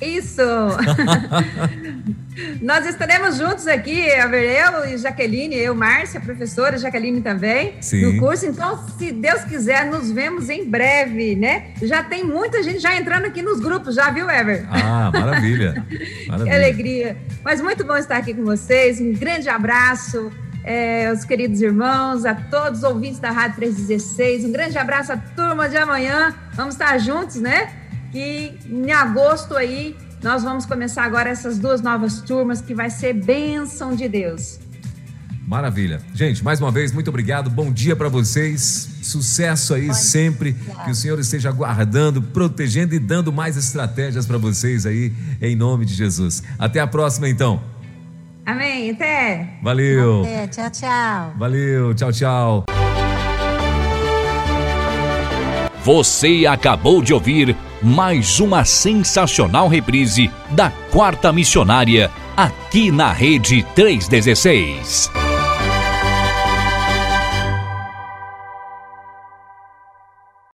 Isso! 0.00 0.42
Nós 2.62 2.86
estaremos 2.86 3.36
juntos 3.36 3.66
aqui, 3.66 3.98
eu 3.98 4.88
e 4.88 4.96
Jaqueline, 4.96 5.56
eu, 5.56 5.74
Márcia, 5.74 6.20
professora, 6.20 6.78
Jaqueline 6.78 7.20
também, 7.20 7.74
Sim. 7.80 8.02
no 8.02 8.20
curso. 8.20 8.46
Então, 8.46 8.78
se 8.96 9.10
Deus 9.10 9.42
quiser, 9.42 9.86
nos 9.86 10.12
vemos 10.12 10.48
em 10.48 10.64
breve, 10.64 11.34
né? 11.34 11.72
Já 11.82 12.04
tem 12.04 12.24
muita 12.24 12.62
gente 12.62 12.78
já 12.78 12.96
entrando 12.96 13.24
aqui 13.24 13.42
nos 13.42 13.58
grupos, 13.58 13.96
já 13.96 14.08
viu, 14.10 14.30
Ever? 14.30 14.66
Ah, 14.70 15.10
maravilha! 15.12 15.84
maravilha. 16.28 16.44
que 16.44 16.50
alegria! 16.50 17.16
Mas 17.42 17.60
muito 17.60 17.84
bom 17.84 17.96
estar 17.96 18.18
aqui 18.18 18.32
com 18.32 18.44
vocês. 18.44 19.00
Um 19.00 19.12
grande 19.14 19.48
abraço. 19.48 20.30
É, 20.62 21.08
aos 21.08 21.24
queridos 21.24 21.62
irmãos, 21.62 22.26
a 22.26 22.34
todos 22.34 22.80
os 22.80 22.84
ouvintes 22.84 23.18
da 23.18 23.30
Rádio 23.30 23.56
316. 23.56 24.44
Um 24.44 24.52
grande 24.52 24.76
abraço 24.76 25.12
à 25.12 25.16
turma 25.16 25.68
de 25.68 25.76
amanhã. 25.76 26.34
Vamos 26.52 26.74
estar 26.74 26.96
juntos, 26.98 27.36
né? 27.36 27.72
E 28.12 28.52
em 28.68 28.90
agosto 28.92 29.56
aí 29.56 29.96
nós 30.22 30.42
vamos 30.42 30.66
começar 30.66 31.04
agora 31.04 31.30
essas 31.30 31.58
duas 31.58 31.80
novas 31.80 32.20
turmas 32.20 32.60
que 32.60 32.74
vai 32.74 32.90
ser 32.90 33.12
bênção 33.12 33.94
de 33.94 34.08
Deus. 34.08 34.58
Maravilha. 35.46 36.02
Gente, 36.12 36.44
mais 36.44 36.60
uma 36.60 36.70
vez, 36.70 36.92
muito 36.92 37.08
obrigado. 37.08 37.48
Bom 37.48 37.72
dia 37.72 37.96
para 37.96 38.10
vocês. 38.10 38.98
Sucesso 39.02 39.72
aí 39.72 39.86
Pode 39.86 39.98
sempre. 39.98 40.52
Que 40.84 40.90
o 40.90 40.94
Senhor 40.94 41.18
esteja 41.18 41.50
guardando, 41.50 42.20
protegendo 42.20 42.94
e 42.94 42.98
dando 42.98 43.32
mais 43.32 43.56
estratégias 43.56 44.26
para 44.26 44.36
vocês 44.36 44.84
aí, 44.84 45.10
em 45.40 45.56
nome 45.56 45.86
de 45.86 45.94
Jesus. 45.94 46.42
Até 46.58 46.80
a 46.80 46.86
próxima, 46.86 47.30
então. 47.30 47.62
Amém. 48.44 48.90
Até. 48.90 49.58
Valeu. 49.62 50.20
Até. 50.20 50.48
Tchau, 50.48 50.70
tchau. 50.70 51.34
Valeu. 51.38 51.94
Tchau, 51.94 52.12
tchau. 52.12 52.64
Você 55.82 56.44
acabou 56.46 57.00
de 57.00 57.14
ouvir 57.14 57.56
mais 57.82 58.40
uma 58.40 58.64
sensacional 58.64 59.68
reprise 59.68 60.30
da 60.50 60.70
Quarta 60.90 61.32
Missionária, 61.32 62.10
aqui 62.36 62.90
na 62.90 63.12
Rede 63.12 63.64
316. 63.74 65.17